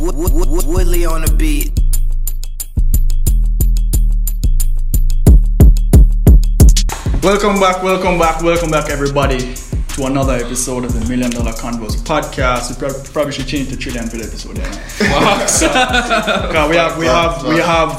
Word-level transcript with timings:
Woodley 0.00 1.04
on 1.04 1.20
the 1.20 1.34
beat. 1.36 1.72
Welcome 7.22 7.60
back, 7.60 7.82
welcome 7.82 8.18
back, 8.18 8.42
welcome 8.42 8.70
back, 8.70 8.88
everybody, 8.88 9.54
to 9.94 10.06
another 10.06 10.34
episode 10.34 10.84
of 10.84 10.92
the 10.98 11.06
Million 11.08 11.30
Dollar 11.30 11.52
Convos 11.52 11.96
podcast. 12.02 12.70
We 12.80 13.10
probably 13.12 13.32
should 13.32 13.46
change 13.46 13.68
the 13.68 13.76
trillion 13.76 14.08
for 14.08 14.16
the 14.16 14.24
episode. 14.24 14.56
Yeah. 14.56 14.70
'Cause 16.52 16.68
we 16.70 16.76
have, 16.76 16.96
we 16.98 17.06
have, 17.06 17.44
we 17.46 17.58
have 17.58 17.92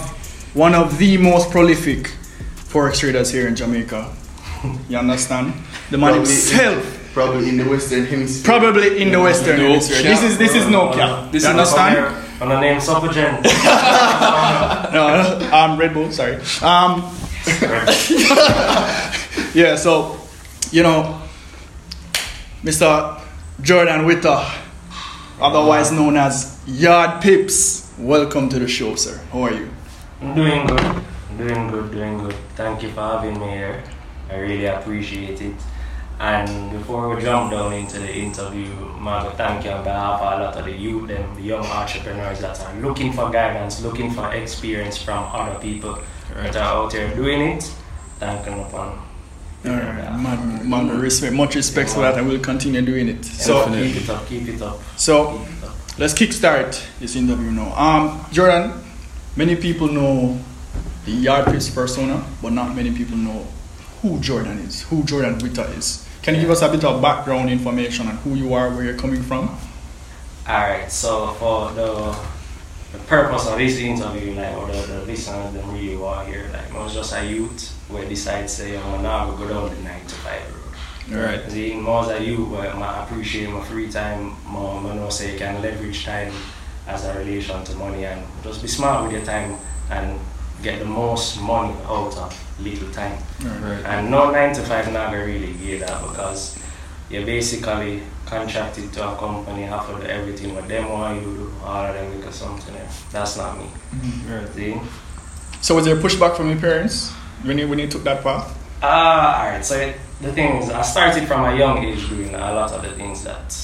one 0.55 0.73
of 0.73 0.97
the 0.97 1.17
most 1.17 1.51
prolific 1.51 2.11
forex 2.55 2.99
traders 2.99 3.31
here 3.31 3.47
in 3.47 3.55
Jamaica. 3.55 4.11
You 4.89 4.97
understand? 4.97 5.53
The 5.91 5.97
man 5.99 6.15
himself, 6.15 6.83
Probably 7.13 7.49
in 7.49 7.57
the 7.57 7.65
Western 7.65 8.05
Hemisphere. 8.05 8.43
probably 8.45 9.01
in 9.01 9.11
the 9.11 9.19
Western 9.19 9.57
No 9.57 9.67
Hemisphere. 9.69 10.03
This 10.03 10.23
is 10.23 10.37
this 10.37 10.55
is 10.55 10.67
no 10.69 10.93
cap. 10.93 11.31
This 11.31 11.43
you 11.43 11.49
is 11.49 11.55
understand? 11.55 12.15
On 12.41 12.49
the 12.49 12.59
name 12.59 12.79
Suppergen. 12.79 13.41
No, 14.93 15.49
um, 15.53 15.77
Red 15.77 15.93
Bull. 15.93 16.11
Sorry. 16.11 16.35
Um, 16.61 17.03
yeah. 19.53 19.75
So, 19.75 20.19
you 20.71 20.83
know, 20.83 21.21
Mr. 22.63 23.19
Jordan 23.61 24.05
Witter, 24.05 24.43
otherwise 25.39 25.91
known 25.91 26.17
as 26.17 26.59
Yard 26.65 27.21
Pips. 27.21 27.93
Welcome 27.97 28.49
to 28.49 28.59
the 28.59 28.67
show, 28.67 28.95
sir. 28.95 29.19
How 29.31 29.43
are 29.43 29.53
you? 29.53 29.69
I'm 30.21 30.35
doing 30.35 30.65
good. 30.67 31.03
Doing 31.37 31.67
good, 31.71 31.91
doing 31.91 32.17
good. 32.19 32.35
Thank 32.55 32.83
you 32.83 32.89
for 32.91 33.01
having 33.01 33.39
me 33.39 33.47
here. 33.49 33.83
I 34.29 34.37
really 34.37 34.65
appreciate 34.65 35.41
it. 35.41 35.55
And 36.21 36.69
before 36.71 37.15
we 37.15 37.19
jump 37.23 37.49
down 37.49 37.73
into 37.73 37.97
the 37.97 38.13
interview, 38.13 38.67
Margo, 38.99 39.31
thank 39.31 39.65
you 39.65 39.71
on 39.71 39.83
behalf 39.83 40.21
of 40.21 40.39
a 40.39 40.43
lot 40.43 40.55
of 40.55 40.65
the 40.65 40.71
youth, 40.71 41.07
them, 41.07 41.33
the 41.33 41.41
young 41.41 41.65
entrepreneurs 41.65 42.39
that 42.41 42.59
are 42.61 42.75
looking 42.75 43.11
for 43.11 43.31
guidance, 43.31 43.81
looking 43.81 44.11
for 44.11 44.31
experience 44.31 44.99
from 45.01 45.23
other 45.33 45.57
people 45.59 45.97
that 46.35 46.55
are 46.55 46.59
out 46.83 46.91
there 46.91 47.11
doing 47.15 47.41
it. 47.41 47.63
Thank 48.19 48.45
you 48.45 48.51
upon. 48.51 49.01
All 49.65 49.71
right, 49.71 50.15
man, 50.15 50.69
man, 50.69 50.99
respect, 50.99 51.33
much 51.33 51.55
respect 51.55 51.89
for 51.89 52.01
that, 52.01 52.15
and 52.19 52.27
we'll 52.27 52.39
continue 52.39 52.83
doing 52.83 53.07
it. 53.09 53.25
So 53.25 53.65
So, 53.65 53.71
keep 53.73 53.95
it 53.95 54.09
up, 54.09 54.27
keep 54.27 54.47
it 54.47 54.61
up. 54.61 54.79
so 54.97 55.39
Keep 55.39 55.57
it 55.57 55.63
up. 55.63 55.75
let's 55.97 56.13
kickstart 56.13 56.85
this 56.99 57.15
interview 57.15 57.49
now. 57.49 57.73
Um, 57.75 58.25
Jordan, 58.31 58.73
many 59.35 59.55
people 59.55 59.87
know 59.87 60.39
the 61.05 61.13
Yard 61.13 61.45
Pips 61.47 61.71
persona, 61.71 62.23
but 62.43 62.51
not 62.53 62.75
many 62.75 62.91
people 62.91 63.17
know 63.17 63.47
who 64.03 64.19
Jordan 64.19 64.59
is, 64.59 64.83
who 64.83 65.03
Jordan 65.03 65.39
Witter 65.39 65.65
is. 65.75 66.07
Can 66.23 66.35
you 66.35 66.41
give 66.41 66.51
us 66.51 66.61
a 66.61 66.69
bit 66.69 66.83
of 66.83 67.01
background 67.01 67.49
information 67.49 68.07
on 68.07 68.17
who 68.17 68.35
you 68.35 68.53
are, 68.53 68.69
where 68.69 68.83
you're 68.83 68.97
coming 68.97 69.23
from? 69.23 69.57
Alright, 70.47 70.91
so 70.91 71.33
for 71.33 71.71
the 71.71 72.15
the 72.91 72.99
purpose 73.05 73.47
of 73.47 73.57
this 73.57 73.77
interview, 73.77 74.33
like 74.33 74.55
or 74.55 74.67
the, 74.67 74.81
the 74.81 75.05
listeners 75.05 75.53
them 75.53 75.71
really 75.71 75.95
want 75.95 76.27
here, 76.27 76.49
like 76.51 76.73
I 76.75 76.83
was 76.83 76.93
just 76.93 77.13
a 77.13 77.25
youth 77.25 77.71
where 77.87 78.07
decide 78.07 78.49
say 78.49 78.77
oh, 78.77 78.81
I'm 78.81 79.01
gonna 79.01 79.37
go 79.37 79.47
down 79.47 79.73
the 79.73 79.81
nine 79.81 80.05
to 80.05 80.15
five 80.15 80.43
road. 80.53 81.17
All 81.17 81.25
right. 81.25 81.49
See, 81.49 81.73
more 81.73 82.11
a 82.11 82.19
youth 82.21 82.49
where 82.49 82.71
I 82.71 83.03
appreciate 83.03 83.49
my 83.49 83.63
free 83.63 83.89
time, 83.89 84.35
more 84.45 84.75
I 84.77 84.95
know 84.95 85.09
say 85.09 85.33
you 85.33 85.39
can 85.39 85.61
leverage 85.61 86.05
time 86.05 86.33
as 86.87 87.05
a 87.05 87.17
relation 87.17 87.63
to 87.63 87.75
money 87.75 88.05
and 88.05 88.21
just 88.43 88.61
be 88.61 88.67
smart 88.67 89.03
with 89.03 89.13
your 89.13 89.25
time 89.25 89.57
and 89.89 90.19
get 90.61 90.79
the 90.79 90.85
most 90.85 91.41
money 91.41 91.73
out 91.85 92.15
of 92.17 92.59
little 92.61 92.89
time. 92.91 93.17
Right. 93.43 93.83
And 93.85 94.11
no 94.11 94.31
nine 94.31 94.53
to 94.55 94.61
five 94.61 94.91
not 94.91 95.11
gonna 95.11 95.25
really 95.25 95.53
give 95.53 95.81
that 95.81 96.01
because 96.01 96.57
you're 97.09 97.25
basically 97.25 98.03
contracted 98.25 98.93
to 98.93 99.11
a 99.11 99.15
company, 99.17 99.63
half 99.63 99.89
of 99.89 100.03
everything 100.05 100.55
what 100.55 100.67
them 100.67 100.89
want 100.89 101.21
you 101.21 101.27
to 101.27 101.37
do, 101.37 101.53
all 101.63 101.85
of 101.85 101.93
them 101.93 102.17
because 102.17 102.35
something 102.35 102.73
there. 102.73 102.87
That's 103.11 103.37
not 103.37 103.57
me. 103.57 103.67
See? 104.53 104.79
So 105.61 105.75
was 105.75 105.85
there 105.85 105.95
pushback 105.95 106.35
from 106.35 106.49
your 106.49 106.59
parents 106.59 107.11
when 107.43 107.57
you 107.57 107.67
when 107.67 107.79
you 107.79 107.87
took 107.87 108.03
that 108.03 108.23
path? 108.23 108.57
Uh, 108.81 108.85
alright, 108.85 109.63
so 109.63 109.75
it, 109.75 109.95
the 110.21 110.33
thing 110.33 110.55
is, 110.57 110.69
I 110.71 110.81
started 110.81 111.27
from 111.27 111.45
a 111.45 111.55
young 111.55 111.83
age 111.83 112.09
doing 112.09 112.33
a 112.33 112.53
lot 112.53 112.71
of 112.71 112.81
the 112.81 112.91
things 112.91 113.23
that 113.23 113.55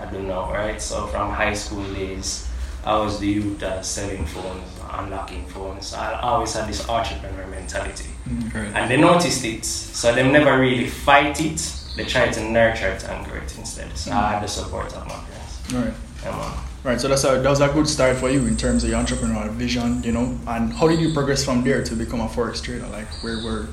I 0.00 0.10
do 0.10 0.22
now, 0.22 0.50
right? 0.50 0.80
So 0.80 1.06
from 1.08 1.30
high 1.30 1.52
school 1.52 1.84
days, 1.92 2.48
I 2.84 2.96
was 2.98 3.20
the 3.20 3.26
youth 3.26 3.58
that's 3.58 3.88
selling 3.88 4.24
phones, 4.24 4.80
unlocking 4.98 5.46
phones. 5.46 5.94
I 5.94 6.20
always 6.20 6.52
had 6.54 6.68
this 6.68 6.88
entrepreneur 6.88 7.46
mentality. 7.46 8.10
Mm, 8.28 8.54
and 8.74 8.90
they 8.90 8.96
noticed 8.96 9.44
it, 9.44 9.64
so 9.64 10.14
they 10.14 10.28
never 10.30 10.58
really 10.58 10.88
fight 10.88 11.40
it. 11.40 11.60
They 11.96 12.04
try 12.04 12.28
to 12.28 12.50
nurture 12.50 12.88
it 12.88 13.04
and 13.04 13.26
grow 13.26 13.40
it 13.40 13.58
instead. 13.58 13.96
So 13.96 14.12
I 14.12 14.32
had 14.32 14.42
the 14.42 14.48
support 14.48 14.94
of 14.94 15.06
my 15.06 15.14
parents. 15.14 15.74
All 15.74 15.80
right. 15.80 15.94
Yeah. 16.22 16.60
Right, 16.84 17.00
so 17.00 17.06
that's 17.06 17.22
a, 17.22 17.40
that 17.40 17.48
was 17.48 17.60
a 17.60 17.68
good 17.68 17.86
start 17.86 18.16
for 18.16 18.28
you 18.28 18.44
in 18.46 18.56
terms 18.56 18.82
of 18.82 18.90
your 18.90 18.98
entrepreneurial 18.98 19.50
vision, 19.50 20.02
you 20.02 20.10
know. 20.10 20.36
And 20.48 20.72
how 20.72 20.88
did 20.88 20.98
you 20.98 21.12
progress 21.12 21.44
from 21.44 21.62
there 21.62 21.84
to 21.84 21.94
become 21.94 22.20
a 22.20 22.26
forex 22.26 22.60
trader? 22.60 22.88
Like, 22.88 23.06
where 23.22 23.40
were? 23.44 23.68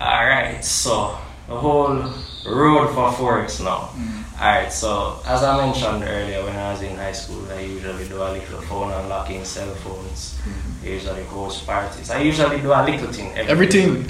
Alright, 0.00 0.64
so 0.64 1.18
the 1.46 1.58
whole 1.58 1.94
road 2.46 2.88
for 2.94 3.10
Forex 3.12 3.62
now. 3.62 3.90
Mm. 3.94 4.24
Alright, 4.40 4.72
so 4.72 5.18
as 5.26 5.42
I 5.42 5.56
mentioned 5.66 6.04
earlier, 6.04 6.44
when 6.44 6.54
I 6.54 6.70
was 6.72 6.82
in 6.82 6.94
high 6.96 7.10
school, 7.12 7.44
I 7.50 7.60
usually 7.60 8.06
do 8.08 8.22
a 8.22 8.30
little 8.30 8.60
phone 8.62 8.92
unlocking 8.92 9.44
cell 9.44 9.74
phones, 9.74 10.38
usually 10.82 11.24
host 11.24 11.66
parties. 11.66 12.08
I 12.10 12.20
usually 12.20 12.60
do 12.60 12.72
a 12.72 12.84
little 12.84 13.12
thing. 13.12 13.32
every 13.36 13.50
Everything. 13.66 14.06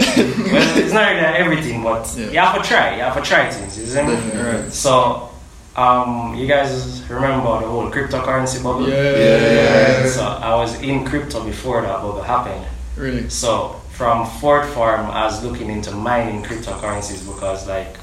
well, 0.52 0.78
it's 0.78 0.92
not 0.92 1.08
really 1.12 1.24
everything, 1.24 1.82
but 1.82 2.04
Yeah. 2.14 2.26
you 2.30 2.38
have 2.40 2.62
to 2.62 2.68
try. 2.68 2.96
You 2.96 3.02
have 3.04 3.14
to 3.16 3.22
try 3.22 3.50
things, 3.50 3.78
isn't 3.78 4.06
it? 4.06 4.34
Right. 4.62 4.70
So, 4.72 5.30
um, 5.76 6.34
you 6.34 6.46
guys 6.46 7.02
remember 7.08 7.60
the 7.60 7.66
whole 7.66 7.90
cryptocurrency 7.90 8.62
bubble? 8.62 8.86
Yeah. 8.86 10.06
So 10.10 10.24
I 10.26 10.54
was 10.56 10.78
in 10.82 11.06
crypto 11.06 11.42
before 11.42 11.80
that 11.80 12.02
bubble 12.02 12.20
happened. 12.22 12.66
Really? 12.96 13.30
So 13.30 13.80
from 13.92 14.26
fourth 14.26 14.68
form, 14.74 15.06
I 15.10 15.24
was 15.24 15.42
looking 15.42 15.70
into 15.70 15.90
mining 15.92 16.42
cryptocurrencies 16.42 17.24
because 17.26 17.66
like 17.66 17.96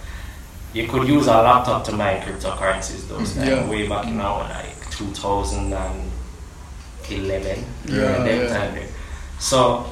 you 0.76 0.88
could 0.88 1.08
use 1.08 1.28
a 1.28 1.42
laptop 1.48 1.84
to 1.86 1.92
mine 1.94 2.22
cryptocurrencies 2.22 3.08
those 3.08 3.36
Yeah. 3.38 3.66
way 3.70 3.88
back 3.88 4.06
in 4.08 4.18
now 4.18 4.40
like 4.40 4.76
2011. 4.92 7.66
Yeah, 7.86 8.24
that 8.24 8.28
yeah. 8.28 8.48
time 8.58 8.76
there. 8.76 8.88
So 9.40 9.86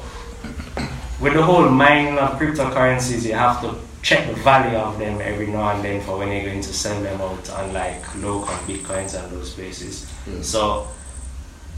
with 1.20 1.34
the 1.34 1.42
whole 1.42 1.68
mining 1.68 2.18
of 2.18 2.38
cryptocurrencies, 2.38 3.24
you 3.24 3.34
have 3.34 3.60
to 3.62 3.74
check 4.02 4.26
the 4.26 4.34
value 4.42 4.76
of 4.76 4.98
them 4.98 5.20
every 5.22 5.46
now 5.46 5.70
and 5.70 5.82
then 5.82 6.00
for 6.02 6.18
when 6.18 6.30
you're 6.30 6.44
going 6.44 6.60
to 6.60 6.72
sell 6.74 7.00
them 7.02 7.18
out 7.20 7.48
on 7.50 7.72
like 7.72 8.02
local 8.16 8.52
bitcoins 8.68 9.14
and 9.18 9.32
those 9.32 9.54
places. 9.54 10.06
So 10.42 10.86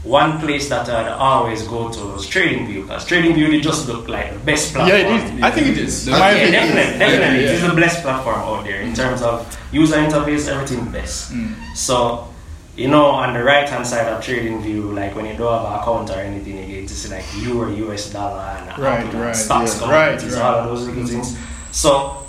one 0.03 0.39
place 0.39 0.69
that 0.69 0.87
I'd 0.89 1.07
always 1.07 1.67
go 1.67 1.91
to 1.91 1.99
was 2.13 2.27
TradingView 2.27 2.83
because 2.83 3.05
TradingView 3.05 3.49
they 3.49 3.59
just 3.59 3.87
look 3.87 4.07
like 4.07 4.31
the 4.31 4.39
best 4.39 4.73
platform. 4.73 4.99
Yeah, 4.99 5.15
it 5.15 5.35
is. 5.35 5.43
I 5.43 5.51
think 5.51 5.67
it 5.67 5.77
is. 5.77 6.07
Yeah, 6.07 6.19
My 6.19 6.31
Yeah, 6.31 6.51
definitely, 6.51 6.99
definitely. 6.99 7.43
Yeah, 7.43 7.49
It 7.49 7.55
is 7.55 7.61
the 7.61 7.75
best 7.75 8.01
platform 8.03 8.39
out 8.39 8.63
there 8.63 8.81
in 8.81 8.93
terms 8.93 9.21
of 9.21 9.57
user 9.71 9.95
interface, 9.97 10.47
everything 10.47 10.89
best. 10.91 11.33
Mm. 11.33 11.55
So, 11.75 12.27
you 12.75 12.87
know, 12.87 13.05
on 13.07 13.33
the 13.33 13.43
right 13.43 13.67
hand 13.67 13.85
side 13.85 14.07
of 14.07 14.23
TradingView, 14.23 14.93
like 14.95 15.15
when 15.15 15.25
you 15.25 15.35
don't 15.35 15.51
have 15.51 15.73
an 15.73 15.79
account 15.79 16.09
or 16.11 16.21
anything, 16.21 16.57
you 16.57 16.79
get 16.79 16.87
to 16.87 16.93
see 16.93 17.09
like 17.13 17.25
euro, 17.41 17.69
US 17.91 18.11
dollar, 18.11 18.39
and 18.39 18.77
Right, 18.77 19.05
Apple, 19.05 19.19
right, 19.19 19.35
stocks, 19.35 19.81
yeah. 19.81 19.89
Right, 19.91 20.21
right. 20.21 20.35
all 20.41 20.55
of 20.55 20.65
those 20.69 20.87
little 20.87 21.05
things. 21.05 21.37
So, 21.71 22.27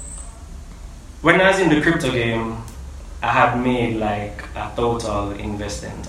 when 1.23 1.41
I 1.41 1.51
was 1.51 1.61
in 1.61 1.69
the 1.69 1.81
crypto 1.81 2.11
game, 2.11 2.57
I 3.23 3.33
had 3.33 3.57
made 3.63 3.97
like 3.97 4.43
a 4.55 4.73
total 4.75 5.33
investment 5.33 6.07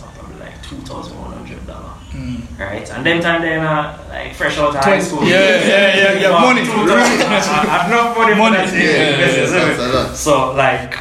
like 0.59 0.69
two 0.69 0.75
thousand 0.77 1.17
one 1.19 1.31
hundred 1.33 1.65
dollar. 1.67 1.93
Mm. 2.11 2.59
Right, 2.59 2.89
and 2.91 3.05
then 3.05 3.21
time 3.21 3.41
then 3.41 3.63
uh, 3.65 4.03
like 4.09 4.33
fresh 4.33 4.57
out 4.57 4.69
of 4.69 4.75
high 4.75 4.81
Twenty- 4.81 5.03
school. 5.03 5.23
yeah, 5.23 5.39
yeah, 5.39 5.95
yeah, 5.95 6.13
yeah, 6.19 6.27
About 6.29 6.55
money. 6.55 6.65
2,000. 6.65 6.89
I 6.89 6.95
I 6.95 7.65
had 7.65 7.87
enough 7.91 8.17
money, 8.17 8.35
Money, 8.35 8.57
for 8.67 8.71
that 8.75 8.83
yeah, 8.83 8.89
yeah, 8.91 9.17
business, 9.17 9.51
yeah, 9.51 9.57
isn't 9.57 9.57
it? 9.71 9.77
that's 9.77 9.79
a 9.79 9.97
lot. 9.97 10.15
So 10.15 10.53
like 10.55 10.99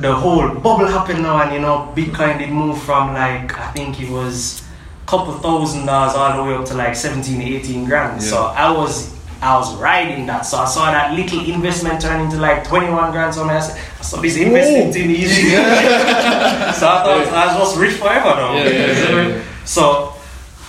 the 0.00 0.14
whole 0.14 0.48
bubble 0.48 0.86
happened 0.86 1.22
now, 1.22 1.42
and 1.42 1.52
you 1.52 1.60
know 1.60 1.92
Bitcoin 1.94 2.38
did 2.38 2.50
move 2.50 2.80
from 2.82 3.12
like 3.14 3.56
I 3.58 3.70
think 3.72 4.00
it 4.00 4.10
was 4.10 4.62
a 5.04 5.06
couple 5.06 5.32
thousand 5.34 5.86
dollars 5.86 6.14
all 6.14 6.36
the 6.36 6.50
way 6.50 6.56
up 6.56 6.64
to 6.66 6.74
like 6.74 6.96
17, 6.96 7.40
18 7.40 7.84
grand. 7.84 8.22
So 8.22 8.44
I 8.46 8.70
was 8.70 9.14
I 9.42 9.56
was 9.56 9.74
riding 9.76 10.26
that. 10.26 10.42
So 10.42 10.58
I 10.58 10.64
saw 10.64 10.90
that 10.90 11.14
little 11.14 11.40
investment 11.40 12.00
turn 12.00 12.20
into 12.20 12.38
like 12.38 12.66
21 12.66 13.12
grand. 13.12 13.34
So 13.34 13.44
I 13.44 13.60
said, 13.60 14.04
so 14.04 14.20
this 14.20 14.36
investment 14.36 14.94
thing 14.94 15.10
easy. 15.10 15.50
so 15.50 15.56
I 15.56 16.72
thought 16.78 17.28
I 17.32 17.58
was 17.58 17.68
just 17.68 17.76
rich 17.78 17.94
forever 17.94 18.34
now. 18.34 18.54
Yeah, 18.56 18.68
yeah, 18.68 18.86
yeah, 18.86 19.28
yeah. 19.28 19.44
So 19.64 20.16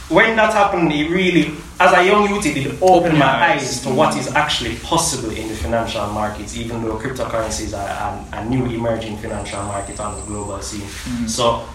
when 0.10 0.36
that 0.36 0.54
happened, 0.54 0.92
it 0.92 1.10
really, 1.10 1.54
as 1.80 1.94
a 1.94 2.06
young 2.06 2.30
youth, 2.30 2.46
it 2.46 2.54
did 2.54 2.78
open 2.82 3.18
my 3.18 3.26
eyes 3.26 3.62
eyes. 3.62 3.82
to 3.82 3.90
what 3.90 4.18
is 4.18 4.28
actually 4.34 4.76
possible 4.78 5.32
in 5.32 5.48
the 5.48 5.56
financial 5.56 6.06
markets, 6.08 6.58
even 6.58 6.84
though 6.84 6.98
cryptocurrencies 6.98 7.78
are 7.78 8.28
a, 8.34 8.38
a 8.38 8.46
new 8.46 8.66
emerging 8.66 9.18
financial 9.18 9.62
market 9.64 10.00
on 10.00 10.16
the 10.16 10.26
global 10.26 10.62
scene. 10.62 10.82
Mm-hmm. 10.82 11.28
So 11.28 11.68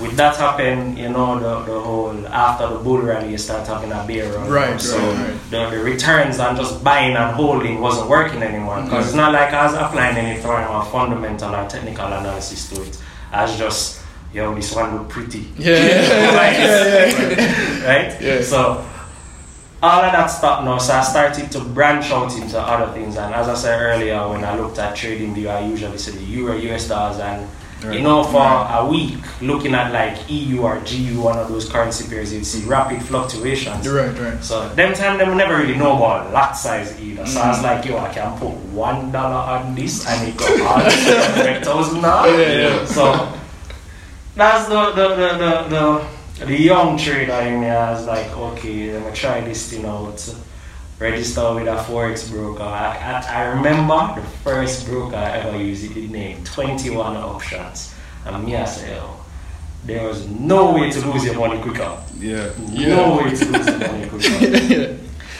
with 0.00 0.16
that 0.16 0.36
happen, 0.36 0.96
you 0.96 1.08
know, 1.08 1.38
the, 1.38 1.72
the 1.72 1.80
whole 1.80 2.26
after 2.28 2.68
the 2.68 2.78
bull 2.82 3.00
rally, 3.02 3.30
you 3.30 3.38
start 3.38 3.66
having 3.66 3.92
a 3.92 4.04
bear 4.06 4.32
run. 4.32 4.48
Right, 4.48 4.80
So 4.80 4.98
right, 4.98 5.16
right. 5.16 5.50
The, 5.50 5.76
the 5.76 5.84
returns 5.84 6.38
and 6.38 6.56
just 6.56 6.82
buying 6.82 7.16
and 7.16 7.34
holding 7.36 7.80
wasn't 7.80 8.08
working 8.08 8.42
anymore 8.42 8.76
mm-hmm. 8.76 8.86
because 8.86 9.06
it's 9.06 9.16
not 9.16 9.32
like 9.32 9.52
I 9.52 9.66
was 9.66 9.74
applying 9.74 10.16
any 10.16 10.40
form 10.40 10.64
of 10.64 10.90
fundamental 10.90 11.54
or 11.54 11.68
technical 11.68 12.06
analysis 12.06 12.68
to 12.70 12.82
it. 12.82 13.00
I 13.32 13.42
was 13.42 13.56
just 13.58 14.00
yo, 14.32 14.54
this 14.54 14.74
one 14.74 14.96
look 14.96 15.08
pretty. 15.08 15.48
Yeah, 15.58 15.76
yeah, 15.76 16.32
yeah, 16.32 17.06
yeah. 17.36 17.86
right? 17.86 18.22
Yeah. 18.22 18.42
So 18.42 18.86
all 19.82 20.04
of 20.04 20.12
that 20.12 20.26
stopped 20.26 20.64
now, 20.64 20.78
so 20.78 20.94
I 20.94 21.02
started 21.02 21.50
to 21.52 21.60
branch 21.60 22.10
out 22.10 22.36
into 22.36 22.58
other 22.60 22.92
things. 22.92 23.16
And 23.16 23.34
as 23.34 23.48
I 23.48 23.54
said 23.54 23.80
earlier, 23.80 24.28
when 24.28 24.44
I 24.44 24.56
looked 24.56 24.78
at 24.78 24.96
trading 24.96 25.34
view, 25.34 25.48
I 25.48 25.66
usually 25.66 25.98
see 25.98 26.12
the 26.12 26.24
euro, 26.24 26.56
US 26.56 26.88
dollars, 26.88 27.18
and 27.18 27.48
you 27.82 27.88
Right. 27.88 28.02
know, 28.02 28.24
for 28.24 28.44
a 28.44 28.86
week, 28.86 29.18
looking 29.40 29.74
at 29.74 29.90
like 29.92 30.18
EU 30.28 30.60
or 30.62 30.78
GU, 30.80 31.20
one 31.20 31.38
of 31.38 31.48
those 31.48 31.66
currency 31.68 32.08
pairs, 32.08 32.32
you'd 32.32 32.44
see 32.44 32.62
rapid 32.66 33.02
fluctuations. 33.02 33.88
Right, 33.88 34.16
right. 34.18 34.42
So 34.44 34.68
them 34.70 34.92
time 34.92 35.16
them 35.18 35.36
never 35.36 35.56
really 35.56 35.76
know 35.76 35.96
about 35.96 36.30
lot 36.32 36.56
size 36.56 36.98
either. 37.00 37.24
So 37.26 37.40
I 37.40 37.48
was 37.48 37.58
Mm. 37.58 37.62
like, 37.62 37.84
yo, 37.86 37.98
I 37.98 38.08
can 38.12 38.38
put 38.38 38.50
one 38.74 39.10
dollar 39.12 39.58
on 39.58 39.74
this 39.74 40.06
and 40.06 40.28
it 40.28 40.36
go 40.36 40.44
all 40.66 40.78
hundred 40.80 41.64
thousand 41.64 42.02
dollars. 42.02 42.38
Yeah, 42.38 42.68
yeah. 42.68 42.84
So 42.84 43.28
that's 44.36 44.68
the 44.68 44.92
the 44.92 45.08
the 45.16 45.28
the, 45.38 46.04
the, 46.38 46.46
the 46.46 46.60
young 46.60 46.98
trader 46.98 47.32
in 47.48 47.60
me. 47.60 47.68
I 47.70 47.92
was 47.92 48.06
like, 48.06 48.30
okay, 48.36 48.92
let 48.92 49.06
me 49.06 49.12
try 49.14 49.40
this 49.40 49.70
thing 49.70 49.84
out. 49.86 50.20
Register 51.00 51.54
with 51.54 51.66
a 51.66 51.76
forex 51.76 52.30
broker. 52.30 52.62
I, 52.62 53.24
I, 53.26 53.34
I 53.36 53.42
remember 53.54 54.20
the 54.20 54.26
first 54.44 54.86
broker 54.86 55.16
I 55.16 55.38
ever 55.38 55.56
used. 55.56 55.90
It 55.90 55.94
did 55.94 56.10
name 56.10 56.44
Twenty 56.44 56.90
One 56.90 57.16
Options, 57.16 57.94
and 58.26 58.44
me 58.44 58.54
I 58.54 58.66
say, 58.66 58.94
yo, 58.94 59.16
there 59.84 60.06
was 60.06 60.28
no 60.28 60.74
way 60.74 60.90
to 60.90 61.10
lose 61.10 61.24
your 61.24 61.36
money 61.36 61.58
quicker. 61.62 61.98
Yeah. 62.18 62.52
No 62.70 63.16
way 63.16 63.34
to 63.34 63.44
lose 63.46 63.66
your 63.66 63.78
money 63.78 64.08
quicker. 64.08 64.46
yeah. 64.74 64.96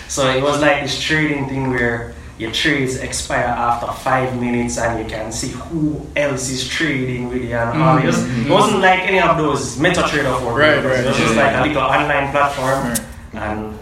So 0.09 0.29
it 0.31 0.43
was 0.43 0.63
like 0.63 0.83
this 0.83 0.99
trading 0.99 1.47
thing 1.47 1.69
where 1.71 2.15
your 2.39 2.51
trades 2.53 2.97
expire 2.97 3.45
after 3.45 3.93
five 4.03 4.41
minutes 4.41 4.79
and 4.79 4.99
you 4.99 5.05
can 5.05 5.31
see 5.31 5.49
who 5.49 6.07
else 6.17 6.49
is 6.49 6.67
trading 6.67 7.29
with 7.29 7.45
you 7.45 7.55
and 7.55 7.83
all. 7.83 7.99
Mm-hmm. 7.99 8.05
It, 8.05 8.07
was, 8.07 8.47
it 8.47 8.51
wasn't 8.51 8.81
like 8.81 9.01
any 9.01 9.21
of 9.21 9.37
those 9.37 9.77
MetaTrader 9.77 10.41
4 10.41 10.59
Right, 10.59 10.77
right. 10.77 10.77
It 10.77 10.85
was 10.85 10.95
right, 10.95 11.05
just 11.05 11.35
yeah, 11.35 11.43
like 11.43 11.53
yeah. 11.53 11.63
a 11.63 11.67
little 11.67 11.83
online 11.83 12.31
platform. 12.31 12.89
Right. 12.89 13.43
And 13.43 13.79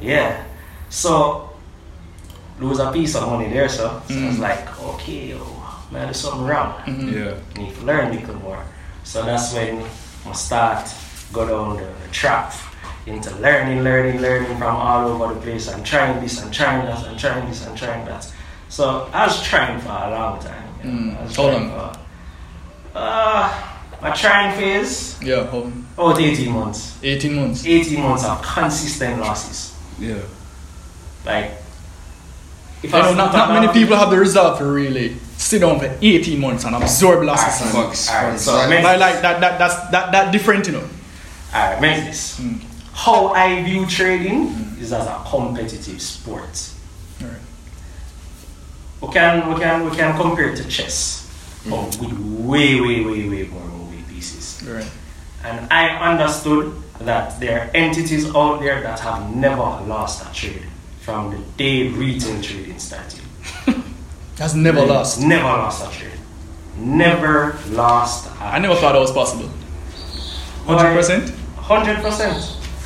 yeah. 0.00 0.44
So 0.90 1.50
lose 2.60 2.78
a 2.80 2.90
piece 2.92 3.14
of 3.14 3.28
money 3.30 3.48
there, 3.48 3.68
so, 3.68 4.02
so 4.08 4.14
I 4.14 4.26
was 4.26 4.36
Mm. 4.36 4.38
like, 4.40 4.80
okay, 4.82 5.28
yo, 5.28 5.38
man, 5.90 6.04
there's 6.06 6.20
something 6.20 6.44
wrong 6.44 6.74
Mhm. 6.86 7.12
Yeah. 7.12 7.34
need 7.62 7.74
to 7.76 7.82
learn 7.84 8.08
a 8.08 8.10
little 8.20 8.34
more. 8.36 8.58
So 9.04 9.22
that's 9.22 9.52
when 9.54 9.84
I 10.28 10.32
start 10.32 10.88
go 11.32 11.46
down 11.46 11.76
the, 11.76 11.82
the 11.84 12.08
track 12.12 12.52
into 13.06 13.30
learning, 13.36 13.82
learning, 13.84 14.20
learning 14.20 14.56
from 14.58 14.74
all 14.76 15.06
over 15.08 15.34
the 15.34 15.40
place 15.40 15.68
I'm 15.72 15.82
trying 15.84 16.20
this 16.20 16.42
I'm 16.42 16.50
trying 16.50 16.84
that 16.86 16.98
I'm 17.06 17.16
trying 17.16 17.48
this 17.48 17.66
I'm 17.66 17.76
trying 17.76 18.04
that. 18.06 18.26
So 18.68 19.08
I 19.14 19.26
was 19.26 19.42
trying 19.42 19.78
for 19.80 19.88
a 19.90 20.10
long 20.10 20.40
time. 20.42 20.64
you 20.84 20.90
know. 20.90 21.12
Mm. 21.14 21.20
I 21.20 21.22
was 21.24 21.36
How 21.36 21.50
trying? 21.50 21.70
For, 21.70 21.92
uh, 22.94 23.62
my 24.02 24.10
trying 24.10 24.56
phase, 24.58 25.16
Yeah, 25.22 25.44
hold 25.46 25.66
on. 25.66 25.86
about 25.96 26.20
18 26.20 26.50
months. 26.52 26.98
18 27.02 27.34
months. 27.36 27.64
18 27.66 28.00
months 28.02 28.24
of 28.24 28.42
consistent 28.42 29.20
losses. 29.20 29.72
Yeah. 29.98 30.14
Like, 31.24 31.52
if 32.82 32.84
You 32.84 32.90
know, 32.90 33.08
was 33.08 33.16
not, 33.16 33.32
to 33.32 33.36
not 33.38 33.52
many 33.60 33.72
people 33.72 33.96
have 33.96 34.10
the 34.10 34.18
resolve 34.18 34.58
to 34.58 34.64
really 34.64 35.16
sit 35.36 35.60
down 35.60 35.78
for 35.80 35.92
18 36.00 36.38
months 36.40 36.64
and 36.64 36.74
absorb 36.76 37.24
losses. 37.24 37.60
Alright, 37.60 37.74
and- 37.76 37.86
Facts. 37.88 38.10
alright, 38.10 38.40
so 38.40 38.54
Like- 38.54 38.68
make- 38.70 38.84
Like, 38.84 39.00
like 39.00 39.22
that, 39.22 39.40
that, 39.40 39.58
that's 39.58 39.74
that, 39.90 40.12
that 40.12 40.32
different, 40.32 40.66
you 40.66 40.72
know. 40.74 40.84
Alright, 41.54 41.80
make 41.80 42.04
this. 42.04 42.38
Mm. 42.40 42.60
How 42.94 43.28
I 43.28 43.62
view 43.62 43.86
trading 43.86 44.76
is 44.80 44.92
as 44.92 45.06
a 45.06 45.22
competitive 45.28 46.00
sport. 46.00 46.70
Alright. 47.22 47.36
We 49.00 49.08
can 49.12 49.48
we 49.54 49.60
can 49.60 49.84
we 49.88 49.96
can 49.96 50.16
compare 50.16 50.50
it 50.50 50.56
to 50.56 50.64
chess, 50.68 51.26
but 51.68 51.96
with 52.00 52.12
way 52.18 52.80
way 52.80 53.00
way 53.04 53.28
way 53.28 53.42
more 53.46 53.62
moving 53.62 54.04
pieces. 54.04 54.60
Right. 54.66 54.90
And 55.44 55.72
I 55.72 56.10
understood 56.10 56.74
that 57.00 57.38
there 57.38 57.60
are 57.60 57.70
entities 57.74 58.26
out 58.34 58.58
there 58.60 58.80
that 58.82 58.98
have 59.00 59.34
never 59.34 59.62
lost 59.86 60.26
a 60.28 60.32
trade 60.34 60.66
from 61.08 61.30
the 61.30 61.38
day 61.56 61.88
retail 61.88 62.38
trading 62.42 62.78
started. 62.78 63.20
Has 64.38 64.54
never 64.54 64.84
lost. 64.84 65.18
Never 65.18 65.42
lost 65.42 65.86
a 65.86 65.98
trade. 65.98 66.20
Never 66.76 67.58
lost. 67.70 68.28
A 68.28 68.44
I 68.44 68.58
never 68.58 68.74
thought 68.74 68.92
that 68.92 69.00
was 69.00 69.10
possible. 69.10 69.48
100%? 70.66 71.30
Hundred 71.56 71.96
percent. 72.02 72.36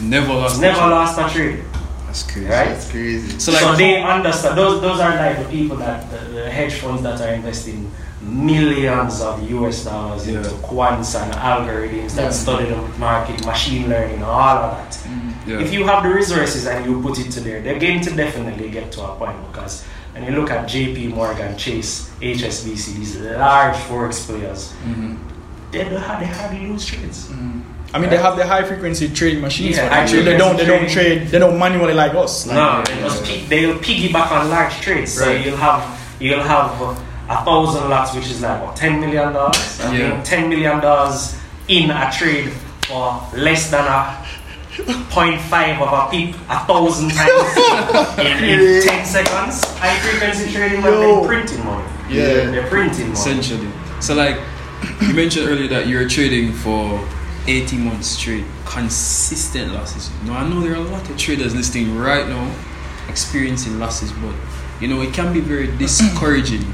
Never 0.01 0.35
lost. 0.35 0.61
Never 0.61 0.79
lost 0.79 1.19
a 1.19 1.29
trade. 1.35 1.65
That's 2.07 2.23
crazy. 2.23 2.47
Right? 2.47 2.69
That's 2.69 2.89
crazy. 2.93 3.41
So 3.41 3.51
So, 3.51 3.67
like, 3.67 3.77
they 3.77 4.01
understand. 4.01 4.57
Those 4.57 4.81
those 4.81 5.01
are 5.01 5.17
like 5.17 5.39
the 5.43 5.51
people 5.51 5.77
that 5.79 6.09
the, 6.13 6.19
the 6.33 6.49
hedge 6.49 6.75
funds 6.75 7.03
that 7.03 7.21
are 7.21 7.35
investing 7.35 7.91
millions 8.23 9.21
of 9.21 9.51
US 9.51 9.85
dollars 9.85 10.27
into 10.29 10.49
Yeah. 10.49 10.57
quants 10.69 11.21
and 11.21 11.33
algorithms 11.35 12.15
that 12.15 12.25
Yeah. 12.25 12.31
study 12.31 12.67
the 12.67 12.77
market, 12.99 13.45
machine 13.47 13.89
learning, 13.89 14.23
all 14.23 14.57
of 14.67 14.77
that. 14.79 14.99
yeah. 15.47 15.59
If 15.61 15.73
you 15.73 15.85
have 15.87 16.03
the 16.03 16.09
resources 16.11 16.67
and 16.67 16.85
you 16.87 17.01
put 17.03 17.19
it 17.19 17.31
to 17.33 17.41
there, 17.41 17.61
they're 17.61 17.79
going 17.79 18.01
to 18.03 18.11
definitely 18.11 18.69
get 18.71 18.93
to 18.93 19.03
a 19.03 19.09
point 19.17 19.37
because 19.53 19.83
when 20.13 20.25
you 20.25 20.33
look 20.39 20.51
at 20.51 20.67
JP 20.69 21.09
Morgan, 21.15 21.57
Chase, 21.57 22.11
HSBC, 22.21 22.93
these 22.99 23.17
large 23.17 23.77
forex 23.89 24.25
players, 24.27 24.73
Mhm. 24.87 25.17
they 25.73 25.85
don't 25.85 26.01
have 26.01 26.21
they 26.21 26.27
hardly 26.27 26.67
lose 26.69 26.85
trades. 26.87 27.29
I 27.95 27.99
mean, 27.99 28.09
they 28.09 28.17
have 28.17 28.37
the 28.39 28.47
high 28.47 28.63
frequency 28.63 29.09
trading 29.11 29.43
machines. 29.43 29.77
Yeah, 29.77 29.89
but 29.89 29.93
actually, 29.93 30.23
they 30.23 30.37
don't. 30.39 30.57
They 30.57 30.65
don't 30.65 30.89
trade. 30.89 31.29
They 31.31 31.39
don't 31.39 31.59
manually 31.59 31.93
like 31.93 32.15
us. 32.15 32.47
Like, 32.47 32.57
No, 32.57 32.83
they 32.87 33.03
just 33.03 33.23
pick, 33.25 33.49
they'll 33.51 33.75
piggyback 33.87 34.33
on 34.33 34.49
large 34.49 34.81
trades. 34.81 35.13
So 35.13 35.31
you'll 35.31 35.59
have 35.59 35.83
you'll 36.19 36.43
have 36.43 36.71
uh, 36.81 36.95
a 37.41 37.45
thousand 37.45 37.89
lots, 37.89 38.15
which 38.15 38.27
is 38.31 38.41
like 38.43 38.63
what 38.63 38.77
ten 38.77 39.01
million 39.01 39.33
dollars. 39.33 39.81
I 39.81 39.97
Yeah. 39.97 40.11
think 40.13 40.25
ten 40.25 40.49
million 40.49 40.81
dollars 40.81 41.37
in 41.69 41.91
a 41.91 42.11
trade 42.13 42.51
for 42.87 43.21
less 43.35 43.71
than 43.71 43.85
a 43.87 44.19
0.5 44.77 45.81
of 45.83 45.93
a 45.93 46.11
pip 46.11 46.35
a 46.49 46.59
thousand 46.67 47.11
times 47.11 48.19
in, 48.19 48.45
in 48.45 48.83
10 48.83 49.05
seconds. 49.07 49.65
High 49.79 49.99
frequency 49.99 50.51
trading, 50.53 50.83
Yo. 50.83 51.21
they're 51.21 51.27
printing 51.29 51.65
money. 51.65 51.87
Yeah. 52.09 52.51
They're 52.51 52.67
printing 52.69 53.09
money. 53.09 53.13
Essentially. 53.13 53.69
So 54.01 54.15
like, 54.15 54.37
you 55.03 55.13
mentioned 55.15 55.47
earlier 55.49 55.69
that 55.69 55.89
you're 55.89 56.09
trading 56.09 56.53
for 56.53 57.07
18 57.47 57.81
months 57.85 58.09
straight, 58.09 58.45
consistent 58.65 59.73
losses. 59.75 60.11
Now 60.25 60.39
I 60.39 60.49
know 60.49 60.61
there 60.61 60.73
are 60.73 60.77
a 60.77 60.81
lot 60.81 61.09
of 61.09 61.17
traders 61.19 61.55
listening 61.55 61.97
right 61.99 62.27
now, 62.27 62.51
experiencing 63.09 63.79
losses, 63.79 64.11
but 64.13 64.35
you 64.81 64.89
know 64.89 65.03
it 65.03 65.13
can 65.13 65.33
be 65.35 65.41
very 65.41 65.67
discouraging. 65.77 66.65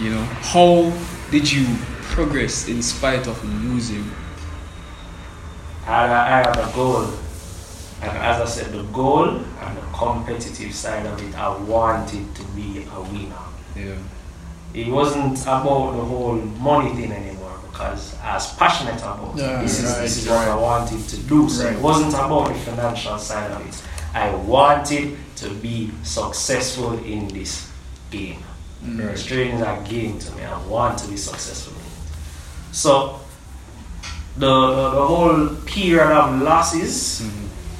You 0.00 0.10
know, 0.14 0.24
how 0.24 0.92
did 1.30 1.50
you 1.50 1.66
progress 2.14 2.68
in 2.68 2.82
spite 2.82 3.26
of 3.26 3.42
losing? 3.64 4.10
I, 5.86 6.04
I 6.04 6.36
have 6.42 6.56
a 6.56 6.72
goal. 6.74 7.04
And 8.02 8.10
as 8.16 8.40
I 8.40 8.44
said, 8.46 8.72
the 8.72 8.82
goal 8.84 9.28
and 9.28 9.76
the 9.76 9.82
competitive 9.92 10.74
side 10.74 11.04
of 11.04 11.22
it, 11.22 11.34
I 11.36 11.54
wanted 11.58 12.34
to 12.34 12.42
be 12.56 12.86
a 12.94 13.00
winner. 13.02 13.36
Yeah. 13.76 13.96
it 14.74 14.88
wasn't 14.88 15.40
about 15.42 15.92
the 15.96 16.02
whole 16.04 16.34
money 16.36 16.90
thing 16.94 17.12
anymore 17.12 17.58
because 17.70 18.16
I 18.22 18.34
was 18.34 18.54
passionate 18.56 18.98
about 19.00 19.34
Yeah, 19.36 19.58
it. 19.60 19.62
This 19.64 19.80
is 19.82 19.90
right, 19.90 20.00
this 20.02 20.16
is 20.22 20.28
what 20.28 20.48
I 20.48 20.54
wanted 20.56 21.06
to 21.08 21.16
do. 21.18 21.48
So 21.48 21.64
Right. 21.64 21.74
it 21.76 21.80
wasn't 21.82 22.14
about 22.14 22.48
the 22.48 22.54
financial 22.54 23.18
side 23.18 23.50
of 23.50 23.66
it. 23.66 23.82
I 24.14 24.34
wanted 24.34 25.16
to 25.36 25.50
be 25.54 25.90
successful 26.02 26.98
in 27.04 27.28
this 27.28 27.68
game. 28.10 28.42
Right. 28.82 29.16
Trading 29.16 29.56
is 29.56 29.62
a 29.62 29.84
game 29.88 30.18
to 30.18 30.32
me. 30.36 30.42
I 30.44 30.66
want 30.66 30.98
to 31.00 31.08
be 31.08 31.16
successful. 31.16 31.74
So 32.72 33.20
the 34.36 34.46
the, 34.46 34.90
the 34.90 35.06
whole 35.06 35.46
period 35.66 36.10
of 36.10 36.40
losses 36.42 37.22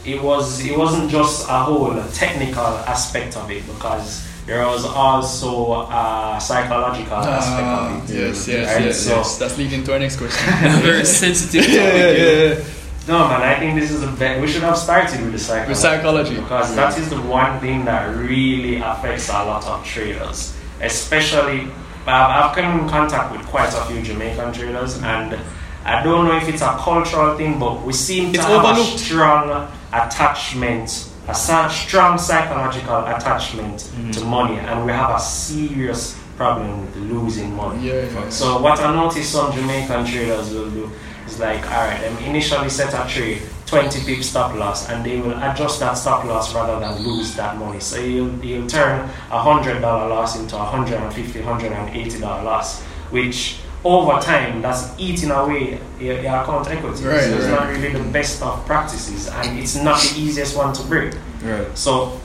it 0.04 0.20
was 0.22 0.64
it 0.64 0.76
wasn't 0.76 1.10
just 1.10 1.46
a 1.48 1.58
whole 1.64 1.94
technical 2.12 2.64
aspect 2.88 3.36
of 3.36 3.50
it 3.50 3.64
because 3.66 4.26
there 4.46 4.66
was 4.66 4.84
also 4.84 5.82
a 5.82 6.38
psychological 6.40 7.16
aspect 7.18 7.66
Ah, 7.66 7.96
of 8.02 8.10
it. 8.10 8.14
yes, 8.14 8.48
yes, 8.48 8.74
Right, 8.74 8.84
yes, 8.86 9.00
so- 9.00 9.16
yes. 9.16 9.38
That's 9.38 9.56
leading 9.58 9.84
to 9.84 9.92
our 9.92 9.98
next 9.98 10.16
question. 10.16 10.42
very 10.82 11.04
sensitive 11.04 11.64
topic. 11.64 11.76
yeah, 11.76 12.10
yeah, 12.10 12.54
yeah. 12.54 12.64
No 13.08 13.28
man, 13.28 13.42
I 13.42 13.58
think 13.58 13.78
this 13.80 13.90
is 13.90 14.02
a 14.02 14.08
be- 14.08 14.40
we 14.40 14.46
should 14.48 14.62
have 14.62 14.76
started 14.76 15.20
with 15.22 15.32
the 15.32 15.38
psychology. 15.38 15.68
With 15.68 15.78
psychology. 15.78 16.34
because 16.36 16.74
that 16.74 16.98
is 16.98 17.08
the 17.10 17.20
one 17.22 17.60
thing 17.60 17.84
that 17.84 18.14
really 18.16 18.76
affects 18.76 19.28
a 19.28 19.32
lot 19.44 19.64
of 19.66 19.84
traders, 19.84 20.56
especially. 20.80 21.70
I've, 22.06 22.50
I've 22.50 22.54
come 22.56 22.80
in 22.80 22.88
contact 22.88 23.32
with 23.36 23.46
quite 23.46 23.72
a 23.74 23.84
few 23.84 24.02
Jamaican 24.02 24.52
traders, 24.52 24.96
and 25.02 25.38
I 25.84 26.02
don't 26.02 26.26
know 26.26 26.36
if 26.36 26.48
it's 26.48 26.62
a 26.62 26.74
cultural 26.78 27.36
thing, 27.36 27.58
but 27.58 27.82
we 27.82 27.92
seem 27.92 28.32
to 28.32 28.38
It's 28.38 28.46
have 28.48 28.64
overlooked. 28.64 28.94
a 28.94 28.98
strong 28.98 29.68
attachment, 29.92 31.08
a 31.28 31.34
sa- 31.34 31.68
strong 31.68 32.18
psychological 32.18 33.04
attachment 33.06 33.76
Mm-hmm. 33.80 34.10
to 34.12 34.24
money, 34.24 34.58
and 34.58 34.84
we 34.86 34.92
have 34.92 35.10
a 35.10 35.20
serious 35.20 36.18
problem 36.36 36.80
with 36.86 36.96
losing 36.96 37.54
money. 37.54 37.86
Yeah, 37.88 38.02
yeah. 38.10 38.28
So 38.30 38.60
what 38.62 38.80
I 38.80 38.94
noticed 38.94 39.30
some 39.32 39.52
Jamaican 39.52 40.06
traders 40.06 40.52
will 40.52 40.70
do 40.70 40.90
is 41.26 41.38
like, 41.38 41.62
all 41.70 41.84
right, 41.86 42.00
them 42.00 42.16
initially 42.24 42.70
set 42.70 42.92
a 42.94 43.08
trade, 43.08 43.42
20 43.70 44.04
pip 44.04 44.24
stop 44.24 44.54
loss, 44.56 44.88
and 44.88 45.06
they 45.06 45.20
will 45.20 45.38
adjust 45.38 45.78
that 45.78 45.94
stop 45.94 46.24
loss 46.24 46.54
rather 46.54 46.80
than 46.80 47.06
lose 47.06 47.34
that 47.36 47.56
money. 47.56 47.78
So 47.78 48.00
you'll, 48.00 48.44
you'll 48.44 48.66
turn 48.66 49.08
a 49.30 49.40
hundred 49.40 49.80
dollar 49.80 50.08
loss 50.08 50.38
into 50.38 50.56
a 50.56 50.64
hundred 50.64 50.94
and 50.94 51.14
fifty, 51.14 51.40
hundred 51.40 51.72
and 51.72 51.96
eighty 51.96 52.18
dollar 52.18 52.42
loss, 52.42 52.82
which 53.10 53.60
over 53.84 54.20
time, 54.20 54.60
that's 54.60 54.92
eating 54.98 55.30
away 55.30 55.80
your, 55.98 56.20
your 56.20 56.36
account 56.36 56.68
equity. 56.68 57.04
Right, 57.04 57.20
so 57.20 57.36
it's 57.36 57.46
right. 57.46 57.50
not 57.50 57.68
really 57.70 57.92
the 57.92 58.04
best 58.10 58.42
of 58.42 58.66
practices, 58.66 59.28
and 59.28 59.58
it's 59.58 59.76
not 59.76 60.00
the 60.00 60.20
easiest 60.20 60.56
one 60.56 60.74
to 60.74 60.82
break. 60.82 61.14
Right. 61.42 61.78
So 61.78 62.20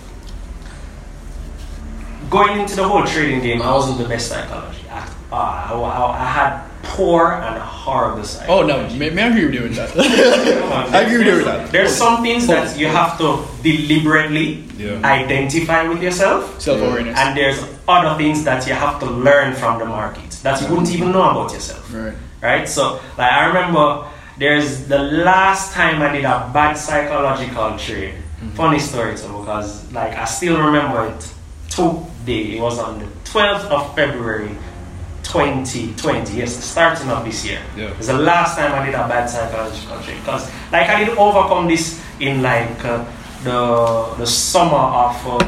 going 2.29 2.59
into 2.59 2.75
the 2.75 2.87
whole 2.87 3.05
trading 3.05 3.41
game, 3.41 3.61
I 3.61 3.71
wasn't 3.71 3.99
the 3.99 4.07
best 4.07 4.27
psychology. 4.29 4.81
I, 4.89 4.99
uh, 5.31 5.35
I, 5.35 5.73
I, 5.73 6.21
I 6.21 6.25
had 6.25 6.64
poor 6.85 7.33
and 7.33 7.61
horrible 7.61 8.23
side. 8.23 8.47
Oh 8.49 8.61
psychology. 8.67 8.93
no, 8.93 8.99
may, 8.99 9.09
may 9.09 9.23
I 9.23 9.27
agree 9.27 9.45
with 9.45 9.53
you 9.55 9.61
with 9.63 9.75
that. 9.75 9.89
I 10.93 11.01
agree 11.01 11.17
with 11.19 11.27
you 11.27 11.35
with 11.37 11.45
that. 11.45 11.71
There's 11.71 11.93
some 11.95 12.21
things 12.23 12.47
that 12.47 12.77
you 12.77 12.87
have 12.87 13.17
to 13.17 13.43
deliberately 13.63 14.63
Yeah. 14.77 14.99
identify 15.03 15.87
with 15.87 16.01
yourself, 16.01 16.59
Self 16.61 16.81
awareness. 16.81 17.17
and 17.17 17.37
there's 17.37 17.59
other 17.87 18.15
things 18.17 18.43
that 18.43 18.67
you 18.67 18.73
have 18.73 18.99
to 18.99 19.05
learn 19.05 19.53
from 19.53 19.79
the 19.79 19.85
market 19.85 20.29
that 20.43 20.61
you 20.61 20.67
wouldn't 20.69 20.91
even 20.93 21.11
know 21.11 21.29
about 21.29 21.53
yourself. 21.53 21.91
Right. 21.93 22.13
Right? 22.41 22.67
So, 22.69 22.99
like, 23.17 23.31
I 23.31 23.45
remember 23.47 24.05
there's 24.37 24.87
the 24.87 24.99
last 24.99 25.73
time 25.73 26.01
I 26.01 26.11
did 26.11 26.25
a 26.25 26.49
bad 26.53 26.73
psychological 26.77 27.77
trade. 27.77 28.13
Mm-hmm. 28.15 28.49
Funny 28.55 28.79
story 28.79 29.15
too, 29.15 29.29
because 29.39 29.91
like 29.93 30.13
I 30.15 30.25
still 30.25 30.57
remember 30.59 31.07
it 31.07 31.21
today. 31.69 32.57
It 32.57 32.61
was 32.61 32.77
on 32.79 32.99
the 32.99 33.05
12th 33.31 33.65
of 33.71 33.95
February 33.95 34.51
2020. 35.35 36.37
Yes, 36.37 36.55
starting 36.63 37.09
of 37.09 37.23
this 37.25 37.45
year. 37.45 37.59
Yeah. 37.75 37.91
It's 37.97 38.07
the 38.07 38.17
last 38.17 38.57
time 38.57 38.71
I 38.73 38.85
did 38.85 38.95
a 38.95 39.07
bad 39.07 39.27
psychological 39.29 39.99
trade 40.01 40.17
because 40.19 40.49
like 40.71 40.89
I 40.89 41.03
did 41.03 41.17
overcome 41.17 41.67
this 41.67 42.01
in 42.19 42.41
like 42.41 42.83
uh, 42.85 43.03
the 43.43 44.15
the 44.17 44.25
summer 44.27 44.77
of 45.03 45.15
uh, 45.27 45.39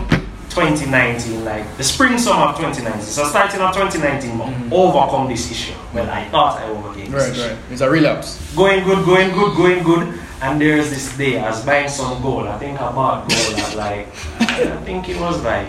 2019, 0.49 1.45
like 1.45 1.63
the 1.77 1.83
spring 1.83 2.17
summer 2.17 2.45
of 2.51 2.57
2019. 2.57 3.01
So 3.01 3.23
starting 3.25 3.61
of 3.61 3.73
2019, 3.73 4.37
but 4.37 4.75
overcome 4.75 5.27
this 5.29 5.49
issue. 5.51 5.73
Well, 5.93 6.09
I 6.09 6.25
thought 6.29 6.59
I 6.59 6.69
overcame 6.69 7.11
this 7.11 7.23
Right, 7.23 7.31
issue. 7.31 7.47
right. 7.53 7.71
It's 7.71 7.81
a 7.81 7.89
relapse. 7.89 8.41
Going 8.55 8.83
good, 8.83 9.05
going 9.05 9.31
good, 9.33 9.55
going 9.55 9.83
good. 9.83 10.19
And 10.41 10.61
there's 10.61 10.89
this 10.89 11.15
day 11.17 11.39
I 11.39 11.49
was 11.49 11.65
buying 11.65 11.89
some 11.89 12.21
gold. 12.21 12.45
I 12.47 12.59
think 12.59 12.79
I 12.79 12.91
bought 12.91 13.27
gold 13.29 13.57
at 13.59 13.75
like 13.75 14.07
I 14.41 14.77
think 14.85 15.09
it 15.09 15.19
was 15.19 15.41
like 15.43 15.67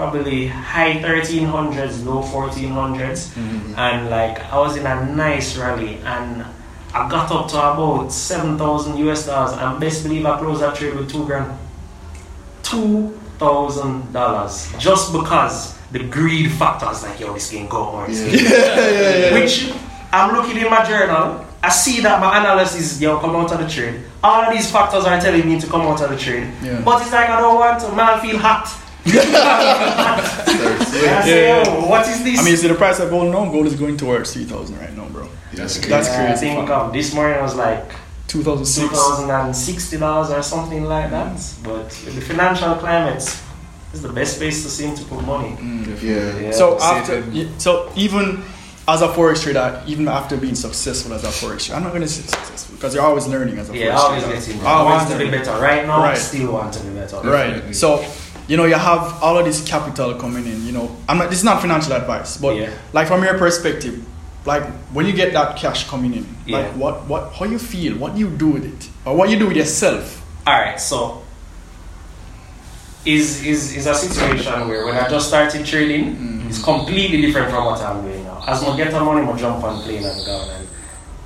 probably 0.00 0.46
high 0.46 0.94
1300s, 0.94 2.04
low 2.06 2.22
1400s. 2.22 3.34
Mm-hmm. 3.34 3.74
And 3.76 4.08
like 4.08 4.38
I 4.52 4.58
was 4.58 4.76
in 4.76 4.86
a 4.86 5.14
nice 5.14 5.56
rally 5.58 5.96
and 6.04 6.44
I 6.94 7.08
got 7.08 7.30
up 7.30 7.48
to 7.50 7.56
about 7.56 8.10
7,000 8.10 8.96
US 9.08 9.26
dollars 9.26 9.52
and 9.58 9.78
best 9.78 10.02
believe 10.02 10.24
I 10.26 10.38
closed 10.38 10.62
that 10.62 10.74
trade 10.76 10.94
with 10.94 11.10
two 11.10 11.24
grand. 11.26 11.56
Two 12.62 13.18
thousand 13.38 14.12
dollars 14.12 14.70
just 14.78 15.12
because 15.12 15.76
the 15.92 15.98
greed 16.16 16.52
factor 16.52 16.90
is 16.90 17.02
like 17.02 17.18
yo 17.18 17.32
this 17.32 17.50
can 17.50 17.66
go 17.68 17.82
on 17.82 18.10
Yeah. 18.10 18.28
can 18.30 19.30
go 19.34 19.40
which 19.40 19.72
I'm 20.12 20.34
looking 20.36 20.56
in 20.62 20.68
my 20.70 20.84
journal. 20.84 21.46
I 21.62 21.68
see 21.68 22.00
that 22.00 22.20
my 22.20 22.38
analysis, 22.40 23.00
yo, 23.00 23.18
come 23.20 23.36
out 23.36 23.52
of 23.52 23.58
the 23.60 23.68
trade. 23.68 24.00
All 24.24 24.42
of 24.42 24.50
these 24.52 24.70
factors 24.72 25.04
are 25.04 25.20
telling 25.20 25.46
me 25.46 25.60
to 25.60 25.66
come 25.68 25.82
out 25.82 26.00
of 26.00 26.08
the 26.10 26.16
trade. 26.16 26.48
Yeah. 26.62 26.80
But 26.84 27.02
it's 27.02 27.12
like 27.12 27.28
I 27.28 27.38
don't 27.40 27.58
want 27.60 27.80
to. 27.82 27.88
Man, 27.92 28.08
I 28.08 28.20
feel 28.20 28.38
hot. 28.38 28.66
And 29.06 29.16
I 31.08 31.26
Yeah. 31.26 31.86
what 31.88 32.06
is 32.08 32.22
this? 32.22 32.38
I 32.38 32.42
mean, 32.42 32.52
you 32.52 32.56
see 32.56 32.68
the 32.68 32.74
price 32.74 32.98
of 33.00 33.10
gold 33.10 33.32
now? 33.32 33.44
Gold 33.46 33.66
is 33.66 33.74
going 33.74 33.96
towards 33.96 34.32
3,000 34.32 34.78
right 34.78 34.96
now, 34.96 35.04
bro. 35.06 35.28
That's 35.54 35.78
Yeah. 35.78 35.88
That's 35.88 36.08
Yeah, 36.08 36.26
crazy. 36.26 36.32
I 36.32 36.36
think 36.56 36.70
um, 36.70 36.92
this 36.92 37.12
morning 37.14 37.40
was 37.42 37.54
like 37.54 37.90
two 38.28 38.42
2006. 38.42 38.92
thousand 38.92 39.30
and 39.30 39.56
sixty 39.56 39.96
dollars 39.98 40.30
or 40.30 40.42
something 40.42 40.84
like 40.84 41.10
that. 41.10 41.36
But 41.64 41.90
the 41.90 42.20
financial 42.20 42.74
climate, 42.76 43.22
is 43.92 44.02
the 44.02 44.08
best 44.12 44.38
place 44.38 44.62
to 44.62 44.68
seem 44.70 44.94
to 44.94 45.04
put 45.04 45.24
money. 45.24 45.56
Yeah. 46.00 46.38
Yeah. 46.38 46.50
So 46.52 46.78
Safe 46.78 47.10
after, 47.10 47.24
so 47.58 47.90
even 47.96 48.42
as 48.86 49.02
a 49.02 49.08
forex 49.08 49.42
trader, 49.42 49.82
even 49.86 50.06
after 50.08 50.36
being 50.36 50.54
successful 50.54 51.12
as 51.14 51.24
a 51.24 51.28
forex 51.28 51.64
trader, 51.66 51.76
I'm 51.78 51.84
not 51.84 51.92
gonna 51.92 52.06
say 52.08 52.22
successful 52.22 52.76
because 52.76 52.94
you're 52.94 53.04
always 53.04 53.26
learning 53.26 53.58
as 53.58 53.68
a 53.70 53.76
Yeah, 53.76 53.94
forex 53.94 53.98
always 53.98 54.22
trader. 54.24 54.40
getting. 54.40 54.66
I 54.66 54.70
Always 54.72 55.08
want 55.08 55.10
to 55.10 55.18
be 55.18 55.30
better. 55.30 55.50
Right 55.60 55.86
now, 55.86 56.00
I 56.02 56.08
Right. 56.10 56.18
still 56.18 56.52
want 56.52 56.72
to 56.74 56.80
be 56.80 56.90
better. 56.90 57.16
Right. 57.16 57.46
Definitely. 57.48 57.72
So, 57.74 58.04
you 58.50 58.56
know, 58.56 58.64
you 58.64 58.74
have 58.74 59.22
all 59.22 59.38
of 59.38 59.44
this 59.44 59.64
capital 59.64 60.14
coming 60.14 60.44
in. 60.44 60.66
You 60.66 60.72
know, 60.72 60.96
I'm 61.08 61.18
not. 61.18 61.30
This 61.30 61.38
is 61.38 61.44
not 61.44 61.60
financial 61.60 61.92
advice, 61.92 62.36
but 62.36 62.56
Yeah. 62.56 62.70
like 62.92 63.06
from 63.06 63.22
your 63.22 63.38
perspective, 63.38 64.04
like 64.44 64.64
when 64.92 65.06
you 65.06 65.12
get 65.12 65.32
that 65.34 65.56
cash 65.56 65.88
coming 65.88 66.14
in, 66.14 66.26
Yeah. 66.46 66.58
like 66.58 66.72
what, 66.74 67.06
what, 67.06 67.32
how 67.34 67.44
you 67.44 67.60
feel, 67.60 67.96
what 67.96 68.16
you 68.16 68.28
do 68.28 68.48
with 68.48 68.64
it, 68.64 68.88
or 69.04 69.14
what 69.16 69.30
you 69.30 69.38
do 69.38 69.46
with 69.46 69.56
yourself. 69.56 70.26
All 70.48 70.54
right, 70.54 70.80
so 70.80 71.22
is 73.04 73.46
is 73.46 73.76
is 73.76 73.86
a 73.86 73.94
situation 73.94 74.66
where 74.68 74.84
when 74.84 74.96
I 74.96 75.08
just 75.08 75.28
started 75.28 75.64
trading, 75.64 76.16
mm-hmm. 76.16 76.48
it's 76.48 76.60
completely 76.60 77.20
different 77.22 77.50
from 77.52 77.64
what 77.66 77.80
I'm 77.80 78.02
doing 78.02 78.24
now. 78.24 78.42
As 78.48 78.64
I 78.64 78.76
get 78.76 78.90
the 78.90 78.98
money, 78.98 79.24
I 79.24 79.36
jump 79.36 79.62
on 79.62 79.80
plane 79.82 80.04
and 80.04 80.26
go 80.26 80.36
and 80.56 80.66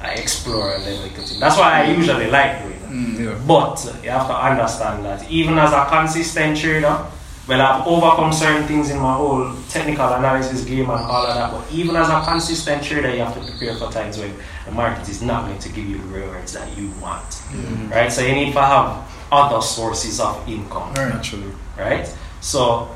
I 0.03 0.13
explore 0.21 0.75
and 0.75 0.85
then 0.85 1.03
we 1.03 1.09
continue. 1.09 1.41
That's 1.41 1.57
why 1.57 1.81
I 1.81 1.91
usually 1.91 2.31
like 2.31 2.63
doing. 2.63 2.74
Yeah. 2.95 3.41
But 3.47 3.85
you 4.03 4.11
have 4.11 4.27
to 4.29 4.35
understand 4.35 5.05
that 5.05 5.29
even 5.31 5.59
as 5.59 5.73
a 5.73 5.87
consistent 5.87 6.57
trader, 6.59 7.07
well, 7.47 7.61
I've 7.61 7.87
overcome 7.87 8.33
certain 8.33 8.67
things 8.67 8.91
in 8.91 8.99
my 8.99 9.15
whole 9.15 9.55
technical 9.69 10.09
analysis 10.15 10.65
game 10.65 10.89
and 10.89 11.01
all 11.05 11.27
of 11.27 11.35
that. 11.35 11.51
But 11.51 11.71
even 11.73 11.95
as 11.97 12.09
a 12.09 12.23
consistent 12.25 12.83
trader, 12.83 13.13
you 13.15 13.21
have 13.21 13.35
to 13.35 13.41
prepare 13.51 13.75
for 13.77 13.91
times 13.93 14.17
when 14.19 14.35
the 14.65 14.73
market 14.73 15.09
is 15.09 15.21
not 15.21 15.47
going 15.47 15.59
to 15.59 15.69
give 15.69 15.85
you 15.87 15.99
the 15.99 16.05
rewards 16.05 16.55
that 16.55 16.75
you 16.79 16.91
want, 17.03 17.23
mm-hmm. 17.25 17.91
right? 17.91 18.11
So 18.11 18.23
you 18.23 18.35
need 18.35 18.53
to 18.53 18.61
have 18.63 19.07
other 19.31 19.61
sources 19.61 20.21
of 20.21 20.49
income, 20.49 20.95
Right. 20.95 21.15
Naturally. 21.15 21.53
right? 21.77 22.15
So 22.41 22.89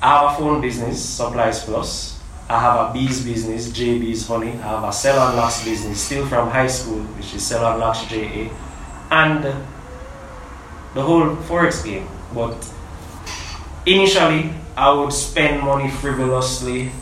I 0.00 0.20
have 0.20 0.32
a 0.32 0.36
phone 0.42 0.60
business, 0.60 1.04
Supplies 1.04 1.64
Plus. 1.64 2.21
I 2.52 2.60
have 2.60 2.90
a 2.90 2.92
bees 2.92 3.24
business, 3.24 3.68
JB's 3.70 4.26
Honey. 4.26 4.50
I 4.50 4.76
have 4.76 4.84
a 4.84 4.92
sell 4.92 5.26
and 5.26 5.38
locks 5.38 5.64
business, 5.64 5.98
still 5.98 6.26
from 6.26 6.50
high 6.50 6.66
school, 6.66 7.00
which 7.16 7.32
is 7.34 7.46
sell 7.46 7.64
and 7.64 7.80
locks 7.80 8.04
JA, 8.04 8.50
and 9.10 9.42
the 10.92 11.00
whole 11.00 11.34
forex 11.48 11.82
game. 11.82 12.06
But 12.34 12.70
initially, 13.86 14.52
I 14.76 14.92
would 14.92 15.14
spend 15.14 15.62
money 15.62 15.90
frivolously, 15.90 16.92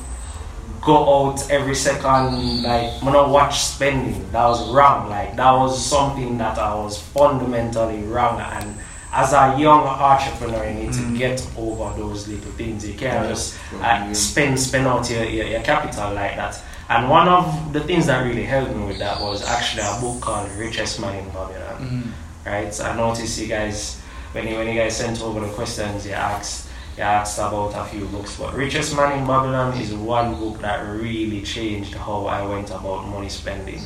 go 0.82 1.26
out 1.26 1.50
every 1.50 1.74
second, 1.74 2.62
like, 2.62 3.02
not 3.02 3.30
watch 3.30 3.58
spending. 3.58 4.30
That 4.30 4.46
was 4.46 4.70
wrong. 4.72 5.10
Like, 5.10 5.34
that 5.34 5.50
was 5.50 5.84
something 5.84 6.38
that 6.38 6.58
I 6.58 6.76
was 6.76 6.96
fundamentally 7.02 8.04
wrong. 8.04 8.40
And 8.40 8.76
as 9.12 9.32
a 9.32 9.56
young 9.58 9.82
entrepreneur, 9.86 10.66
you 10.68 10.74
need 10.84 10.92
to 10.92 11.16
get 11.18 11.46
over 11.56 11.96
those 11.98 12.28
little 12.28 12.52
things. 12.52 12.86
You 12.86 12.94
can't 12.94 13.28
just 13.28 13.58
uh, 13.80 14.12
spend, 14.14 14.58
spend 14.58 14.86
out 14.86 15.10
your, 15.10 15.24
your, 15.24 15.46
your 15.46 15.62
capital 15.62 16.12
like 16.14 16.36
that. 16.36 16.60
And 16.88 17.08
one 17.08 17.28
of 17.28 17.72
the 17.72 17.80
things 17.80 18.06
that 18.06 18.22
really 18.24 18.44
helped 18.44 18.74
me 18.74 18.84
with 18.86 18.98
that 18.98 19.20
was 19.20 19.44
actually 19.46 19.82
a 19.82 20.00
book 20.00 20.20
called 20.20 20.50
Richest 20.52 21.00
Man 21.00 21.14
in 21.16 21.28
Babylon 21.30 22.12
right? 22.44 22.72
So 22.72 22.84
I 22.84 22.96
noticed 22.96 23.38
you 23.40 23.46
guys 23.46 24.00
when 24.32 24.46
you 24.48 24.56
when 24.56 24.68
you 24.68 24.74
guys 24.74 24.96
sent 24.96 25.20
over 25.22 25.40
the 25.40 25.48
questions, 25.52 26.06
you 26.06 26.12
asked 26.12 26.68
you 26.96 27.02
asked 27.04 27.38
about 27.38 27.72
a 27.74 27.84
few 27.88 28.06
books, 28.06 28.36
but 28.36 28.54
Richest 28.54 28.96
Man 28.96 29.18
in 29.20 29.26
Babylon 29.26 29.76
is 29.80 29.92
one 29.94 30.34
book 30.34 30.60
that 30.60 30.80
really 30.82 31.42
changed 31.42 31.94
how 31.94 32.26
I 32.26 32.44
went 32.46 32.70
about 32.70 33.06
money 33.08 33.28
spending. 33.28 33.78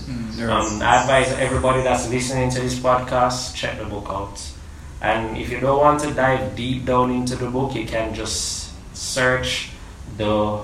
Um, 0.50 0.82
I 0.82 1.02
advise 1.02 1.32
everybody 1.38 1.82
that's 1.82 2.08
listening 2.08 2.50
to 2.50 2.60
this 2.60 2.78
podcast 2.78 3.54
check 3.54 3.78
the 3.78 3.84
book 3.84 4.06
out. 4.08 4.40
And 5.04 5.36
if 5.36 5.50
you 5.52 5.60
don't 5.60 5.78
want 5.78 6.00
to 6.00 6.10
dive 6.14 6.56
deep 6.56 6.86
down 6.86 7.10
into 7.10 7.36
the 7.36 7.50
book, 7.50 7.74
you 7.74 7.84
can 7.84 8.14
just 8.14 8.72
search 8.96 9.68
the 10.16 10.60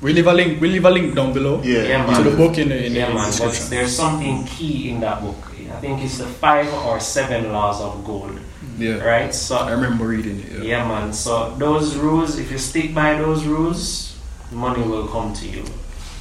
We 0.00 0.12
leave 0.14 0.26
a 0.26 0.32
link. 0.32 0.60
We 0.60 0.68
leave 0.70 0.84
a 0.86 0.90
link 0.90 1.14
down 1.14 1.32
below 1.32 1.60
Yeah. 1.62 1.82
Yeah, 1.82 2.06
to 2.06 2.12
man. 2.12 2.24
the 2.24 2.36
book 2.36 2.56
in 2.56 2.68
the, 2.70 2.78
in 2.86 2.92
the 2.94 3.00
yeah, 3.00 3.12
man. 3.12 3.30
But 3.38 3.54
there's 3.68 3.94
something 3.94 4.44
key 4.46 4.88
in 4.90 5.00
that 5.00 5.20
book. 5.20 5.36
I 5.74 5.76
think 5.80 6.02
it's 6.02 6.18
the 6.18 6.26
five 6.26 6.72
or 6.86 7.00
seven 7.00 7.52
laws 7.52 7.80
of 7.80 8.04
gold, 8.04 8.38
Yeah. 8.78 9.02
right? 9.04 9.34
So 9.34 9.56
I 9.56 9.72
remember 9.72 10.06
reading 10.06 10.40
it. 10.40 10.52
Yeah. 10.52 10.62
yeah, 10.80 10.88
man. 10.88 11.12
So 11.12 11.54
those 11.58 11.96
rules, 11.96 12.38
if 12.38 12.50
you 12.52 12.58
stick 12.58 12.94
by 12.94 13.18
those 13.18 13.44
rules, 13.44 14.16
money 14.52 14.82
will 14.82 15.08
come 15.08 15.34
to 15.34 15.46
you. 15.48 15.64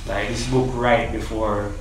Like 0.07 0.27
this 0.27 0.43
book 0.49 0.67
right 0.75 1.11
before 1.13 1.71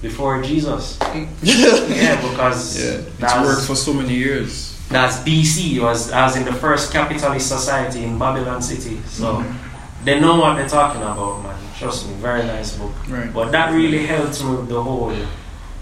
before 0.00 0.40
Jesus. 0.42 0.96
yeah, 1.42 2.16
because 2.22 2.60
Yeah. 2.80 3.02
It's 3.02 3.16
that's, 3.18 3.44
worked 3.44 3.66
for 3.66 3.74
so 3.76 3.92
many 3.92 4.14
years. 4.14 4.77
That's 4.88 5.18
BC. 5.18 5.80
Was 5.80 6.12
I 6.12 6.24
was 6.24 6.36
in 6.36 6.44
the 6.44 6.52
first 6.52 6.92
capitalist 6.92 7.48
society 7.48 8.04
in 8.04 8.18
Babylon 8.18 8.62
City. 8.62 9.00
So 9.06 9.44
they 10.04 10.20
know 10.20 10.40
what 10.40 10.56
they're 10.56 10.68
talking 10.68 11.02
about, 11.02 11.42
man. 11.42 11.58
Trust 11.78 12.08
me, 12.08 12.14
very 12.14 12.42
nice 12.42 12.76
book. 12.76 12.92
Right. 13.08 13.32
But 13.32 13.52
that 13.52 13.72
really 13.72 14.06
helped 14.06 14.42
me 14.42 14.56
with 14.56 14.68
the 14.68 14.82
whole 14.82 15.14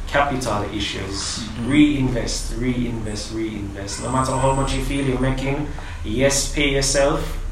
capital 0.06 0.64
issues. 0.74 1.46
Reinvest, 1.60 2.56
reinvest, 2.56 3.32
reinvest. 3.32 4.02
No 4.02 4.10
matter 4.10 4.32
how 4.32 4.52
much 4.52 4.74
you 4.74 4.84
feel 4.84 5.06
you're 5.06 5.20
making, 5.20 5.68
yes, 6.04 6.54
pay 6.54 6.70
yourself. 6.70 7.42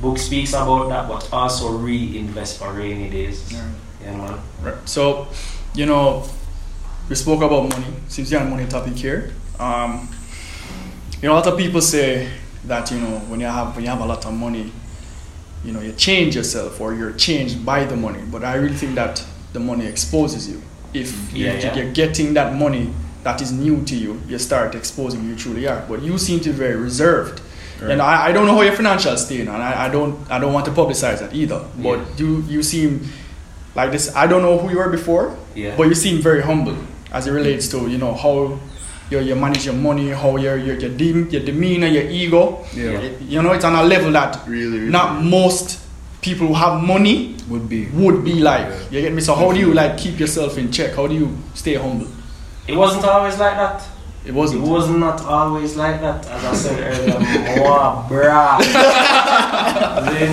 Book 0.00 0.18
speaks 0.18 0.50
about 0.50 0.88
that, 0.90 1.08
but 1.08 1.32
also 1.32 1.78
reinvest 1.78 2.58
for 2.58 2.72
rainy 2.72 3.08
days. 3.08 3.52
Right. 3.52 3.74
Yeah, 4.02 4.16
man. 4.16 4.38
Right. 4.62 4.88
So, 4.88 5.28
you 5.74 5.86
know, 5.86 6.24
we 7.08 7.14
spoke 7.14 7.42
about 7.42 7.70
money. 7.70 7.94
Since 8.08 8.30
you're 8.30 8.40
on 8.40 8.50
money 8.50 8.66
topic 8.66 8.94
here, 8.94 9.32
um, 9.58 10.08
you 11.22 11.28
know, 11.28 11.34
a 11.34 11.36
lot 11.36 11.46
of 11.46 11.58
people 11.58 11.80
say 11.80 12.28
that 12.64 12.90
you 12.90 12.98
know 12.98 13.18
when 13.28 13.40
you 13.40 13.46
have 13.46 13.74
when 13.74 13.84
you 13.84 13.90
have 13.90 14.00
a 14.00 14.06
lot 14.06 14.24
of 14.24 14.34
money, 14.34 14.72
you 15.64 15.72
know 15.72 15.80
you 15.80 15.92
change 15.92 16.34
yourself 16.36 16.80
or 16.80 16.94
you're 16.94 17.12
changed 17.12 17.64
by 17.64 17.84
the 17.84 17.96
money. 17.96 18.20
But 18.30 18.44
I 18.44 18.54
really 18.56 18.74
think 18.74 18.94
that 18.96 19.24
the 19.52 19.60
money 19.60 19.86
exposes 19.86 20.48
you. 20.48 20.60
If 20.92 21.10
mm, 21.12 21.36
you- 21.36 21.44
Yeah, 21.46 21.52
if 21.52 21.64
yeah. 21.64 21.76
you're 21.76 21.92
getting 21.92 22.34
that 22.34 22.54
money 22.54 22.90
that 23.24 23.40
is 23.42 23.50
new 23.52 23.82
to 23.84 23.96
you, 23.96 24.20
you 24.28 24.38
start 24.38 24.74
exposing 24.74 25.20
who 25.22 25.28
you 25.30 25.36
truly 25.36 25.66
are. 25.66 25.84
But 25.88 26.02
you 26.02 26.16
seem 26.18 26.40
to 26.40 26.50
be 26.50 26.54
very 26.56 26.76
reserved. 26.76 27.40
And 27.82 28.00
I, 28.00 28.28
I 28.28 28.32
don't 28.32 28.46
know 28.46 28.54
how 28.54 28.62
your 28.62 28.72
financial 28.72 29.14
state, 29.18 29.40
and 29.40 29.50
I, 29.50 29.86
I 29.86 29.88
don't 29.90 30.18
I 30.30 30.38
don't 30.38 30.52
want 30.54 30.64
to 30.66 30.72
publicize 30.72 31.18
that 31.20 31.34
either. 31.34 31.62
But 31.76 31.98
Yeah. 31.98 32.04
you 32.18 32.44
you 32.48 32.62
seem 32.62 33.06
like 33.74 33.90
this. 33.92 34.14
I 34.16 34.26
don't 34.26 34.40
know 34.42 34.56
who 34.58 34.70
you 34.70 34.78
were 34.78 34.88
before, 34.88 35.36
Yeah. 35.54 35.76
but 35.76 35.86
you 35.88 35.94
seem 35.94 36.22
very 36.22 36.40
humble 36.42 36.76
as 37.12 37.26
it 37.26 37.32
relates 37.32 37.68
to 37.68 37.86
you 37.88 37.98
know 37.98 38.14
how 38.14 38.58
you, 39.10 39.20
you 39.20 39.36
manage 39.36 39.64
your 39.66 39.74
money, 39.74 40.10
how 40.10 40.36
your 40.36 40.56
your 40.56 40.76
your, 40.78 40.90
dem- 40.96 41.28
your 41.30 41.42
demeanor, 41.44 41.86
your 41.86 42.04
ego. 42.04 42.64
Yeah. 42.74 42.84
Yeah. 42.92 42.98
It- 43.00 43.20
you 43.22 43.42
know, 43.42 43.52
it's 43.52 43.64
on 43.64 43.74
a 43.74 43.82
level 43.84 44.10
that 44.12 44.40
Really, 44.46 44.78
really. 44.78 44.90
not 44.90 45.22
most 45.22 45.78
people 46.20 46.46
who 46.48 46.54
have 46.54 46.82
money 46.82 47.36
Would 47.48 47.68
be. 47.68 47.86
would 47.94 48.24
be 48.24 48.34
like. 48.40 48.66
You 48.90 49.00
get 49.00 49.12
me? 49.12 49.20
So 49.20 49.34
how 49.34 49.52
do 49.52 49.58
you 49.60 49.72
like 49.74 49.96
keep 49.98 50.18
yourself 50.18 50.58
in 50.58 50.70
check? 50.72 50.94
How 50.96 51.06
do 51.06 51.14
you 51.14 51.36
stay 51.54 51.74
humble? 51.74 52.08
It 52.66 52.76
wasn't 52.76 53.04
always 53.04 53.38
like 53.38 53.54
that. 53.56 53.82
It 54.24 54.30
It 54.30 54.34
wasn't. 54.34 54.64
It 54.64 54.68
was 54.68 54.88
not 54.90 55.20
always 55.22 55.76
like 55.76 56.00
that, 56.00 56.26
as 56.26 56.44
I 56.44 56.54
said 56.54 56.78
earlier. 56.82 57.62
Wow, 57.62 58.06
bruh. 58.10 58.58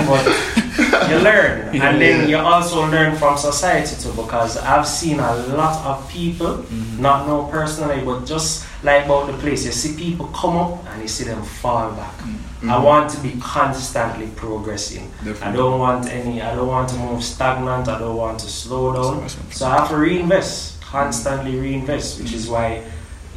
but 0.10 0.63
you 1.10 1.18
learn, 1.20 1.76
and 1.82 2.02
then 2.02 2.30
you 2.30 2.38
also 2.38 2.86
learn 2.90 3.16
from 3.16 3.38
society 3.38 3.96
too. 4.02 4.12
Because 4.14 4.58
I've 4.58 4.88
seen 4.88 5.20
a 5.20 5.36
lot 5.58 5.84
of 5.86 6.10
people, 6.10 6.58
mm-hmm. 6.58 7.02
not 7.02 7.28
know 7.28 7.46
personally, 7.52 8.04
but 8.04 8.26
just 8.26 8.66
like 8.84 9.06
about 9.06 9.28
the 9.28 9.34
place, 9.34 9.66
you 9.66 9.72
see 9.72 9.96
people 9.98 10.28
come 10.28 10.58
up 10.58 10.86
and 10.90 11.02
you 11.02 11.08
see 11.08 11.24
them 11.24 11.42
fall 11.44 11.92
back. 11.92 12.16
Mm-hmm. 12.18 12.70
I 12.70 12.78
want 12.82 13.10
to 13.12 13.20
be 13.20 13.34
constantly 13.42 14.28
progressing. 14.36 15.12
I 15.42 15.52
don't 15.52 15.80
want 15.80 16.10
any. 16.10 16.42
I 16.42 16.56
don't 16.56 16.68
want 16.68 16.90
to 16.90 16.98
move 16.98 17.24
stagnant. 17.24 17.88
I 17.88 18.00
don't 18.00 18.16
want 18.16 18.40
to 18.40 18.48
slow 18.48 18.94
down. 18.94 19.28
So- 19.30 19.40
So 19.52 19.68
I 19.68 19.78
have 19.78 19.90
to 19.90 19.98
reinvest, 19.98 20.82
constantly 20.82 21.54
mm-hmm. 21.54 21.62
reinvest, 21.62 22.20
which 22.22 22.34
is 22.34 22.48
why 22.50 22.84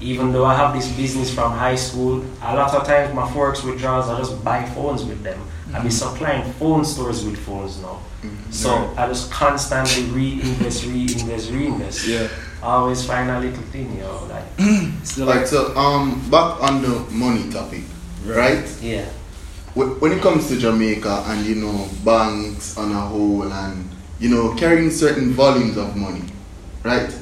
even 0.01 0.31
though 0.33 0.45
I 0.45 0.55
have 0.55 0.75
this 0.75 0.89
business 0.93 1.33
from 1.35 1.53
high 1.53 1.75
school, 1.77 2.23
a 2.43 2.55
lot 2.55 2.75
of 2.75 2.87
times 2.87 3.15
my 3.15 3.27
forex 3.29 3.65
withdrawals, 3.65 4.09
I 4.09 4.19
just 4.19 4.45
buy 4.45 4.65
phones 4.67 5.05
with 5.05 5.23
them. 5.23 5.41
I 5.75 5.83
be 5.83 5.91
supplying 5.91 6.51
phone 6.55 6.85
stores 6.85 7.25
with 7.25 7.39
phones 7.39 7.81
now. 7.81 8.01
So 8.51 8.93
I 8.97 9.07
just 9.09 9.31
constantly 9.31 10.05
reinvest, 10.05 10.85
reinvest, 10.87 11.51
reinvest. 11.51 12.07
Yeah. 12.07 12.29
I 12.63 12.67
always 12.67 13.05
find 13.07 13.31
a 13.31 13.39
little 13.41 13.63
thing, 13.65 13.93
you 13.97 14.01
know, 14.03 14.29
like 14.31 14.45
So 15.05 15.25
Like 15.25 15.37
like, 15.41 15.47
so, 15.47 15.77
um, 15.77 16.21
back 16.31 16.61
on 16.63 16.83
the 16.83 16.99
money 17.11 17.51
topic, 17.51 17.83
right? 18.25 18.67
yeah. 18.83 19.07
When 19.75 20.13
it 20.13 20.23
comes 20.23 20.49
to 20.49 20.57
Jamaica 20.57 21.25
and 21.27 21.45
you 21.45 21.57
know 21.57 21.87
banks 22.03 22.79
on 22.79 22.93
a 22.93 23.01
whole 23.01 23.43
and 23.53 23.87
you 24.19 24.31
know 24.31 24.55
carrying 24.55 24.91
certain 24.91 25.33
volumes 25.35 25.77
of 25.77 25.95
money, 25.97 26.23
right? 26.83 27.15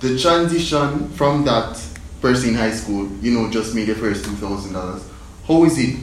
The 0.00 0.18
transition 0.18 1.08
from 1.10 1.44
that 1.46 1.80
person 2.20 2.50
in 2.50 2.54
high 2.56 2.72
school, 2.72 3.08
you 3.22 3.32
know, 3.32 3.48
just 3.50 3.74
made 3.74 3.86
the 3.88 3.94
first 3.94 4.26
two 4.26 4.32
thousand 4.36 4.74
dollars. 4.74 5.02
How 5.48 5.64
is 5.64 5.78
it 5.78 5.96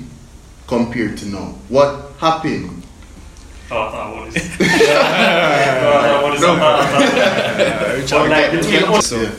compared 0.70 1.18
to 1.18 1.26
now? 1.26 1.56
What 1.68 2.14
happened? 2.20 2.84
But 3.70 3.90
like 8.30 8.52
between 8.52 9.02
so 9.02 9.32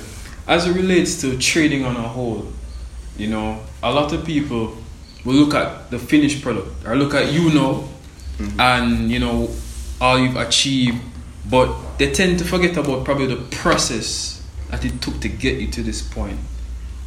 as 0.46 0.66
it 0.66 0.74
relates 0.74 1.20
to 1.20 1.38
trading 1.38 1.84
on 1.84 1.96
a 1.96 2.02
whole, 2.02 2.48
you 3.16 3.28
know, 3.28 3.60
a 3.82 3.92
lot 3.92 4.12
of 4.12 4.24
people 4.24 4.76
will 5.24 5.34
look 5.34 5.54
at 5.54 5.90
the 5.90 5.98
finished 5.98 6.42
product 6.42 6.68
or 6.84 6.96
look 6.96 7.14
at 7.14 7.32
you 7.32 7.54
now 7.54 7.84
mm-hmm. 8.38 8.60
and 8.60 9.10
you 9.10 9.20
know 9.20 9.48
all 10.00 10.18
you've 10.18 10.36
achieved, 10.36 11.00
but 11.48 11.72
they 11.98 12.10
tend 12.10 12.40
to 12.40 12.44
forget 12.44 12.76
about 12.76 13.04
probably 13.04 13.26
the 13.26 13.36
process 13.56 14.42
that 14.70 14.84
it 14.84 15.00
took 15.00 15.20
to 15.20 15.28
get 15.28 15.60
you 15.60 15.68
to 15.68 15.82
this 15.82 16.02
point. 16.02 16.38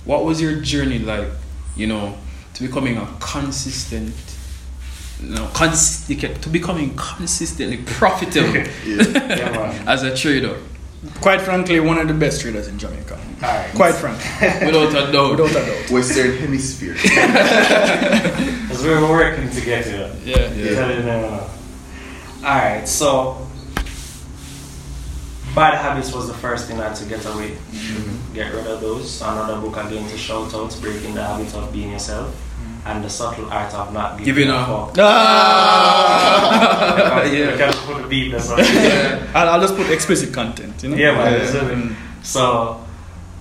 What 0.06 0.24
was 0.26 0.42
your 0.42 0.62
journey 0.62 1.00
like, 1.00 1.28
you 1.76 1.88
know, 1.88 2.18
to 2.54 2.64
becoming 2.64 2.98
a 2.98 3.08
consistent 3.20 4.14
no, 5.22 5.48
cons- 5.54 6.06
to 6.08 6.50
becoming 6.50 6.96
consistently 6.96 7.78
profitable 7.78 8.54
Yeah. 8.86 9.04
Yeah, 9.38 9.84
as 9.88 10.04
a 10.04 10.16
trader, 10.16 10.58
Quite 11.20 11.42
frankly, 11.42 11.80
one 11.82 11.98
of 11.98 12.08
the 12.08 12.14
best 12.14 12.42
traders 12.42 12.70
in 12.70 12.80
Jamaica. 12.80 13.20
Alright. 13.44 13.76
Quite 13.76 13.96
frankly, 13.96 14.26
without 14.66 15.10
a 15.10 15.12
doubt. 15.12 15.38
without 15.38 15.50
a 15.62 15.66
doubt. 15.66 15.92
Western 15.92 16.38
Hemisphere. 16.38 16.96
Because 18.64 18.84
we 18.84 18.90
were 18.90 19.10
working 19.10 19.50
together. 19.50 20.16
Yeah. 20.24 20.50
Yeah. 20.54 20.76
Tell 20.76 20.92
you 20.92 21.04
no, 21.04 21.22
no, 21.22 21.30
no. 21.30 21.50
Alright, 22.48 22.88
so 22.88 23.48
bad 25.56 25.76
habits 25.76 26.12
was 26.14 26.28
the 26.28 26.34
first 26.34 26.68
thing 26.68 26.80
I 26.80 26.88
had 26.90 26.96
to 26.98 27.06
get 27.06 27.26
away. 27.26 27.56
Get 28.34 28.54
rid 28.54 28.68
of 28.68 28.82
those. 28.82 29.22
Another 29.22 29.60
book 29.62 29.78
again 29.78 30.08
to 30.10 30.18
shout 30.18 30.54
out, 30.54 30.76
Breaking 30.82 31.14
the 31.14 31.24
Habit 31.24 31.54
of 31.56 31.72
Being 31.72 31.92
Yourself. 31.92 32.36
And 32.86 33.02
the 33.04 33.10
subtle 33.10 33.50
art 33.50 33.74
of 33.74 33.94
not 33.94 34.18
giving, 34.18 34.26
Giving 34.26 34.50
a 34.50 34.56
a- 34.58 34.66
fuck. 34.66 34.96
Ah! 34.98 36.04
You 37.32 37.46
yeah. 37.46 37.56
can 37.58 37.74
put 37.74 38.02
the 38.02 38.08
beat 38.10 38.32
there, 38.32 38.40
so- 38.42 38.58
I'll, 39.36 39.50
I'll 39.50 39.62
just 39.62 39.76
put 39.78 39.90
explicit 39.90 40.34
content. 40.34 40.84
You 40.84 40.90
know. 40.90 40.98
Yeah, 40.98 41.16
man. 41.16 41.34
Yeah. 41.40 41.52
so- 41.52 41.96
So 42.24 42.86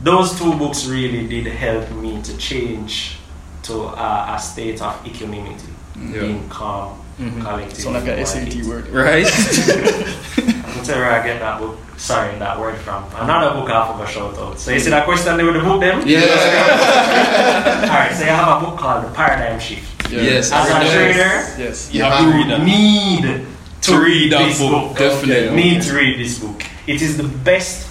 those 0.03 0.39
two 0.39 0.55
books 0.57 0.87
really 0.87 1.27
did 1.27 1.47
help 1.47 1.91
me 1.93 2.21
to 2.23 2.37
change 2.37 3.19
to 3.65 3.75
a, 3.83 4.35
a 4.35 4.39
state 4.41 4.81
of 4.83 5.05
equanimity, 5.07 5.67
Yeah. 5.97 6.21
being 6.21 6.49
calm, 6.49 6.99
Mhm. 7.21 7.41
collected. 7.43 7.77
Sound 7.77 7.95
like 7.97 8.05
in 8.05 8.19
a 8.21 8.27
SAT 8.27 8.55
market. 8.65 8.67
word. 8.67 8.89
Right? 8.91 9.27
I'll 9.27 10.85
tell 10.85 10.97
you 10.97 11.03
where 11.03 11.21
I 11.21 11.23
get 11.27 11.41
that 11.41 11.59
book. 11.61 11.77
Sorry, 12.03 12.37
that 12.41 12.59
word 12.59 12.77
from. 12.79 13.05
Another 13.15 13.55
book 13.61 13.71
I 13.71 13.87
forgot 13.93 14.09
shout 14.09 14.37
out. 14.37 14.59
So 14.59 14.73
you 14.73 14.81
see 14.81 14.91
that 14.91 15.05
question 15.05 15.37
they 15.37 15.45
with 15.45 15.55
the 15.55 15.61
book 15.61 15.81
them? 15.81 16.03
Yeah. 16.05 16.19
Alright, 17.85 18.13
so 18.17 18.25
you 18.25 18.31
have 18.31 18.61
a 18.61 18.67
book 18.67 18.77
called 18.81 19.05
The 19.05 19.11
Paradigm 19.15 19.61
Shift. 19.61 20.11
Yes. 20.11 20.51
As 20.51 20.67
a 20.69 20.85
yes. 20.85 20.93
trader, 20.93 21.63
Yes. 21.63 21.95
You 21.95 22.03
have 22.03 22.19
to 22.19 22.27
read 22.37 22.51
that. 22.51 22.65
need 22.65 23.47
to 23.83 24.01
read 24.01 24.33
that 24.33 24.49
this 24.49 24.59
book, 24.59 24.89
book. 24.89 24.99
definitely. 24.99 25.55
Need 25.57 25.83
to 25.83 25.95
read 25.95 26.19
this 26.19 26.41
book. 26.41 26.61
It 26.89 27.03
is 27.03 27.17
the 27.17 27.29
best 27.45 27.89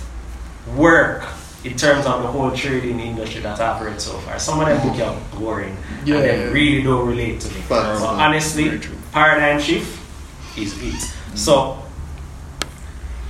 work 0.75 1.23
in 1.63 1.77
terms 1.77 2.05
of 2.05 2.21
the 2.21 2.27
whole 2.27 2.51
trading 2.51 2.99
industry 2.99 3.39
that 3.41 3.61
I've 3.61 3.81
read 3.81 4.01
so 4.01 4.11
far. 4.19 4.37
Some 4.39 4.59
of 4.59 4.67
them 4.67 4.85
books 4.85 4.99
are 4.99 5.39
boring 5.39 5.77
Yeah, 6.03 6.15
and 6.15 6.23
they 6.25 6.37
yeah. 6.47 6.51
really 6.51 6.83
don't 6.83 7.07
relate 7.07 7.39
to 7.41 7.47
me. 7.47 7.61
Facts, 7.61 8.01
but 8.01 8.09
honestly, 8.19 8.77
paradigm 9.13 9.61
shift 9.61 9.97
is 10.57 10.75
it. 10.83 10.99
So, 11.37 11.81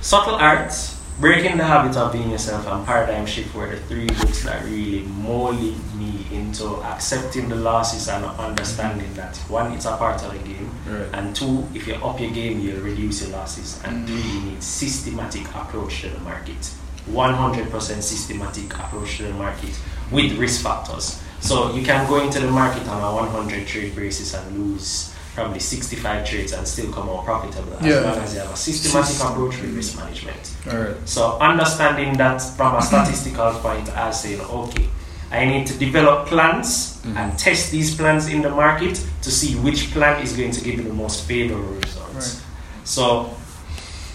subtle 0.02 0.34
arts, 0.34 1.00
breaking 1.20 1.56
the 1.56 1.64
habit 1.64 1.96
of 1.96 2.12
being 2.12 2.30
yourself, 2.30 2.66
and 2.66 2.84
paradigm 2.84 3.24
shift 3.24 3.54
were 3.54 3.70
the 3.70 3.76
three 3.82 4.06
books 4.06 4.42
that 4.42 4.64
really 4.64 5.02
molded 5.02 5.76
me 5.94 6.26
into 6.32 6.66
accepting 6.82 7.48
the 7.48 7.54
losses 7.54 8.08
and 8.08 8.24
understanding 8.24 9.12
that 9.14 9.36
one, 9.48 9.72
it's 9.72 9.84
a 9.84 9.96
part 9.96 10.20
of 10.24 10.32
the 10.32 10.38
game, 10.40 10.70
Right. 10.86 11.08
and 11.12 11.34
two, 11.36 11.66
if 11.72 11.86
you 11.86 11.94
up 11.94 12.20
your 12.20 12.32
game, 12.32 12.58
you'll 12.60 12.82
reduce 12.82 13.22
your 13.22 13.30
losses, 13.30 13.80
and 13.84 14.02
mm. 14.02 14.06
three, 14.08 14.32
you 14.32 14.40
need 14.50 14.62
systematic 14.62 15.46
approach 15.54 16.00
to 16.00 16.08
the 16.08 16.18
market. 16.20 16.70
100% 17.10 18.02
systematic 18.02 18.72
approach 18.74 19.16
to 19.18 19.24
the 19.24 19.32
market 19.34 19.78
with 20.10 20.32
risk 20.38 20.62
factors. 20.62 21.20
So 21.40 21.72
you 21.74 21.84
can 21.84 22.08
go 22.08 22.20
into 22.20 22.40
the 22.40 22.50
market 22.50 22.86
on 22.88 23.02
a 23.02 23.14
100 23.16 23.66
trade 23.66 23.96
basis 23.96 24.34
and 24.34 24.56
lose 24.58 25.12
probably 25.34 25.60
65 25.60 26.26
trades 26.28 26.52
and 26.52 26.66
still 26.68 26.92
come 26.92 27.08
out 27.08 27.24
profitable 27.24 27.74
as 27.80 27.86
Yeah. 27.86 28.00
long 28.00 28.18
as 28.18 28.34
you 28.34 28.40
have 28.40 28.52
a 28.52 28.56
systematic 28.56 29.16
approach 29.20 29.60
with 29.60 29.74
risk 29.74 29.96
management. 29.96 30.50
Alright. 30.68 30.96
So 31.08 31.38
understanding 31.38 32.16
that 32.18 32.38
from 32.56 32.74
a 32.76 32.82
statistical 32.82 33.52
point 33.60 33.88
as 33.96 34.22
saying, 34.22 34.40
okay, 34.42 34.88
I 35.30 35.46
need 35.46 35.66
to 35.68 35.78
develop 35.78 36.26
plans 36.26 36.98
mm-hmm. 36.98 37.16
and 37.16 37.38
test 37.38 37.70
these 37.70 37.94
plans 37.94 38.28
in 38.28 38.42
the 38.42 38.50
market 38.50 39.02
to 39.22 39.30
see 39.30 39.54
which 39.56 39.90
plan 39.92 40.22
is 40.22 40.36
going 40.36 40.50
to 40.52 40.60
give 40.62 40.74
you 40.74 40.82
the 40.82 40.92
most 40.92 41.24
favorable 41.26 41.72
results. 41.72 42.14
Right. 42.14 42.44
So 42.84 43.34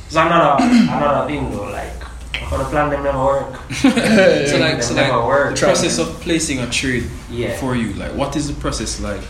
it's 0.06 0.16
another 0.16 0.64
another 0.64 1.28
thing 1.28 1.50
though, 1.50 1.64
like 1.72 1.94
for 2.50 2.60
the 2.60 2.66
plan 2.66 2.92
them 2.92 3.04
never 3.04 3.18
work. 3.18 3.60
So 3.72 3.90
Them 3.90 4.62
like, 4.62 4.84
so 4.84 4.94
never 4.94 5.18
like 5.18 5.28
work. 5.28 5.56
the 5.56 5.62
process 5.66 5.98
of 5.98 6.08
placing 6.22 6.60
a 6.60 6.70
trade 6.70 7.10
Yeah. 7.32 7.58
for 7.58 7.76
you, 7.76 7.94
like 7.94 8.14
what 8.14 8.36
is 8.36 8.48
the 8.48 8.54
process 8.62 9.00
like 9.02 9.22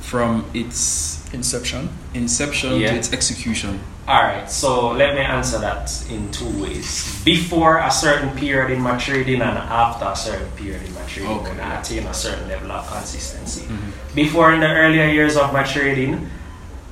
from 0.00 0.44
its 0.54 1.23
Inception. 1.34 1.88
inception 2.14 2.76
Yeah. 2.80 2.90
to 2.90 2.96
its 2.96 3.12
execution? 3.12 3.80
Alright, 4.08 4.50
so 4.50 4.92
let 4.92 5.14
me 5.14 5.20
answer 5.20 5.58
that 5.58 5.90
in 6.10 6.30
two 6.30 6.48
ways. 6.62 7.20
Before 7.24 7.78
a 7.78 7.90
certain 7.90 8.30
period 8.36 8.70
in 8.70 8.80
my 8.80 8.96
trading 8.98 9.40
and 9.42 9.58
after 9.58 10.04
a 10.06 10.14
certain 10.16 10.50
period 10.56 10.82
in 10.86 10.94
my 10.94 11.00
trading 11.12 11.30
Okay. 11.38 11.50
when 11.50 11.60
I 11.60 11.80
attain 11.80 12.06
a 12.06 12.14
certain 12.14 12.48
level 12.48 12.70
of 12.70 12.86
consistency. 12.90 13.62
Mhm. 13.66 14.14
Before 14.14 14.52
in 14.52 14.60
the 14.60 14.68
earlier 14.82 15.06
years 15.08 15.36
of 15.36 15.52
my 15.52 15.62
trading, 15.64 16.30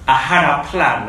I 0.09 0.16
had 0.33 0.44
a 0.44 0.64
plan, 0.64 1.02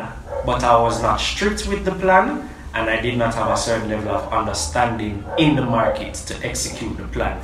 but 0.46 0.62
I 0.62 0.76
was 0.76 1.02
not 1.02 1.20
strict 1.20 1.66
with 1.66 1.84
the 1.84 1.92
plan 1.92 2.48
and 2.74 2.88
I 2.90 3.00
did 3.00 3.16
not 3.18 3.34
have 3.34 3.50
a 3.50 3.56
certain 3.56 3.88
level 3.88 4.10
of 4.14 4.32
understanding 4.32 5.24
in 5.38 5.56
the 5.56 5.62
market 5.62 6.14
to 6.28 6.34
execute 6.50 6.96
the 6.98 7.04
plan 7.16 7.36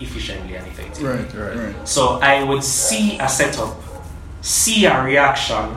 efficiently 0.00 0.54
and 0.56 0.66
effectively. 0.66 1.08
Right. 1.08 1.34
Right. 1.34 1.56
Right. 1.56 1.88
So 1.88 2.18
I 2.20 2.42
would 2.44 2.62
see 2.64 3.18
a 3.18 3.28
setup, 3.28 3.72
see 4.44 4.84
a 4.84 5.02
reaction, 5.02 5.74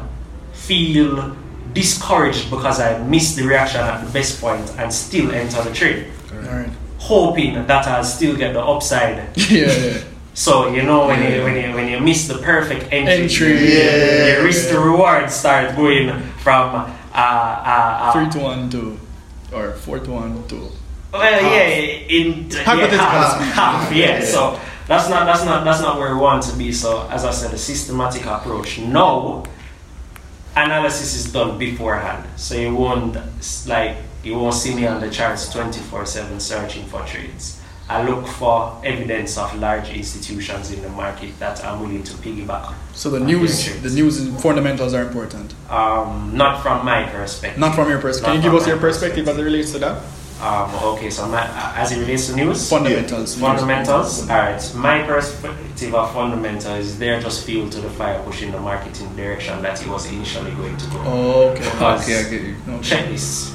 feel 0.51 1.36
discouraged 1.73 2.49
because 2.49 2.80
I 2.80 2.99
missed 3.08 3.38
the 3.38 3.43
reaction 3.47 3.80
at 3.82 4.03
the 4.06 4.12
best 4.12 4.41
point 4.41 4.69
and 4.77 4.91
still 4.93 5.32
enter 5.32 5.62
the 5.63 5.71
trade, 5.73 6.08
Alright. 6.34 6.69
hoping 6.97 7.53
that 7.65 7.88
I'll 7.88 8.03
still 8.03 8.36
get 8.36 8.53
the 8.53 8.62
upside. 8.63 9.30
Yeah, 9.49 9.71
yeah. 9.71 9.97
So 10.34 10.67
you 10.69 10.84
know 10.84 11.08
when 11.08 11.23
you 11.23 11.43
when 11.43 11.56
you 11.56 11.73
when 11.73 11.88
you 11.89 11.99
miss 11.99 12.27
the 12.27 12.38
perfect 12.38 12.91
entry, 12.93 13.23
Entry. 13.23 13.73
Yeah. 13.73 14.36
the 14.38 14.43
risk 14.43 14.69
to 14.69 14.80
reward 14.80 15.32
start 15.32 15.75
going 15.75 16.12
from 16.45 16.75
uh, 16.75 16.93
uh, 17.15 18.03
uh, 18.03 18.13
Three 18.13 18.30
to 18.30 18.39
one 18.39 18.69
to, 18.69 18.99
or 19.51 19.71
four 19.73 19.97
to 19.97 20.12
one 20.12 20.47
to. 20.49 20.69
Well, 21.12 21.41
yeah, 21.41 21.65
in 22.17 22.51
yeah, 22.51 22.63
Hypothetical. 22.63 22.97
half, 22.99 23.41
half, 23.53 23.91
yeah. 23.91 24.19
Yeah. 24.19 24.25
So 24.25 24.60
that's 24.88 25.10
not 25.10 25.26
that's 25.26 25.43
not 25.43 25.63
that's 25.63 25.82
not 25.82 25.97
where 26.00 26.13
we 26.13 26.19
want 26.21 26.43
to 26.43 26.56
be. 26.56 26.71
So 26.71 27.08
as 27.10 27.26
I 27.26 27.32
said, 27.32 27.54
a 27.54 27.58
systematic 27.58 28.26
approach. 28.26 28.80
No 28.80 29.45
analysis 30.56 31.13
is 31.15 31.32
done 31.32 31.58
beforehand, 31.58 32.28
so 32.36 32.56
you 32.56 32.73
won't 32.76 33.17
like 33.67 33.97
you 34.23 34.38
won't 34.38 34.56
see 34.56 34.76
me 34.76 34.88
on 34.88 35.02
the 35.02 35.10
charts 35.10 35.52
twenty 35.52 35.82
four 35.82 36.06
seven 36.06 36.39
searching 36.39 36.86
for 36.86 37.04
trades. 37.06 37.62
I 37.89 38.04
look 38.04 38.28
for 38.28 38.82
evidence 38.84 39.38
of 39.38 39.56
large 39.60 39.89
institutions 39.89 40.71
in 40.71 40.82
the 40.82 40.89
market 40.89 41.39
that 41.39 41.63
I'm 41.63 41.80
willing 41.80 42.04
to 42.04 42.13
piggyback. 42.15 42.73
So 42.93 43.10
the 43.10 43.21
news, 43.21 43.82
the 43.82 43.89
news 43.89 44.19
and 44.19 44.38
fundamentals 44.41 44.93
are 44.93 45.04
important. 45.04 45.54
Um, 45.69 46.36
not 46.36 46.62
from 46.62 46.86
my 46.86 47.04
perspective. 47.04 47.58
Not 47.58 47.76
from 47.76 47.88
your 47.89 48.02
perspective. 48.02 48.34
Can 48.34 48.43
you 48.43 48.50
give 48.50 48.60
us 48.60 48.67
your 48.67 48.76
my 48.76 48.82
perspective 48.82 49.26
as 49.30 49.38
it 49.38 49.41
relates 49.41 49.71
to 49.71 49.80
that? 49.80 50.04
Um, 50.41 50.71
okay, 50.93 51.10
so 51.10 51.28
my, 51.28 51.43
as 51.76 51.91
it 51.91 52.00
relates 52.00 52.28
to 52.28 52.36
news, 52.36 52.69
Fundamentals. 52.69 53.36
Fundamentals. 53.39 54.30
Alright, 54.30 54.71
my 54.76 55.02
perspective 55.04 55.95
of 55.95 56.13
fundamentals 56.13 56.86
is 56.86 57.00
they're 57.00 57.19
just 57.19 57.43
fuel 57.45 57.69
to 57.71 57.82
the 57.82 57.89
fire 57.89 58.21
pushing 58.23 58.52
the 58.52 58.60
market 58.60 59.02
in 59.02 59.10
the 59.15 59.15
direction 59.23 59.60
that 59.63 59.82
it 59.82 59.88
was 59.88 60.06
initially 60.12 60.52
going 60.52 60.78
to 60.78 60.86
go. 60.91 61.02
Oh, 61.06 61.50
okay. 61.50 61.63
Because 61.63 62.04
Okay, 62.04 62.19
I 62.19 62.30
get 62.30 62.41
you. 62.43 62.56
Okay. 62.69 62.84
check 62.84 63.08
this. 63.10 63.52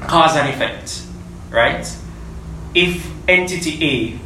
Cause 0.00 0.34
and 0.36 0.48
effect. 0.48 1.02
Right? 1.50 1.86
If 2.74 3.08
entity 3.28 4.18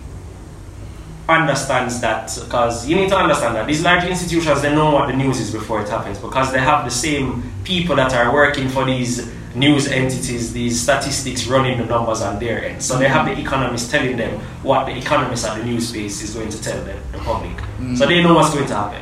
A 1.28 1.32
understands 1.32 2.00
that 2.00 2.30
because 2.44 2.86
you 2.86 2.96
need 2.96 3.08
to 3.08 3.16
understand 3.16 3.56
that 3.56 3.66
these 3.66 3.82
large 3.82 4.04
institutions 4.04 4.60
they 4.60 4.74
know 4.74 4.90
what 4.92 5.06
the 5.06 5.16
news 5.16 5.40
is 5.40 5.50
before 5.50 5.80
it 5.80 5.88
happens 5.88 6.18
because 6.18 6.52
they 6.52 6.58
have 6.58 6.84
the 6.84 6.90
same 6.90 7.42
people 7.64 7.96
that 7.96 8.12
are 8.12 8.30
working 8.32 8.68
for 8.68 8.84
these 8.84 9.32
news 9.54 9.86
entities, 9.88 10.52
these 10.52 10.80
statistics 10.80 11.46
running 11.46 11.78
the 11.78 11.84
numbers 11.86 12.20
on 12.22 12.38
their 12.38 12.64
end. 12.64 12.82
So 12.82 12.98
they 12.98 13.08
have 13.08 13.26
the 13.26 13.40
economists 13.40 13.90
telling 13.90 14.16
them 14.16 14.40
what 14.62 14.86
the 14.86 14.96
economists 14.96 15.44
at 15.44 15.58
the 15.58 15.64
news 15.64 15.88
space 15.88 16.22
is 16.22 16.34
going 16.34 16.50
to 16.50 16.60
tell 16.62 16.82
them, 16.84 17.00
the 17.12 17.18
public. 17.18 17.56
Mm. 17.78 17.96
So 17.96 18.06
they 18.06 18.22
know 18.22 18.34
what's 18.34 18.52
going 18.52 18.66
to 18.66 18.74
happen. 18.74 19.00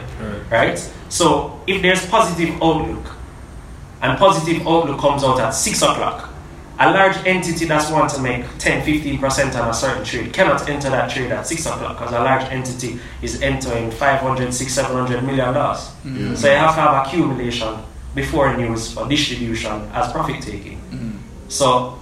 Right? 0.51 0.79
So 1.09 1.61
if 1.67 1.83
there's 1.83 2.07
positive 2.07 2.55
outlook 2.63 3.17
and 4.03 4.19
positive 4.19 4.67
outlook 4.67 5.01
comes 5.01 5.25
out 5.25 5.41
at 5.41 5.51
6 5.51 5.83
o'clock, 5.83 6.29
a 6.79 6.91
large 6.91 7.17
entity 7.27 7.67
that's 7.67 7.91
want 7.91 8.11
to 8.11 8.21
make 8.21 8.45
10 8.59 8.85
15% 8.85 9.61
on 9.61 9.69
a 9.69 9.75
certain 9.75 10.05
trade 10.05 10.33
cannot 10.33 10.69
enter 10.69 10.91
that 10.91 11.11
trade 11.11 11.31
at 11.31 11.47
6 11.47 11.67
o'clock 11.67 11.99
because 11.99 12.13
a 12.13 12.19
large 12.21 12.43
entity 12.51 12.99
is 13.21 13.41
entering 13.43 13.91
500 13.91 14.53
6 14.53 14.73
700 14.73 15.23
million 15.23 15.53
dollars 15.55 15.91
Yeah. 16.05 16.35
so 16.35 16.51
you 16.51 16.57
have 16.57 16.75
to 16.75 16.81
have 16.81 17.07
accumulation 17.07 17.75
before 18.15 18.57
news 18.57 18.93
for 18.93 19.09
distribution 19.09 19.73
as 19.93 20.13
profit 20.13 20.43
taking 20.43 20.79
mm-hmm. 20.79 21.17
so 21.49 21.99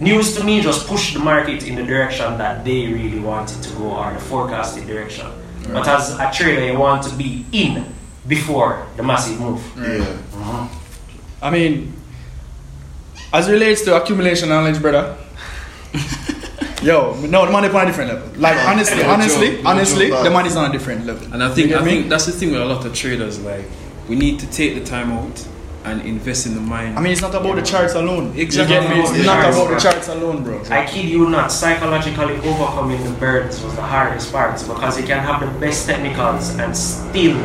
news 0.00 0.36
to 0.36 0.44
me 0.44 0.60
just 0.60 0.86
push 0.86 1.14
the 1.14 1.20
market 1.20 1.66
in 1.66 1.74
the 1.74 1.82
direction 1.82 2.36
that 2.38 2.64
they 2.64 2.86
really 2.86 3.20
wanted 3.20 3.62
to 3.62 3.70
go 3.76 3.96
or 3.96 4.12
the 4.12 4.18
forecasted 4.18 4.86
direction 4.86 5.26
but 5.72 5.86
as 5.88 6.18
a 6.18 6.30
trader 6.32 6.66
you 6.72 6.78
want 6.78 7.02
to 7.02 7.14
be 7.16 7.44
in 7.52 7.84
before 8.28 8.86
the 8.96 9.02
massive 9.02 9.40
move 9.40 9.62
Yeah. 9.76 10.04
Mm-hmm. 10.04 10.86
I 11.42 11.50
mean, 11.50 11.92
as 13.32 13.48
it 13.48 13.52
relates 13.52 13.82
to 13.82 13.96
accumulation 13.96 14.48
knowledge, 14.48 14.80
brother. 14.80 15.16
Yo, 16.82 17.14
no, 17.26 17.46
the 17.46 17.52
money 17.52 17.68
on 17.68 17.82
a 17.82 17.86
different 17.86 18.12
level. 18.12 18.40
Like 18.40 18.56
honestly, 18.66 19.02
No 19.02 19.10
honestly, 19.10 19.62
honestly, 19.64 20.06
the 20.06 20.12
but- 20.12 20.32
money's 20.32 20.56
on 20.56 20.70
a 20.70 20.72
different 20.72 21.06
level. 21.06 21.32
And 21.32 21.42
I 21.42 21.52
think 21.54 21.68
I 21.72 21.76
get 21.76 21.84
me? 21.84 21.90
think 21.90 22.08
that's 22.08 22.26
the 22.26 22.32
thing 22.32 22.52
with 22.52 22.60
a 22.60 22.64
lot 22.64 22.84
of 22.84 22.94
traders. 22.94 23.40
Like 23.40 23.64
we 24.08 24.16
need 24.16 24.38
to 24.40 24.46
take 24.46 24.74
the 24.74 24.84
time 24.84 25.12
out 25.12 25.46
and 25.84 26.02
invest 26.02 26.46
in 26.46 26.54
the 26.54 26.60
mind. 26.60 26.98
I 26.98 27.00
mean, 27.00 27.12
it's 27.12 27.22
not 27.22 27.34
about 27.34 27.54
the 27.54 27.62
charts 27.62 27.94
alone. 27.94 28.36
Exactly. 28.36 28.74
You 28.74 28.82
get 28.82 28.90
me? 28.90 29.00
It's 29.00 29.10
About 29.10 29.18
the 29.18 29.24
not 29.24 29.42
charts, 29.42 29.56
about 29.56 29.68
the 29.74 29.80
charts 29.80 30.08
alone, 30.08 30.44
bro. 30.44 30.62
I 30.70 30.84
kid 30.84 31.08
you 31.08 31.28
not, 31.30 31.52
psychologically 31.52 32.36
overcoming 32.38 33.02
the 33.04 33.12
birds 33.12 33.62
was 33.62 33.74
the 33.76 33.82
hardest 33.82 34.32
part 34.32 34.60
because 34.60 35.00
you 35.00 35.06
can 35.06 35.20
have 35.20 35.40
the 35.40 35.60
best 35.60 35.86
technicals 35.86 36.56
and 36.58 36.76
still 36.76 37.38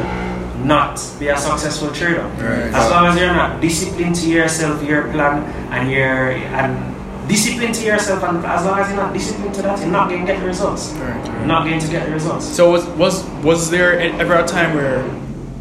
not 0.65 0.99
be 1.19 1.27
a 1.27 1.37
successful 1.37 1.91
trader. 1.91 2.23
Right. 2.37 2.73
As 2.73 2.89
long 2.89 3.05
as 3.07 3.19
you're 3.19 3.33
not 3.33 3.61
disciplined 3.61 4.15
to 4.17 4.29
yourself, 4.29 4.83
your 4.83 5.03
plan, 5.11 5.43
and 5.71 5.91
your 5.91 6.31
and 6.31 7.27
disciplined 7.27 7.75
to 7.75 7.85
yourself, 7.85 8.23
and 8.23 8.43
as 8.45 8.65
long 8.65 8.79
as 8.79 8.87
you're 8.89 8.97
not 8.97 9.13
disciplined 9.13 9.53
to 9.55 9.61
that, 9.61 9.79
you're 9.79 9.89
not 9.91 10.09
going 10.09 10.25
to 10.25 10.27
get 10.33 10.39
the 10.39 10.45
results. 10.47 10.91
Right, 10.93 11.15
right. 11.15 11.25
You're 11.25 11.45
not 11.45 11.65
going 11.65 11.79
to 11.79 11.87
get 11.87 12.05
the 12.07 12.11
results. 12.11 12.45
So 12.45 12.71
was 12.71 12.85
was 12.97 13.23
was 13.43 13.69
there 13.69 13.99
ever 13.99 14.35
a 14.35 14.47
time 14.47 14.75
where 14.75 15.03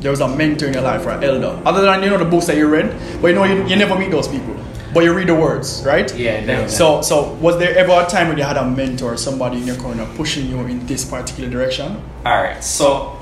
there 0.01 0.11
was 0.11 0.21
a 0.21 0.29
mentor 0.29 0.67
in 0.67 0.75
your 0.75 0.83
life 0.83 1.07
or 1.07 1.11
an 1.11 1.23
elder, 1.23 1.61
other 1.65 1.83
than 1.83 2.03
you 2.03 2.11
know 2.11 2.19
the 2.19 2.25
books 2.25 2.47
that 2.47 2.57
you 2.57 2.69
read, 2.69 2.95
but 3.21 3.29
you 3.29 3.35
know 3.35 3.45
you, 3.45 3.67
you 3.67 3.77
never 3.77 3.99
meet 3.99 4.11
those 4.11 4.29
people, 4.29 4.57
but 4.93 5.05
you 5.05 5.13
read 5.13 5.29
the 5.29 5.35
words, 5.35 5.83
right? 5.87 6.15
Yeah, 6.17 6.41
definitely. 6.41 6.69
So 6.71 7.03
so 7.03 7.35
was 7.35 7.59
there 7.59 7.77
ever 7.77 7.93
a 7.93 8.07
time 8.07 8.29
when 8.29 8.39
you 8.39 8.45
had 8.45 8.57
a 8.57 8.69
mentor, 8.69 9.17
somebody 9.17 9.59
in 9.59 9.67
your 9.67 9.77
corner 9.77 10.07
pushing 10.17 10.47
you 10.47 10.59
in 10.61 10.87
this 10.87 11.05
particular 11.05 11.51
direction? 11.51 12.03
All 12.25 12.43
right, 12.43 12.63
so 12.63 13.21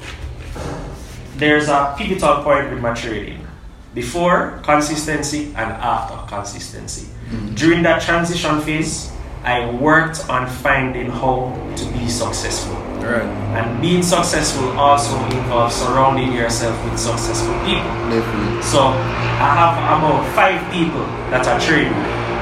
there's 1.37 1.69
a 1.69 1.95
pivotal 1.97 2.43
point 2.43 2.71
with 2.71 2.81
my 2.81 2.95
trading 2.95 3.47
before 3.95 4.61
consistency 4.63 5.47
and 5.57 5.71
after 5.73 6.17
consistency. 6.29 7.09
Mm-hmm. 7.31 7.55
During 7.55 7.83
that 7.83 8.03
transition 8.03 8.61
phase, 8.61 9.13
I 9.45 9.71
worked 9.71 10.29
on 10.29 10.49
finding 10.49 11.11
how 11.11 11.55
to 11.77 11.85
be 11.93 12.09
successful. 12.09 12.77
Right. 13.03 13.29
And 13.57 13.81
being 13.81 14.03
successful 14.03 14.71
also 14.79 15.17
involves 15.27 15.77
surrounding 15.77 16.33
yourself 16.33 16.75
with 16.85 16.99
successful 16.99 17.55
people. 17.65 17.91
Definitely. 18.11 18.63
So 18.63 18.89
I 18.89 19.49
have 19.55 19.75
about 19.99 20.27
five 20.35 20.61
people 20.73 21.07
that 21.31 21.47
are 21.47 21.61
trading 21.61 21.93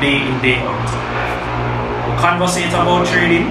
day 0.00 0.26
in, 0.26 0.40
day 0.42 0.58
out. 0.60 0.88
We 2.06 2.16
conversate 2.20 2.68
about 2.68 3.06
trading. 3.06 3.46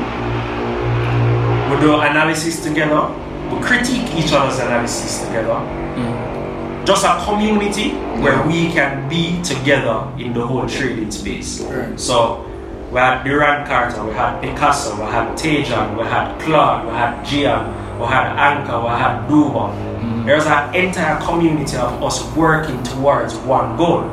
We 1.70 1.80
do 1.82 2.00
analysis 2.00 2.64
together. 2.64 3.10
We 3.52 3.60
critique 3.62 4.14
each 4.16 4.34
other's 4.34 4.60
analysis 4.60 5.24
together. 5.26 5.60
Mm. 5.98 6.86
Just 6.86 7.06
a 7.06 7.20
community 7.26 7.92
where 8.22 8.46
we 8.46 8.72
can 8.72 9.10
be 9.10 9.42
together 9.42 10.12
in 10.20 10.34
the 10.34 10.46
whole 10.46 10.68
trading 10.68 11.10
space. 11.12 11.62
Right. 11.62 12.00
So 12.00 12.46
we 12.96 13.02
had 13.02 13.26
Duran 13.26 13.68
Carter, 13.68 14.06
we 14.06 14.14
had 14.14 14.40
Picasso, 14.40 14.96
we 14.96 15.12
had 15.12 15.38
Tejan, 15.38 15.98
we 15.98 16.06
had 16.06 16.40
Claude, 16.40 16.86
we 16.86 16.94
had 16.94 17.26
Gian, 17.26 18.00
we 18.00 18.06
had 18.06 18.32
Anka, 18.38 18.82
we 18.82 18.88
had 18.88 19.28
Duba. 19.28 19.68
Mm-hmm. 19.68 20.26
There's 20.26 20.46
an 20.46 20.74
entire 20.74 21.20
community 21.20 21.76
of 21.76 22.02
us 22.02 22.24
working 22.38 22.82
towards 22.84 23.36
one 23.40 23.76
goal. 23.76 24.04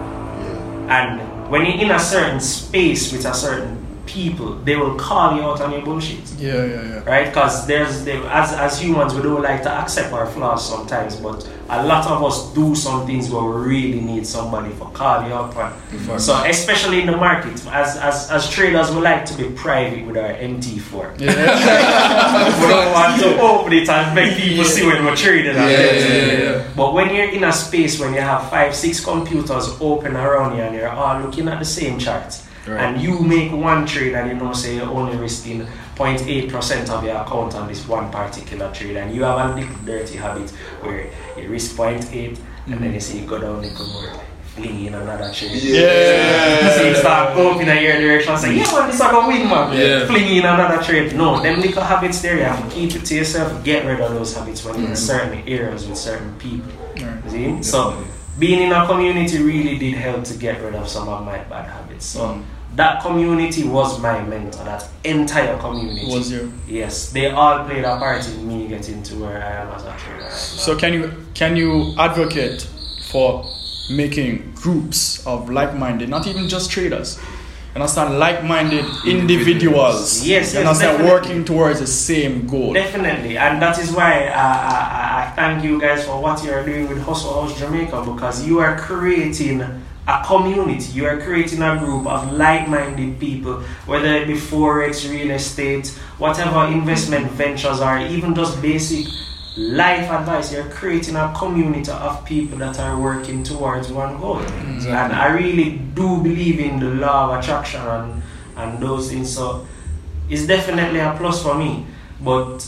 And 0.90 1.20
when 1.48 1.64
you're 1.64 1.80
in 1.80 1.92
a 1.92 1.98
certain 2.00 2.40
space 2.40 3.12
with 3.12 3.24
a 3.24 3.32
certain 3.32 3.81
people, 4.12 4.54
they 4.64 4.76
will 4.76 4.94
call 4.96 5.36
you 5.36 5.42
out 5.42 5.60
on 5.60 5.72
your 5.72 5.82
bullshit. 5.82 6.20
Yeah, 6.38 6.64
yeah, 6.64 6.82
yeah. 6.82 7.04
Right? 7.04 7.26
Because 7.26 7.66
there's 7.66 8.04
there, 8.04 8.22
as 8.26 8.52
as 8.52 8.80
humans 8.80 9.14
we 9.14 9.22
don't 9.22 9.42
like 9.42 9.62
to 9.62 9.70
accept 9.70 10.12
our 10.12 10.26
flaws 10.26 10.68
sometimes, 10.68 11.16
but 11.16 11.48
a 11.70 11.82
lot 11.86 12.06
of 12.06 12.22
us 12.22 12.52
do 12.52 12.74
some 12.74 13.06
things 13.06 13.30
where 13.30 13.42
we 13.42 13.70
really 13.70 14.00
need 14.00 14.26
somebody 14.26 14.70
for 14.74 14.90
call 14.90 15.26
you 15.26 15.32
out 15.32 15.56
on. 15.56 15.72
So 16.18 16.34
especially 16.44 17.00
in 17.00 17.06
the 17.06 17.16
market, 17.16 17.54
as 17.68 17.96
as 17.96 18.30
as 18.30 18.50
traders 18.50 18.90
we 18.90 19.00
like 19.00 19.24
to 19.26 19.34
be 19.34 19.44
private 19.50 20.06
with 20.06 20.16
our 20.18 20.34
MT4. 20.34 21.18
we 21.18 21.26
don't 21.26 22.92
want 22.92 23.20
to 23.22 23.40
open 23.40 23.72
it 23.72 23.88
and 23.88 24.14
make 24.14 24.36
people 24.36 24.64
see 24.64 24.86
when 24.86 25.04
we're 25.04 25.16
trading. 25.16 25.54
Yeah, 25.54 25.68
yeah, 25.68 25.92
yeah, 25.92 26.32
yeah. 26.42 26.68
But 26.76 26.92
when 26.92 27.14
you're 27.14 27.30
in 27.30 27.44
a 27.44 27.52
space 27.52 27.98
when 27.98 28.12
you 28.12 28.20
have 28.20 28.50
five, 28.50 28.74
six 28.74 29.02
computers 29.02 29.68
open 29.80 30.16
around 30.16 30.56
you 30.56 30.62
and 30.62 30.74
you're 30.74 30.90
all 30.90 31.20
looking 31.20 31.48
at 31.48 31.58
the 31.58 31.64
same 31.64 31.98
chart, 31.98 32.38
Right. 32.66 32.80
and 32.80 33.02
you 33.02 33.18
make 33.18 33.50
one 33.50 33.86
trade 33.86 34.14
and 34.14 34.30
you 34.30 34.36
know 34.36 34.52
say 34.52 34.76
you're 34.76 34.86
only 34.86 35.16
risking 35.16 35.66
0.8% 35.96 36.90
of 36.90 37.04
your 37.04 37.16
account 37.16 37.54
on 37.54 37.66
this 37.68 37.86
one 37.88 38.10
particular 38.10 38.72
trade, 38.72 38.96
and 38.96 39.14
you 39.14 39.24
have 39.24 39.50
a 39.50 39.54
little 39.54 39.76
dirty 39.84 40.16
habit 40.16 40.50
where 40.80 41.10
you 41.36 41.48
risk 41.48 41.76
0.8 41.76 42.38
and 42.66 42.80
then 42.80 42.94
you 42.94 43.00
see 43.00 43.20
you 43.20 43.26
go 43.26 43.38
down 43.40 43.56
a 43.56 43.60
little 43.60 43.86
more, 43.88 44.12
fling 44.54 44.86
in 44.86 44.94
another 44.94 45.32
trade. 45.32 45.60
Yeah. 45.60 46.70
So 46.76 46.82
you 46.88 46.94
start 46.94 47.34
going 47.34 47.66
in 47.66 47.82
your 47.82 48.00
direction, 48.00 48.36
say, 48.36 48.56
yeah 48.56 48.72
man, 48.72 48.86
this 48.86 48.94
is 48.94 49.00
gonna 49.00 49.26
win 49.26 49.48
man. 49.48 49.76
Yeah. 49.76 50.06
Fling 50.06 50.36
in 50.36 50.44
another 50.44 50.82
trade. 50.82 51.16
No, 51.16 51.42
them 51.42 51.60
little 51.60 51.82
habits 51.82 52.22
there, 52.22 52.36
you 52.36 52.44
have 52.44 52.62
to 52.62 52.74
keep 52.74 52.94
it 52.94 53.04
to 53.06 53.14
yourself, 53.14 53.64
get 53.64 53.84
rid 53.84 54.00
of 54.00 54.12
those 54.14 54.36
habits 54.36 54.64
when 54.64 54.76
you're 54.76 54.86
in 54.86 54.92
mm. 54.92 54.96
certain 54.96 55.42
areas 55.48 55.88
with 55.88 55.98
certain 55.98 56.32
people. 56.38 56.70
Right. 56.96 57.30
See? 57.30 57.62
So 57.62 58.04
being 58.42 58.60
in 58.66 58.72
a 58.72 58.84
community 58.86 59.36
really 59.40 59.78
did 59.78 59.94
help 59.94 60.24
to 60.24 60.34
get 60.34 60.60
rid 60.64 60.74
of 60.74 60.88
some 60.88 61.08
of 61.08 61.24
my 61.24 61.38
bad 61.52 61.66
habits. 61.74 62.06
So 62.14 62.20
Mm. 62.20 62.42
that 62.80 62.94
community 63.06 63.62
was 63.76 63.90
my 64.06 64.16
mentor, 64.32 64.64
that 64.64 64.82
entire 65.04 65.56
community. 65.58 66.06
Was 66.12 66.32
you? 66.32 66.52
Yes, 66.66 67.10
they 67.16 67.26
all 67.30 67.56
played 67.68 67.84
a 67.84 67.96
part 68.04 68.26
in 68.28 68.48
me 68.48 68.66
getting 68.66 69.00
to 69.08 69.14
where 69.22 69.38
I 69.50 69.52
am 69.62 69.68
as 69.76 69.84
a 69.84 69.94
trader. 70.02 70.24
right. 70.24 70.32
So 70.66 70.74
can 70.82 70.92
you 70.98 71.04
can 71.40 71.52
you 71.56 71.94
advocate 72.06 72.66
for 73.12 73.28
making 73.90 74.32
groups 74.64 75.00
of 75.26 75.38
like-minded, 75.58 76.08
not 76.08 76.26
even 76.26 76.48
just 76.48 76.70
traders. 76.74 77.18
You 77.74 77.80
understand, 77.80 78.18
like-minded 78.18 78.84
individuals. 79.06 80.26
Yes, 80.26 80.52
yes, 80.52 80.56
understand, 80.56 80.98
definitely. 80.98 81.10
working 81.10 81.44
towards 81.44 81.80
the 81.80 81.86
same 81.86 82.46
goal. 82.46 82.74
Definitely, 82.74 83.38
and 83.38 83.62
that 83.62 83.78
is 83.78 83.90
why 83.92 84.26
I, 84.26 84.42
I, 84.42 84.98
I- 84.98 85.12
I 85.22 85.34
thank 85.36 85.64
you 85.64 85.80
guys 85.80 86.04
for 86.04 86.20
what 86.20 86.44
you 86.44 86.50
are 86.52 86.62
doing 86.64 86.86
with 86.88 87.00
Hustle 87.02 87.32
House 87.42 87.58
Jamaica 87.58 88.02
because 88.04 88.44
you 88.46 88.58
are 88.58 88.76
creating 88.78 89.62
a 89.62 90.22
community, 90.26 90.92
you 90.92 91.06
are 91.06 91.18
creating 91.20 91.62
a 91.62 91.78
group 91.78 92.06
of 92.06 92.32
like 92.32 92.68
minded 92.68 93.18
people, 93.18 93.62
whether 93.86 94.08
it 94.08 94.26
be 94.26 94.34
Forex, 94.34 95.08
real 95.08 95.30
estate, 95.30 95.88
whatever 96.18 96.66
investment 96.66 97.30
ventures 97.30 97.80
are, 97.80 98.00
even 98.06 98.34
just 98.34 98.60
basic 98.60 99.06
life 99.56 100.10
advice. 100.10 100.52
You're 100.52 100.68
creating 100.70 101.16
a 101.16 101.32
community 101.36 101.90
of 101.90 102.24
people 102.24 102.58
that 102.58 102.78
are 102.78 102.98
working 102.98 103.42
towards 103.42 103.90
one 103.92 104.18
goal. 104.20 104.38
And 104.38 105.12
I 105.12 105.26
really 105.32 105.78
do 105.94 106.22
believe 106.22 106.58
in 106.60 106.80
the 106.80 106.88
law 106.90 107.30
of 107.36 107.42
attraction 107.42 107.80
and, 107.82 108.22
and 108.56 108.82
those 108.82 109.10
things. 109.10 109.32
So 109.34 109.66
it's 110.28 110.46
definitely 110.46 111.00
a 111.00 111.14
plus 111.18 111.42
for 111.42 111.54
me. 111.54 111.86
But 112.20 112.66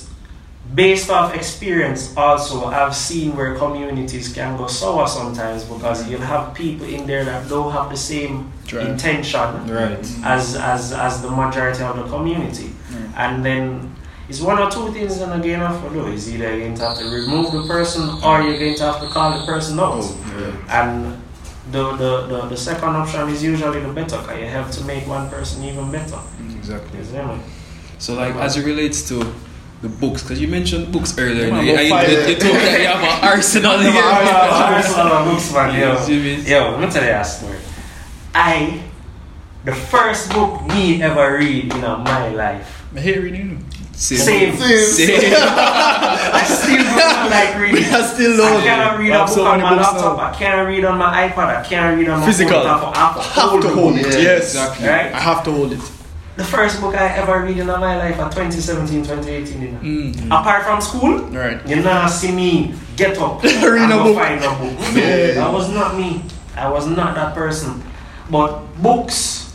based 0.75 1.11
off 1.11 1.35
experience 1.35 2.15
also 2.17 2.65
I've 2.67 2.97
seen 2.97 3.37
where 3.37 3.55
communities 3.55 4.33
can 4.33 4.57
go 4.57 4.67
sour 4.67 5.07
sometimes 5.07 5.63
because 5.65 6.09
you'll 6.09 6.23
have 6.23 6.55
people 6.55 6.87
in 6.87 7.07
there 7.07 7.25
that 7.25 7.49
don't 7.49 7.71
have 7.73 7.91
the 7.91 7.97
same 7.97 8.51
Right. 8.73 8.87
intention 8.89 9.69
Right. 9.69 9.99
as, 10.25 10.57
as 10.57 10.93
as 10.93 11.21
the 11.23 11.31
majority 11.31 11.83
of 11.83 11.97
the 11.97 12.05
community. 12.05 12.73
Mm. 12.91 13.13
And 13.17 13.45
then 13.45 13.94
it's 14.29 14.41
one 14.41 14.59
or 14.59 14.71
two 14.71 14.91
things 14.93 15.19
you're 15.19 15.29
going 15.29 15.43
to 15.43 15.57
have 15.67 15.83
to 15.83 15.91
do. 15.91 16.07
Is 16.07 16.33
either 16.35 16.51
you're 16.57 16.61
going 16.67 16.75
to 16.77 16.83
have 16.89 16.99
to 16.99 17.05
remove 17.05 17.53
the 17.53 17.65
person 17.67 18.09
or 18.23 18.43
you're 18.43 18.59
going 18.59 18.75
to 18.77 18.85
have 18.85 19.01
to 19.01 19.09
call 19.09 19.39
the 19.39 19.45
person 19.47 19.79
out. 19.79 19.99
Oh, 20.01 20.65
And 20.69 21.21
the, 21.71 21.97
the, 21.97 22.27
the, 22.27 22.41
the 22.49 22.57
second 22.57 22.91
option 22.91 23.29
is 23.29 23.43
usually 23.43 23.81
the 23.81 23.93
better 23.93 24.19
because 24.19 24.39
you 24.39 24.47
have 24.47 24.71
to 24.73 24.85
make 24.85 25.07
one 25.07 25.29
person 25.29 25.65
even 25.65 25.91
better. 25.91 26.19
Exactly. 26.57 26.99
You? 27.01 27.39
So, 27.99 28.15
like, 28.15 28.35
as 28.37 28.57
it 28.57 28.65
relates 28.65 29.07
to 29.09 29.33
the 29.83 29.89
books, 29.89 30.23
because 30.23 30.41
you 30.41 30.49
mentioned 30.49 30.91
books 30.93 31.17
earlier, 31.19 31.49
Come 31.49 31.59
on, 31.59 31.67
you, 31.67 31.75
about 31.75 32.09
you, 32.09 32.17
you, 32.19 32.27
you 32.29 32.37
told 32.37 32.57
that 32.57 32.81
you 32.81 32.87
have 32.87 33.03
an 33.03 33.29
arsenal 33.35 33.79
here. 33.79 33.93
Yeah, 33.93 34.75
Arsenal 34.77 35.25
books, 35.25 35.53
man. 35.53 35.75
You 35.75 35.81
Yo, 35.87 35.97
see 36.01 36.19
me? 36.21 36.37
yo, 36.51 36.71
let 36.73 36.81
me 36.81 36.91
tell 36.91 37.05
you 37.05 37.11
a 37.11 37.25
story. 37.25 37.59
I, 38.35 38.83
the 39.65 39.75
first 39.75 40.33
book 40.33 40.67
me 40.67 41.03
ever 41.03 41.39
read 41.39 41.73
in 41.73 41.81
my 41.81 42.29
life, 42.31 42.87
I 42.95 43.01
hate 43.01 43.19
reading. 43.21 43.65
Same. 43.97 44.19
Same. 44.57 45.33
I 45.37 46.43
still 46.45 46.77
do 46.79 46.85
not 46.85 47.31
like 47.31 47.59
reading. 47.59 47.85
I 47.95 48.03
still 48.07 48.43
I 48.43 48.61
cannot 48.63 48.99
read 48.99 49.13
I 49.13 49.17
a 49.23 49.27
book 49.27 49.35
so 49.35 49.47
on 49.47 49.61
my 49.61 49.75
laptop. 49.77 50.17
now. 50.19 50.25
I 50.25 50.35
can't 50.35 50.67
read 50.69 50.85
on 50.85 50.99
my 50.99 51.29
iPad. 51.29 51.57
I 51.57 51.63
can't 51.65 51.97
read 51.99 52.09
on 52.09 52.21
my 52.21 52.27
Physical. 52.27 52.61
phone. 52.63 52.67
I 52.67 52.79
have 52.79 52.81
to- 52.81 52.99
I 52.99 53.03
have 53.05 53.15
to 53.15 53.41
Have 53.41 53.51
hold 53.51 53.63
to 53.63 53.69
hold 53.69 53.95
book. 53.97 54.07
it. 54.07 54.13
Yeah. 54.15 54.21
Yes. 54.21 54.43
Exactly. 54.55 54.89
Right? 54.89 55.13
I 55.15 55.21
have 55.21 55.45
to 55.45 55.53
hold 55.53 55.73
it. 55.73 55.81
The 56.37 56.45
first 56.45 56.81
book 56.81 56.97
I 56.97 57.07
ever 57.17 57.43
read 57.43 57.59
in 57.59 57.67
my 57.69 57.79
life 57.97 58.19
at 58.19 58.33
2017, 58.33 59.05
2018. 59.05 59.63
You 59.63 59.71
know. 59.71 59.79
Mm. 59.79 60.27
Apart 60.27 60.65
from 60.65 60.81
school, 60.81 61.19
Right. 61.31 61.61
you 61.67 61.77
not 61.77 62.11
see 62.11 62.33
me 62.33 62.75
get 62.97 63.17
up 63.19 63.43
Read 63.45 63.55
and 63.55 63.93
a 63.93 63.97
go 63.97 64.05
book. 64.05 64.17
find 64.17 64.43
a 64.43 64.49
book. 64.51 64.79
No, 64.95 65.01
Yeah. 65.01 65.35
that 65.35 65.53
was 65.53 65.69
not 65.71 65.97
me. 65.97 66.23
I 66.57 66.69
was 66.69 66.87
not 66.89 67.15
that 67.15 67.35
person. 67.35 67.81
But 68.31 68.59
books, 68.83 69.55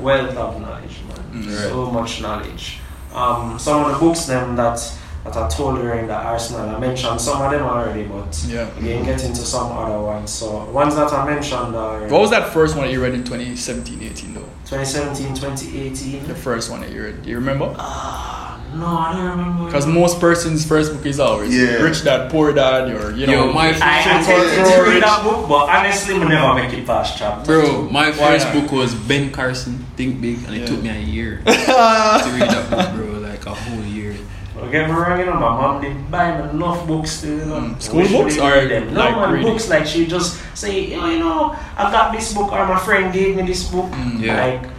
wealth 0.00 0.34
of 0.36 0.60
knowledge, 0.62 0.96
man. 1.08 1.42
Mm, 1.42 1.46
right. 1.48 1.68
So 1.68 1.90
much 1.90 2.22
knowledge. 2.22 2.80
Um, 3.14 3.58
some 3.58 3.84
of 3.84 3.92
the 3.92 3.98
books 3.98 4.24
them 4.26 4.56
that 4.56 4.78
that 5.24 5.36
I 5.38 5.48
told 5.48 5.78
you 5.78 5.90
in 5.92 6.06
the 6.06 6.14
Arsenal, 6.14 6.68
I 6.68 6.78
mentioned 6.78 7.18
some 7.18 7.40
of 7.40 7.50
them 7.50 7.62
already, 7.62 8.02
but 8.02 8.44
Yeah. 8.46 8.66
we 8.78 8.88
can 8.88 9.04
get 9.06 9.24
into 9.24 9.40
some 9.40 9.72
other 9.72 9.98
ones. 9.98 10.30
So 10.30 10.64
ones 10.66 10.94
that 10.96 11.10
I 11.14 11.24
mentioned 11.24 11.74
are 11.74 12.00
What 12.08 12.20
was 12.20 12.30
that 12.30 12.52
first 12.52 12.76
one 12.76 12.84
that 12.84 12.92
you 12.92 13.00
read 13.02 13.14
in 13.14 13.24
2017, 13.24 14.02
18 14.02 14.34
though? 14.34 14.40
2017, 14.66 15.34
2018. 15.34 16.26
The 16.28 16.34
first 16.34 16.70
one 16.70 16.82
that 16.82 16.90
you 16.90 17.04
read. 17.04 17.22
Do 17.22 17.30
you 17.30 17.36
remember? 17.36 17.74
Ah, 17.78 18.43
no, 18.76 18.86
I 18.86 19.12
don't 19.12 19.24
remember. 19.38 19.64
Because 19.66 19.86
most 19.86 20.20
person's 20.20 20.66
first 20.66 20.92
book 20.92 21.06
is 21.06 21.20
always 21.20 21.54
Yeah. 21.54 21.82
Rich 21.82 22.04
Dad, 22.04 22.30
Poor 22.30 22.52
Dad, 22.52 22.88
or 22.90 23.12
you 23.16 23.26
know. 23.26 23.46
Yo, 23.46 23.52
my 23.52 23.68
I 23.68 24.02
Shit 24.02 24.12
attempted 24.22 24.66
for 24.66 24.84
to 24.84 24.90
read 24.90 25.02
that 25.02 25.22
book, 25.24 25.48
but 25.48 25.68
honestly, 25.68 26.14
I 26.16 26.24
never 26.28 26.54
make 26.54 26.72
it 26.72 26.86
past 26.86 27.16
chapter. 27.18 27.44
Bro, 27.46 27.88
my 27.90 28.10
Why 28.10 28.12
first 28.38 28.46
not? 28.46 28.54
book 28.62 28.72
was 28.72 28.94
Ben 28.94 29.30
Carson, 29.30 29.84
Think 29.96 30.20
Big, 30.20 30.38
and 30.46 30.54
it 30.54 30.60
Yeah. 30.60 30.66
took 30.66 30.82
me 30.82 30.90
a 30.90 30.98
year 30.98 31.38
to 31.46 31.50
read 31.50 32.48
that 32.50 32.66
book, 32.70 32.92
bro. 32.94 33.18
Like 33.20 33.46
a 33.46 33.54
whole 33.54 33.84
year. 33.84 34.14
Don't 34.56 34.70
get 34.70 34.88
me 34.88 34.94
wrong, 34.94 35.18
you 35.18 35.26
know, 35.26 35.34
my 35.34 35.40
mom 35.40 35.82
did 35.82 36.10
buy 36.10 36.40
me 36.40 36.48
enough 36.50 36.86
books 36.86 37.20
to, 37.22 37.26
you 37.28 37.44
know. 37.44 37.60
Mm, 37.74 37.82
school 37.82 38.06
books 38.08 38.36
they 38.36 38.40
or 38.40 38.52
read 38.54 38.70
them. 38.70 38.94
No, 38.94 39.00
like 39.00 39.16
man, 39.16 39.32
reading? 39.32 39.48
books 39.52 39.68
like 39.68 39.84
she 39.84 40.06
just 40.06 40.40
say, 40.56 40.86
you 40.90 40.96
know, 40.96 41.06
you 41.10 41.18
know, 41.18 41.56
I 41.76 41.90
got 41.90 42.12
this 42.12 42.32
book 42.32 42.52
or 42.52 42.64
my 42.66 42.78
friend 42.78 43.12
gave 43.12 43.36
me 43.36 43.42
this 43.42 43.64
book. 43.68 43.86
Mm, 43.90 44.20
yeah. 44.20 44.46
Like, 44.46 44.70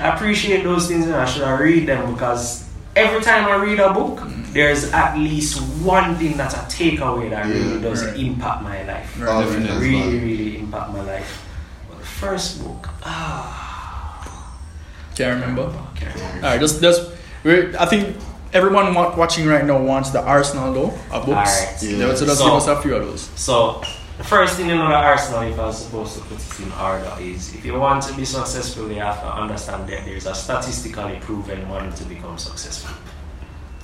I 0.00 0.14
appreciate 0.14 0.62
those 0.62 0.86
things 0.86 1.06
and 1.06 1.14
I 1.16 1.24
should 1.24 1.42
I 1.42 1.58
read 1.58 1.88
them 1.88 2.12
because 2.12 2.62
every 3.00 3.22
time 3.22 3.46
I 3.46 3.56
read 3.56 3.80
a 3.80 3.92
book, 3.92 4.20
there's 4.52 4.90
at 4.92 5.16
least 5.16 5.60
one 5.82 6.16
thing 6.16 6.36
that 6.36 6.52
I 6.56 6.66
take 6.68 7.00
away 7.00 7.28
that 7.30 7.46
Yeah, 7.46 7.54
really 7.54 7.80
does 7.80 8.04
right. 8.04 8.16
impact 8.16 8.62
my 8.62 8.82
life. 8.84 9.18
Right, 9.20 9.44
definitely. 9.44 9.88
really, 9.88 10.18
really 10.18 10.58
impact 10.58 10.92
my 10.92 11.02
life. 11.02 11.46
But 11.88 11.98
the 11.98 12.04
first 12.06 12.62
book, 12.64 12.88
ah, 13.04 14.56
Can't 15.14 15.40
remember. 15.40 15.72
okay. 15.94 16.12
Alright, 16.36 16.60
just 16.60 16.80
just 16.80 17.02
I 17.44 17.86
think 17.86 18.16
everyone 18.52 18.92
watching 18.94 19.46
right 19.46 19.64
now 19.64 19.78
wants 19.80 20.10
the 20.10 20.20
Arsenal 20.22 20.72
though, 20.72 20.92
of 21.10 21.26
books. 21.26 21.50
Alright. 21.60 21.82
Yeah. 21.82 22.06
Yeah, 22.08 22.14
so 22.14 22.26
just 22.26 22.38
So- 22.38 22.44
give 22.46 22.54
us 22.54 22.66
a 22.66 22.80
few 22.82 22.94
of 22.96 23.06
those. 23.06 23.28
So, 23.36 23.82
the 24.20 24.26
first 24.26 24.56
thing 24.56 24.68
in 24.68 24.76
the 24.76 24.84
arsenal, 24.84 25.40
if 25.40 25.58
I 25.58 25.64
was 25.64 25.82
supposed 25.82 26.14
to 26.16 26.20
put 26.24 26.36
it 26.36 26.60
in 26.60 26.70
order, 26.72 27.10
is 27.20 27.54
if 27.54 27.64
you 27.64 27.72
want 27.80 28.02
to 28.02 28.12
be 28.12 28.26
successful, 28.26 28.92
you 28.92 29.00
have 29.00 29.18
to 29.22 29.32
understand 29.32 29.88
that 29.88 30.04
there's 30.04 30.26
a 30.26 30.34
statistically 30.34 31.18
proven 31.22 31.66
one 31.70 31.90
to 31.94 32.04
become 32.04 32.36
successful. 32.36 32.94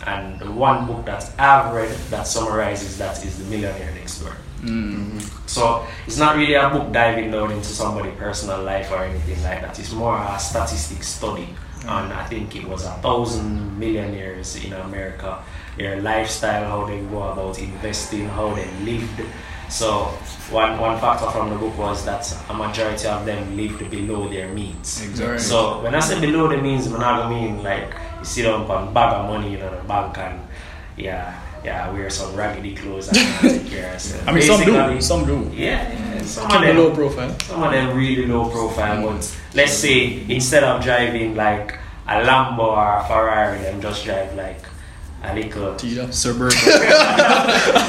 And 0.06 0.38
the 0.38 0.52
one 0.52 0.86
book 0.86 1.06
that 1.06 1.32
I've 1.38 1.72
read 1.72 1.88
that 2.10 2.26
summarizes 2.26 2.98
that 2.98 3.24
is 3.24 3.38
The 3.38 3.44
Millionaire 3.46 3.94
Next 3.94 4.20
Door. 4.20 4.36
Mm. 4.60 5.22
So 5.48 5.86
it's 6.06 6.18
not 6.18 6.36
really 6.36 6.52
a 6.52 6.68
book 6.68 6.92
diving 6.92 7.30
down 7.30 7.52
into 7.52 7.68
somebody's 7.68 8.18
personal 8.18 8.62
life 8.62 8.90
or 8.92 9.04
anything 9.04 9.42
like 9.42 9.62
that. 9.62 9.78
It's 9.78 9.94
more 9.94 10.18
a 10.18 10.38
statistic 10.38 11.02
study. 11.02 11.48
And 11.88 12.12
I 12.12 12.26
think 12.26 12.54
it 12.56 12.68
was 12.68 12.84
a 12.84 12.92
thousand 13.00 13.78
millionaires 13.78 14.54
in 14.62 14.74
America, 14.74 15.42
their 15.78 16.02
lifestyle, 16.02 16.68
how 16.68 16.84
they 16.84 17.00
go 17.00 17.22
about 17.22 17.58
investing, 17.58 18.28
how 18.28 18.52
they 18.54 18.70
lived. 18.84 19.22
So 19.68 20.04
one, 20.50 20.78
one 20.78 20.98
factor 21.00 21.28
from 21.30 21.50
the 21.50 21.56
book 21.56 21.76
was 21.76 22.04
that 22.04 22.24
a 22.48 22.54
majority 22.54 23.08
of 23.08 23.26
them 23.26 23.56
lived 23.56 23.90
below 23.90 24.28
their 24.28 24.48
means. 24.48 25.04
Exactly. 25.04 25.38
So 25.38 25.82
when 25.82 25.94
I 25.94 26.00
say 26.00 26.20
below 26.20 26.48
the 26.48 26.58
means, 26.58 26.86
I'm 26.86 27.00
not 27.00 27.28
mean 27.30 27.62
like 27.62 27.94
you 28.18 28.24
sit 28.24 28.42
down 28.44 28.70
on 28.70 28.94
bag 28.94 29.12
of 29.14 29.26
money 29.26 29.54
in 29.54 29.60
the 29.60 29.70
bank 29.88 30.18
and 30.18 30.40
yeah, 30.96 31.40
yeah, 31.64 31.90
wear 31.90 32.08
some 32.10 32.34
raggedy 32.36 32.74
clothes 32.74 33.08
and 33.08 33.16
take 33.40 33.66
care 33.66 33.86
of 33.88 33.92
yourself. 33.94 34.28
I 34.28 34.32
mean 34.32 34.42
some 34.42 34.64
do, 34.64 35.00
some 35.00 35.24
do. 35.24 35.50
yeah, 35.52 35.92
yeah, 35.92 36.22
some 36.22 36.50
of 36.50 36.60
them, 36.60 36.76
low 36.76 36.94
profile. 36.94 37.36
some 37.40 37.62
of 37.62 37.72
them 37.72 37.96
really 37.96 38.26
low 38.26 38.48
profile. 38.48 39.02
But 39.02 39.36
let's 39.54 39.72
say 39.74 40.24
instead 40.28 40.62
of 40.62 40.82
driving 40.82 41.34
like 41.34 41.78
a 42.06 42.22
Lambo 42.22 42.60
or 42.60 42.98
a 42.98 43.04
Ferrari, 43.04 43.58
them 43.58 43.80
just 43.80 44.04
drive 44.04 44.34
like 44.36 44.62
a 45.26 45.34
little. 45.34 45.74
Tiida. 45.74 46.12
Suburban. 46.22 46.56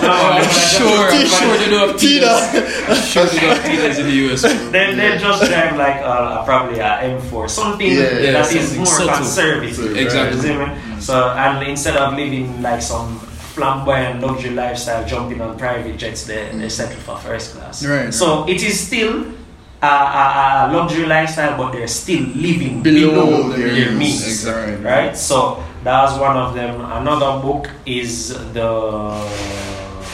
No, 0.02 0.12
I'm 0.12 0.41
them 0.41 0.50
just- 0.50 0.78
sure, 0.78 1.08
I'm 1.10 1.28
sure 1.28 1.58
they 1.58 1.69
don't 1.69 1.89
have 1.89 1.95
Tiida. 2.00 2.34
Tiidas. 2.52 2.89
I'm 2.89 3.02
sure 3.04 3.26
they 3.26 3.39
don't 3.39 3.58
have 3.58 4.00
in 4.00 4.06
the 4.06 4.34
US. 4.34 4.41
bro. 4.41 4.71
They, 4.71 4.95
they 4.95 5.17
just 5.17 5.43
drive 5.50 5.78
like 5.78 6.02
a, 6.02 6.41
a, 6.41 6.43
probably 6.45 6.80
uh, 6.82 7.00
a 7.00 7.19
M4, 7.19 7.50
something 7.50 7.88
Yeah, 7.91 7.95
that 8.02 8.23
yeah, 8.23 8.39
is 8.41 8.50
something 8.50 8.78
more 8.78 8.86
subtle. 8.86 9.15
conservative. 9.15 9.97
Exactly. 9.97 10.36
You 10.38 10.41
see? 10.43 10.50
Mm. 10.50 11.02
So 11.02 11.30
and 11.30 11.67
instead 11.67 11.97
of 11.97 12.13
living 12.13 12.62
like 12.62 12.82
some 12.82 13.19
flamboyant 13.19 14.21
luxury 14.21 14.52
lifestyle, 14.52 15.06
jumping 15.08 15.41
on 15.41 15.58
private 15.58 15.97
jets, 15.97 16.26
they, 16.26 16.45
they 16.58 16.67
mm. 16.67 16.71
settle 16.71 16.97
for 17.00 17.17
first 17.17 17.56
class. 17.56 17.86
Right. 17.86 18.13
So 18.13 18.47
it 18.47 18.62
is 18.63 18.80
still 18.88 19.26
a, 19.82 19.86
a, 19.88 20.67
a 20.69 20.73
luxury 20.73 21.06
lifestyle, 21.06 21.58
but 21.58 21.71
they're 21.71 21.88
still 21.88 22.23
living 22.36 22.82
Below 22.84 23.10
below, 23.26 23.50
their 23.50 23.67
their 23.73 23.91
means. 23.91 24.00
means. 24.00 24.28
Exactly. 24.28 24.76
Right. 24.84 25.15
So 25.17 25.63
that 25.88 26.04
was 26.04 26.19
one 26.19 26.36
of 26.36 26.54
them. 26.54 26.82
Another 26.82 27.41
book 27.41 27.69
is 27.86 28.30
the 28.52 28.69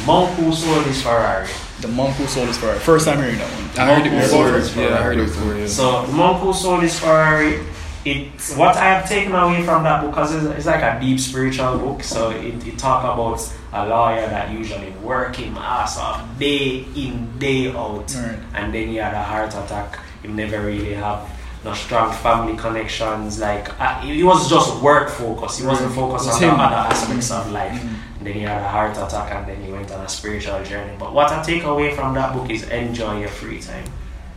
Monk 0.06 0.30
Who 0.38 0.52
Sold 0.54 0.86
His 0.86 1.02
Ferrari. 1.02 1.48
The 1.82 1.88
monk 1.90 2.16
who 2.16 2.26
sold 2.28 2.48
his 2.48 2.58
Ferrari. 2.58 2.80
First 2.80 3.06
time 3.06 3.18
hearing 3.18 3.38
that 3.40 3.52
one. 3.52 3.88
I 3.90 3.94
heard 3.96 4.08
it 4.08 4.12
Monk 4.12 4.64
before. 4.64 4.82
Yeah, 4.84 5.00
I 5.00 5.02
heard 5.04 5.18
it 5.18 5.26
before. 5.26 5.54
Yeah. 5.56 5.68
So 5.68 6.06
the 6.06 6.14
monk 6.14 6.42
who 6.42 6.54
sold 6.54 6.82
his 6.82 6.98
Ferrari, 6.98 7.60
it's 8.06 8.56
what 8.56 8.78
I 8.78 8.86
have 8.86 9.10
taken 9.10 9.34
away 9.36 9.64
from 9.66 9.84
that 9.84 10.00
book 10.02 10.12
because 10.12 10.34
it's, 10.34 10.46
it's 10.60 10.66
like 10.66 10.82
a 10.82 10.98
deep 11.02 11.20
spiritual 11.20 11.78
book. 11.80 12.04
So 12.04 12.30
it, 12.32 12.66
it 12.66 12.78
talk 12.78 13.04
about 13.04 13.42
a 13.74 13.86
lawyer 13.86 14.26
that 14.30 14.52
usually 14.52 14.92
work 15.04 15.36
him 15.36 15.58
ass 15.58 15.98
off 15.98 16.24
day 16.40 16.86
in 16.96 17.38
day 17.38 17.68
out, 17.74 18.08
Right. 18.16 18.40
and 18.54 18.74
then 18.74 18.88
he 18.88 18.96
had 18.96 19.14
a 19.14 19.22
heart 19.24 19.50
attack. 19.54 20.00
He 20.22 20.30
never 20.30 20.62
really 20.62 20.94
have 20.94 21.20
no 21.64 21.74
strong 21.74 22.12
family 22.14 22.56
connections. 22.58 23.40
Like 23.40 23.70
uh, 23.80 24.00
he 24.02 24.24
was 24.24 24.50
just 24.50 24.82
work 24.82 25.10
focused. 25.10 25.60
He 25.62 25.66
wasn't 25.66 25.94
focused 25.94 26.30
on 26.32 26.42
the 26.42 26.48
other 26.50 26.76
aspects 26.94 27.32
of 27.32 27.52
life. 27.52 27.82
And 28.18 28.28
then 28.28 28.34
he 28.34 28.42
had 28.42 28.62
a 28.62 28.68
heart 28.68 28.96
attack, 28.98 29.32
and 29.34 29.48
then 29.48 29.62
he 29.64 29.72
went 29.72 29.92
on 29.92 30.02
a 30.06 30.10
spiritual 30.10 30.64
journey. 30.64 30.94
But 30.98 31.14
what 31.14 31.32
I 31.32 31.42
take 31.44 31.64
away 31.64 31.94
from 31.96 32.14
that 32.16 32.34
book 32.34 32.50
is 32.50 32.64
enjoy 32.70 33.20
your 33.20 33.30
free 33.30 33.60
time, 33.60 33.86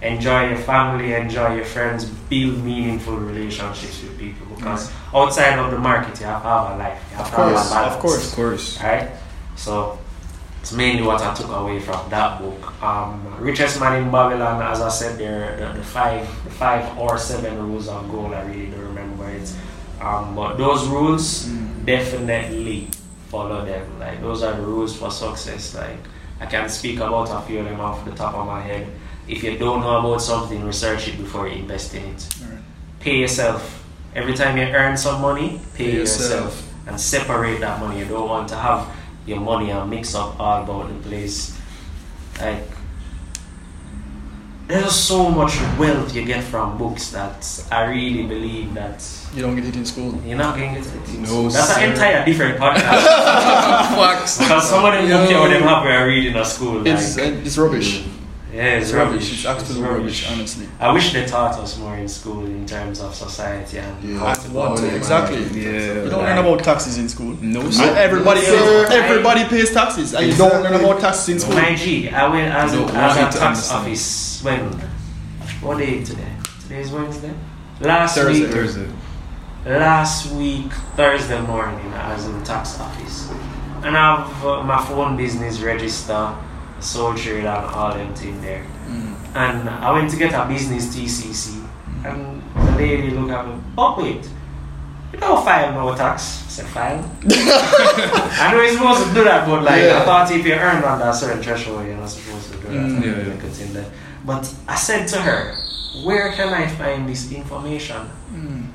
enjoy 0.03 0.49
your 0.49 0.59
family, 0.59 1.15
enjoy 1.15 1.55
your 1.57 1.65
friends, 1.65 2.05
build 2.05 2.62
meaningful 2.65 3.17
relationships 3.17 4.03
with 4.03 4.19
people. 4.19 4.47
Because 4.57 4.91
outside 5.15 5.59
of 5.59 5.71
the 5.71 5.79
market, 5.79 6.19
you 6.21 6.27
have 6.27 6.43
to 6.43 6.49
have 6.49 6.75
a 6.75 6.77
life. 6.79 7.01
You 7.11 7.17
have 7.19 7.27
Of 7.27 7.33
to 7.33 7.37
have 7.37 7.49
a 7.49 7.55
balance 7.55 7.95
of 7.95 8.01
course. 8.01 8.29
Of 8.31 8.35
course. 8.37 8.83
right? 8.83 9.11
So 9.57 9.99
it's 10.66 10.72
mainly 10.72 11.05
what 11.05 11.22
I 11.22 11.33
took 11.33 11.48
away 11.50 11.79
from 11.79 12.11
that 12.11 12.40
book. 12.40 12.83
Um, 12.83 13.24
Richest 13.38 13.79
Man 13.79 14.02
in 14.02 14.11
Babylon, 14.11 14.61
as 14.62 14.81
I 14.81 14.88
said 14.88 15.16
there, 15.16 15.57
the, 15.57 15.79
the 15.79 15.85
five, 15.85 16.26
the 16.42 16.50
five 16.50 16.98
or 16.98 17.16
seven 17.18 17.57
rules 17.57 17.87
of 17.87 18.11
gold. 18.11 18.35
I 18.35 18.42
really 18.42 18.66
don't 18.66 18.81
remember 18.81 19.29
it. 19.31 19.55
Um, 20.00 20.35
but 20.35 20.57
those 20.57 20.88
rules 20.88 21.44
definitely 21.85 22.88
follow 23.29 23.64
them. 23.64 24.00
Like 24.00 24.20
those 24.20 24.42
are 24.42 24.55
the 24.57 24.62
rules 24.62 24.96
for 24.98 25.12
success. 25.12 25.76
Like 25.76 25.98
I 26.40 26.46
can 26.46 26.68
speak 26.68 26.96
about 26.96 27.31
a 27.31 27.46
few 27.46 27.61
of 27.61 27.66
them 27.66 27.81
off 27.81 28.05
the 28.05 28.11
top 28.11 28.35
of 28.35 28.44
my 28.48 28.61
head. 28.61 28.88
If 29.29 29.44
you 29.44 29.57
don't 29.59 29.83
know 29.83 29.98
about 30.00 30.18
something, 30.20 30.64
research 30.64 31.07
it 31.07 31.16
before 31.16 31.46
you 31.46 31.61
invest 31.61 31.94
in 31.94 32.02
it. 32.07 32.29
Alright. 32.42 32.59
Pay 32.98 33.18
yourself. 33.20 33.85
Every 34.16 34.35
time 34.35 34.57
you 34.57 34.64
earn 34.64 34.96
some 34.96 35.22
money, 35.22 35.61
pay, 35.76 35.92
Pay 35.92 35.96
yourself. 35.98 36.42
yourself. 36.57 36.88
and 36.88 37.00
separate 37.00 37.61
that 37.61 37.79
money. 37.79 38.00
You 38.00 38.07
don't 38.07 38.29
want 38.29 38.48
to 38.48 38.57
have 38.57 38.88
your 39.27 39.41
money 39.41 39.71
and 39.71 39.91
mix 39.91 40.15
up 40.15 40.39
all 40.41 40.62
about 40.62 40.89
the 40.89 41.09
place. 41.09 41.59
Like 42.41 42.62
there's 44.69 44.93
so 44.95 45.29
much 45.31 45.57
wealth 45.79 46.12
you 46.15 46.25
get 46.25 46.43
from 46.43 46.77
books 46.77 47.11
that 47.12 47.39
I 47.71 47.85
really 47.85 48.25
believe 48.27 48.75
that 48.75 49.01
You 49.33 49.43
don't 49.43 49.55
get 49.55 49.65
it 49.65 49.77
in 49.77 49.85
school. 49.87 50.21
you're 50.27 50.37
not 50.37 50.57
going 50.57 50.75
to 50.75 50.81
get 50.81 50.89
it. 50.93 51.19
No, 51.21 51.49
That's 51.49 51.73
sir. 51.75 51.81
an 51.83 51.91
entire 51.93 52.25
different 52.25 52.59
podcast. 52.61 54.39
Because 54.41 54.69
some 54.69 54.85
of 54.85 54.93
them 54.93 55.07
books 55.09 55.31
you 55.31 55.37
them 55.51 55.62
have 55.62 55.85
read 56.09 56.27
in 56.27 56.37
a 56.37 56.45
school. 56.45 56.79
Like, 56.79 56.87
It's 56.89 57.17
uh, 57.17 57.23
it's 57.45 57.57
rubbish. 57.59 58.03
Yeah, 58.57 58.77
it's, 58.79 58.87
It's 58.88 58.95
rubbish. 58.95 59.33
It's 59.35 59.45
absolute 59.45 59.83
rubbish, 59.88 60.21
honestly. 60.33 60.66
I 60.81 60.92
wish 60.92 61.12
they 61.12 61.25
taught 61.27 61.55
us 61.64 61.79
more 61.79 61.97
in 61.97 62.09
school 62.09 62.45
in 62.47 62.64
terms 62.66 63.01
of 63.01 63.14
society 63.14 63.79
and 63.79 63.95
Yeah. 64.03 64.19
how 64.19 64.33
to 64.35 64.49
What? 64.51 64.81
Oh, 64.81 64.85
Exactly. 65.01 65.42
Yeah. 65.62 66.05
You 66.05 66.11
don't 66.11 66.25
learn 66.25 66.38
about 66.38 66.64
taxes 66.64 66.97
in 66.99 67.09
school. 67.09 67.37
No, 67.40 67.62
So 67.71 67.83
sir. 67.85 67.95
everybody 68.07 68.40
No, 68.40 68.47
pays, 68.47 68.88
sir. 68.88 69.03
everybody 69.03 69.45
pays 69.45 69.71
taxes, 69.73 70.14
and 70.14 70.27
you 70.27 70.35
don't 70.42 70.62
learn 70.64 70.75
about 70.83 71.01
taxes 71.01 71.29
in 71.29 71.38
school. 71.40 71.55
My 71.57 71.75
G, 71.75 72.09
I 72.11 72.29
went 72.29 72.53
as, 72.55 72.73
No, 72.73 72.87
as 72.88 73.16
a 73.35 73.38
tax 73.38 73.71
office 73.73 74.40
when 74.42 74.61
what 75.61 75.79
day 75.79 76.03
today? 76.05 76.33
Today 76.62 76.81
is 76.81 76.90
Wednesday. 76.90 77.33
Last 77.81 78.14
Thursday. 78.16 78.45
week, 78.45 78.53
Thursday. 78.53 78.88
last 79.66 80.33
week 80.33 80.73
Thursday 80.97 81.40
morning, 81.42 81.92
I 81.92 82.14
was 82.14 82.25
in 82.27 82.38
the 82.38 82.45
tax 82.45 82.81
office, 82.81 83.31
and 83.83 83.97
I 83.97 84.16
have 84.16 84.45
uh, 84.47 84.62
my 84.62 84.83
phone 84.87 85.16
business 85.16 85.61
register, 85.61 86.35
sole 86.81 87.15
trade, 87.15 87.45
and 87.45 87.49
all 87.49 87.93
them 87.95 88.15
thing 88.15 88.41
there. 88.41 88.65
Mm. 88.89 89.15
And 89.35 89.69
I 89.69 89.93
went 89.93 90.11
to 90.11 90.17
get 90.17 90.33
a 90.35 90.47
business 90.47 90.95
TCC, 90.95 91.65
and 92.05 92.43
the 92.55 92.73
lady 92.77 93.11
looked 93.11 93.31
at 93.31 93.47
me. 93.47 93.55
Oh 93.77 93.95
wait, 94.01 94.29
you 95.12 95.19
don't 95.19 95.45
file 95.45 95.73
no 95.73 95.95
tax. 95.97 96.45
I 96.47 96.49
said 96.51 96.67
file. 96.67 97.11
I 97.31 98.53
know 98.53 98.62
you're 98.62 98.73
supposed 98.73 99.09
to 99.09 99.15
do 99.15 99.25
that, 99.25 99.47
but 99.47 99.62
like 99.62 99.83
Yeah. 99.83 100.01
I 100.01 100.05
thought 100.05 100.31
if 100.31 100.45
you 100.47 100.55
earn 100.55 100.83
under 100.85 101.07
a 101.07 101.15
certain 101.15 101.43
threshold, 101.43 101.87
you're 101.87 101.97
not 101.97 102.09
supposed 102.09 102.53
to 102.53 102.59
do 102.59 102.65
that. 102.69 102.73
Mm. 102.73 102.97
and 102.97 103.05
Yeah, 103.05 103.11
make 103.35 103.43
yeah. 103.43 103.49
it 103.49 103.61
in 103.61 103.73
there. 103.75 103.91
But 104.25 104.53
I 104.67 104.75
said 104.77 105.07
to 105.09 105.19
her, 105.21 105.55
where 106.05 106.33
can 106.33 106.53
I 106.53 106.67
find 106.67 107.09
this 107.09 107.31
information? 107.33 108.09
Mm. 108.33 108.67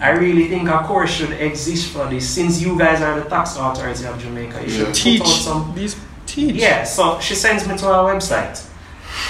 I 0.00 0.10
really 0.10 0.48
think 0.48 0.68
a 0.68 0.80
course 0.80 1.10
should 1.10 1.32
exist 1.32 1.92
for 1.92 2.06
this. 2.08 2.28
Since 2.28 2.60
you 2.60 2.76
guys 2.78 3.00
are 3.00 3.20
the 3.20 3.28
tax 3.28 3.56
authority 3.56 4.04
of 4.04 4.18
Jamaica, 4.20 4.62
you 4.62 4.68
should 4.68 4.94
Teach 4.94 5.20
put 5.20 5.28
out 5.28 5.34
some 5.34 5.74
these 5.74 5.96
teach. 6.26 6.56
yeah, 6.56 6.84
so 6.84 7.18
she 7.20 7.34
sends 7.34 7.66
me 7.68 7.76
to 7.78 7.86
our 7.86 8.14
website. 8.14 8.62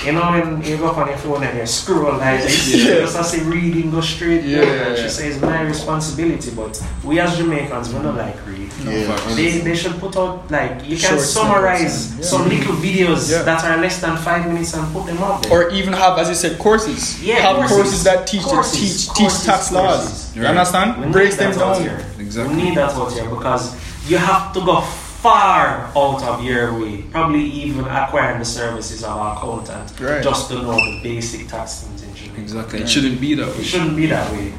You 0.05 0.13
know 0.13 0.33
when 0.33 0.63
you 0.65 0.77
go 0.79 0.89
on 0.91 1.07
your 1.09 1.17
phone 1.17 1.45
and 1.45 1.57
you 1.57 1.65
scroll 1.67 2.19
like 2.19 2.43
this, 2.43 2.75
Yeah. 2.75 2.95
just 3.03 3.17
as 3.17 3.35
a 3.39 3.45
reading 3.45 3.91
go 3.93 4.01
straight 4.01 4.45
Yeah, 4.45 4.63
yeah, 4.63 4.89
yeah. 4.89 4.97
she 4.97 5.09
says 5.09 5.41
my 5.41 5.63
responsibility, 5.63 6.51
but 6.51 6.83
we 7.05 7.21
as 7.21 7.37
Jamaicans 7.39 7.95
we 7.95 8.03
don't 8.03 8.17
like 8.17 8.35
read. 8.47 8.69
Yeah. 8.85 9.17
They, 9.37 9.59
they 9.61 9.75
should 9.77 9.97
put 10.01 10.17
out 10.17 10.51
like 10.51 10.83
you 10.85 10.97
can 10.99 11.11
Short 11.11 11.21
summarize 11.21 12.11
and- 12.11 12.19
yeah. 12.21 12.27
some 12.27 12.49
little 12.49 12.75
videos 12.75 13.31
that 13.45 13.65
are 13.65 13.77
less 13.81 14.01
than 14.01 14.17
five 14.17 14.47
minutes 14.47 14.75
and 14.75 14.93
put 14.93 15.07
them 15.07 15.23
up 15.23 15.43
there. 15.43 15.53
Or 15.53 15.71
even 15.71 15.93
have, 15.93 16.19
as 16.19 16.29
you 16.29 16.35
said, 16.35 16.59
courses. 16.59 17.23
Yeah, 17.23 17.37
have 17.37 17.57
courses. 17.57 17.77
courses, 17.77 18.05
that 18.05 18.27
teach 18.27 18.43
Courses, 18.43 18.73
teach 18.81 19.09
courses, 19.17 19.37
teach 19.39 19.47
tax 19.47 19.71
laws. 19.73 19.99
courses. 20.01 20.37
You 20.37 20.43
Right. 20.43 20.51
understand? 20.51 21.05
We 21.07 21.13
Breaks 21.13 21.37
them 21.37 21.53
out 21.53 21.59
down. 21.59 21.83
here. 21.83 22.05
Exactly. 22.19 22.57
We 22.57 22.63
need 22.63 22.77
that 22.77 22.91
out 22.93 23.13
here 23.13 23.29
because 23.31 23.75
you 24.11 24.19
have 24.19 24.53
to 24.55 24.61
go 24.61 24.81
far 25.27 25.91
out 25.97 26.23
of 26.23 26.45
your 26.45 26.79
way, 26.79 27.03
probably 27.11 27.43
even 27.43 27.85
acquiring 27.85 28.39
the 28.39 28.45
services 28.45 29.03
of 29.03 29.11
our 29.11 29.37
accountant, 29.37 29.91
Right. 29.99 30.23
just 30.23 30.49
to 30.51 30.55
know 30.63 30.77
the 30.77 31.01
basic 31.03 31.49
tax 31.49 31.81
things 31.83 32.03
in 32.05 32.15
Jamaica. 32.15 32.41
Exactly. 32.43 32.81
It 32.83 32.89
shouldn't 32.89 33.21
be 33.21 33.35
that 33.35 33.49
It 33.49 33.57
way. 33.59 33.65
shouldn't 33.65 33.97
be 33.97 34.07
that 34.07 34.31
way. 34.31 34.53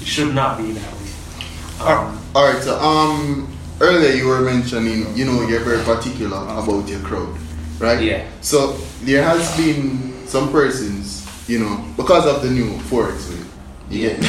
It 0.00 0.06
should 0.06 0.34
not 0.34 0.56
be 0.56 0.72
that 0.72 0.92
way. 0.96 1.10
Um, 1.92 2.18
All 2.34 2.50
right. 2.50 2.62
So 2.62 2.72
um, 2.80 3.46
earlier 3.82 4.12
you 4.12 4.26
were 4.26 4.40
mentioning, 4.40 5.14
you 5.14 5.26
know, 5.26 5.46
you're 5.46 5.60
very 5.60 5.82
particular 5.84 6.38
about 6.38 6.88
your 6.88 7.00
crowd, 7.00 7.36
right? 7.78 8.00
Yeah. 8.00 8.24
So 8.40 8.78
there 9.02 9.22
has 9.24 9.54
been 9.58 10.26
some 10.26 10.50
persons, 10.50 11.26
you 11.48 11.58
know, 11.58 11.84
because 11.98 12.24
of 12.24 12.40
the 12.40 12.48
new 12.50 12.70
forex 12.88 13.28
way. 13.28 13.44
You 13.90 14.08
get 14.08 14.20
me? 14.22 14.28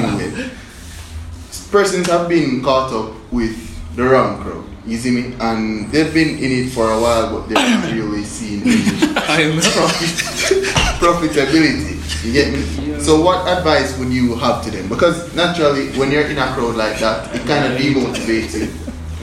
New 0.00 0.16
way. 0.16 0.50
Persons 1.72 2.06
have 2.08 2.28
been 2.28 2.62
caught 2.62 2.92
up 2.92 3.10
with 3.32 3.56
the 3.96 4.02
wrong 4.04 4.40
crowd. 4.42 4.64
You 4.86 4.98
see 4.98 5.10
me? 5.10 5.34
And 5.40 5.90
they've 5.90 6.12
been 6.12 6.36
in 6.38 6.50
it 6.66 6.70
for 6.70 6.90
a 6.90 7.00
while, 7.00 7.30
but 7.32 7.48
they 7.48 7.58
haven't 7.58 7.96
really 7.98 8.22
seen 8.24 8.62
any 8.66 9.60
profit, 9.60 10.12
profitability. 11.00 11.94
You 12.24 12.32
get 12.32 12.52
me? 12.52 13.00
So 13.00 13.20
what 13.20 13.46
advice 13.48 13.96
would 13.98 14.08
you 14.12 14.34
have 14.36 14.62
to 14.64 14.70
them? 14.70 14.88
Because 14.88 15.34
naturally, 15.34 15.88
when 15.98 16.10
you're 16.10 16.26
in 16.26 16.38
a 16.38 16.46
crowd 16.54 16.76
like 16.76 16.98
that, 17.00 17.34
it 17.34 17.46
kind 17.46 17.72
of 17.72 17.78
demotivates 17.80 18.54
you. 18.58 18.68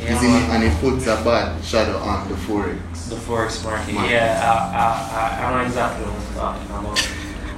Yeah, 0.03 0.13
You 0.13 0.19
see 0.19 0.27
me? 0.27 0.39
And 0.49 0.63
it 0.63 0.73
puts 0.79 1.05
a 1.07 1.15
bad 1.23 1.63
shadow 1.63 1.97
on 1.97 2.27
the 2.27 2.35
forex. 2.35 2.77
the 3.09 3.15
forex 3.15 3.63
market. 3.63 3.93
Market. 3.93 4.11
Yeah, 4.11 4.41
I, 4.41 4.47
I, 4.77 5.45
I, 5.45 5.45
I 5.45 5.61
know 5.61 5.65
exactly 5.67 6.05
what 6.05 6.15
you're 6.23 6.41
talking 6.41 6.67
about. 6.67 7.09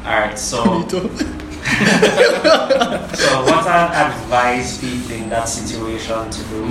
All 0.05 0.19
right, 0.19 0.37
so 0.37 0.63
Me 0.79 0.87
too. 0.87 1.09
so 1.63 3.43
what 3.47 3.65
I 3.65 4.11
advise 4.11 4.77
people 4.79 5.11
in 5.15 5.29
that 5.29 5.45
situation 5.47 6.29
to 6.29 6.43
do, 6.49 6.65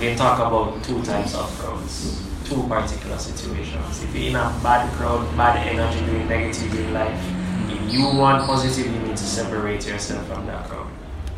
we 0.00 0.06
can 0.06 0.16
talk 0.16 0.38
about 0.38 0.82
two 0.82 1.02
types 1.02 1.34
of 1.34 1.46
crowds, 1.58 2.26
two 2.46 2.62
particular 2.66 3.18
situations. 3.18 4.02
If 4.02 4.14
you're 4.14 4.30
in 4.30 4.36
a 4.36 4.58
bad 4.62 4.90
crowd, 4.94 5.36
bad 5.36 5.66
energy, 5.66 6.06
doing 6.06 6.26
negative 6.26 6.74
in 6.74 6.94
life, 6.94 7.22
if 7.68 7.92
you 7.92 8.06
want 8.06 8.46
positive, 8.46 8.90
you 8.90 8.98
need 9.02 9.16
to 9.16 9.22
separate 9.22 9.86
yourself 9.86 10.26
from 10.26 10.46
that 10.46 10.66
crowd. 10.66 10.90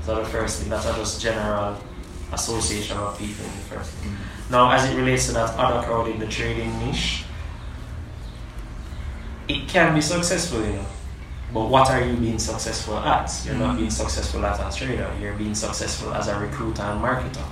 So 0.02 0.14
the 0.14 0.24
first 0.26 0.60
thing, 0.60 0.70
that's 0.70 0.86
a 0.86 0.94
just 0.94 1.20
general 1.20 1.76
association 2.32 2.96
of 2.98 3.18
people 3.18 3.44
in 3.44 3.50
the 3.50 3.58
first 3.58 3.90
thing. 3.94 4.16
Now, 4.48 4.70
as 4.70 4.88
it 4.88 4.96
relates 4.96 5.26
to 5.26 5.32
that 5.32 5.56
other 5.58 5.84
crowd 5.84 6.08
in 6.08 6.20
the 6.20 6.28
trading 6.28 6.78
niche, 6.78 7.24
it 9.48 9.66
can 9.66 9.92
be 9.92 10.00
successful, 10.00 10.64
you 10.64 10.74
know. 10.74 10.86
But 11.52 11.68
what 11.68 11.90
are 11.90 12.00
you 12.00 12.14
being 12.14 12.38
successful 12.38 12.96
at? 12.98 13.28
You're 13.44 13.56
not 13.56 13.70
mm-hmm. 13.70 13.78
being 13.78 13.90
successful 13.90 14.46
as 14.46 14.60
a 14.60 14.78
trader. 14.78 15.12
You're 15.20 15.34
being 15.34 15.54
successful 15.54 16.14
as 16.14 16.28
a 16.28 16.38
recruiter 16.38 16.82
and 16.82 17.02
marketer, 17.02 17.44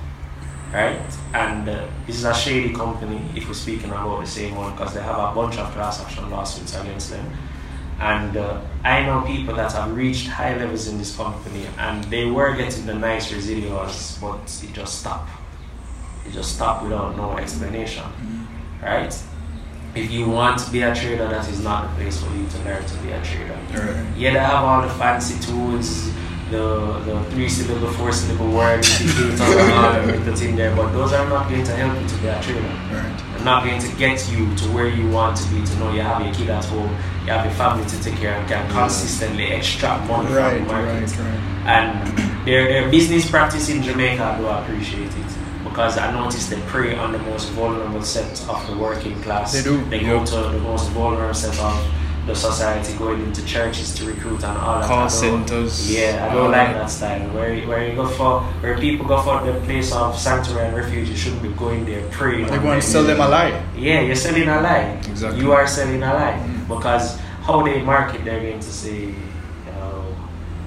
right? 0.72 1.00
And 1.34 1.68
uh, 1.68 1.86
this 2.06 2.16
is 2.16 2.24
a 2.24 2.34
shady 2.34 2.74
company. 2.74 3.20
If 3.34 3.48
we're 3.48 3.54
speaking 3.54 3.90
about 3.90 4.20
the 4.20 4.26
same 4.26 4.54
one, 4.54 4.72
because 4.72 4.94
they 4.94 5.02
have 5.02 5.18
a 5.18 5.34
bunch 5.34 5.58
of 5.58 5.72
class 5.72 6.00
action 6.00 6.30
lawsuits 6.30 6.76
against 6.78 7.10
them. 7.10 7.30
And 8.00 8.36
uh, 8.36 8.60
I 8.82 9.04
know 9.04 9.22
people 9.26 9.54
that 9.56 9.72
have 9.72 9.94
reached 9.94 10.26
high 10.28 10.56
levels 10.56 10.88
in 10.88 10.96
this 10.98 11.14
company, 11.16 11.66
and 11.78 12.02
they 12.04 12.24
were 12.24 12.56
getting 12.56 12.86
the 12.86 12.94
nice 12.94 13.30
residuals, 13.30 14.18
but 14.20 14.40
it 14.64 14.72
just 14.72 15.00
stopped. 15.00 15.30
It 16.26 16.32
just 16.32 16.54
stopped 16.54 16.84
without 16.84 17.16
no 17.16 17.36
explanation, 17.36 18.04
right? 18.82 19.14
If 19.94 20.10
you 20.10 20.30
want 20.30 20.60
to 20.60 20.70
be 20.70 20.82
a 20.82 20.94
trader, 20.94 21.28
that 21.28 21.48
is 21.48 21.62
not 21.62 21.90
the 21.90 22.04
place 22.04 22.22
for 22.22 22.32
you 22.34 22.46
to 22.46 22.58
learn 22.58 22.84
to 22.84 22.96
be 22.98 23.10
a 23.10 23.22
trader. 23.22 23.58
Right. 23.72 24.16
Yeah, 24.16 24.32
they 24.32 24.38
have 24.38 24.64
all 24.64 24.82
the 24.82 24.88
fancy 24.94 25.38
tools, 25.44 26.10
the 26.50 26.98
the 27.06 27.24
three 27.30 27.48
syllable, 27.48 27.92
four 27.92 28.12
syllable 28.12 28.50
word 28.52 28.84
all 29.40 29.92
everything 29.92 30.50
in 30.50 30.56
there, 30.56 30.74
but 30.74 30.92
those 30.92 31.12
are 31.12 31.28
not 31.28 31.48
going 31.48 31.64
to 31.64 31.72
help 31.76 32.00
you 32.00 32.08
to 32.08 32.16
be 32.16 32.28
a 32.28 32.42
trader. 32.42 32.60
Right. 32.60 33.22
They're 33.32 33.44
not 33.44 33.64
going 33.64 33.80
to 33.80 33.96
get 33.96 34.30
you 34.30 34.54
to 34.56 34.64
where 34.72 34.88
you 34.88 35.08
want 35.08 35.36
to 35.38 35.48
be, 35.50 35.64
to 35.64 35.78
know 35.78 35.92
you 35.92 36.02
have 36.02 36.24
your 36.24 36.34
kid 36.34 36.50
at 36.50 36.64
home, 36.64 36.90
you 37.24 37.32
have 37.32 37.44
your 37.44 37.54
family 37.54 37.86
to 37.86 38.02
take 38.02 38.16
care 38.16 38.34
of, 38.34 38.40
and 38.40 38.48
can 38.50 38.68
mm. 38.68 38.72
consistently 38.72 39.46
extract 39.52 40.06
money 40.08 40.32
Right, 40.32 40.58
from 40.58 40.66
the 40.66 40.72
market. 40.72 41.00
right, 41.00 41.18
right. 41.18 41.40
And 41.66 42.46
their, 42.46 42.68
their 42.68 42.90
business 42.90 43.30
practice 43.30 43.68
in 43.68 43.82
Jamaica, 43.82 44.22
I 44.22 44.38
do 44.38 44.46
appreciate 44.46 45.08
it. 45.08 45.26
Because 45.64 45.98
I 45.98 46.10
noticed 46.10 46.50
they 46.50 46.60
prey 46.62 46.96
on 46.96 47.12
the 47.12 47.18
most 47.18 47.50
vulnerable 47.50 48.02
set 48.02 48.48
of 48.48 48.66
the 48.66 48.76
working 48.76 49.20
class. 49.22 49.52
They 49.52 49.62
do, 49.62 49.84
They 49.84 50.00
go 50.00 50.24
to 50.24 50.34
the 50.34 50.58
most 50.58 50.88
vulnerable 50.90 51.34
set 51.34 51.56
of 51.60 51.99
the 52.30 52.36
society, 52.36 52.96
going 52.96 53.20
into 53.22 53.44
churches 53.44 53.94
to 53.94 54.04
recruit 54.06 54.42
and 54.44 54.56
all 54.58 54.80
that. 54.80 54.86
Call 54.86 55.08
centers. 55.08 55.90
Yeah, 55.90 56.28
I 56.30 56.34
don't 56.34 56.46
um, 56.46 56.52
like 56.52 56.74
that 56.74 56.90
style. 56.90 57.28
Where 57.34 57.54
where 57.66 57.88
you 57.88 57.94
go 57.96 58.06
for 58.06 58.40
where 58.62 58.78
people 58.78 59.06
go 59.06 59.20
for 59.22 59.44
the 59.44 59.58
place 59.66 59.92
of 59.92 60.16
sanctuary 60.16 60.68
and 60.68 60.76
refuge, 60.76 61.08
you 61.08 61.16
shouldn't 61.16 61.42
be 61.42 61.50
going 61.50 61.84
there 61.84 62.06
praying. 62.10 62.46
They 62.46 62.58
on 62.58 62.64
want 62.64 62.82
to 62.82 62.88
sell 62.88 63.04
them 63.04 63.20
a 63.20 63.28
lie. 63.28 63.62
Yeah, 63.76 64.00
you're 64.00 64.14
selling 64.14 64.48
a 64.48 64.60
lie. 64.60 65.00
Exactly. 65.10 65.40
You 65.40 65.52
are 65.52 65.66
selling 65.66 66.02
a 66.02 66.14
lie 66.14 66.38
mm. 66.38 66.68
because 66.68 67.18
how 67.42 67.62
they 67.64 67.82
market, 67.82 68.24
they're 68.24 68.40
going 68.40 68.60
to 68.60 68.72
say, 68.72 69.10
you 69.10 69.72
know, 69.74 70.16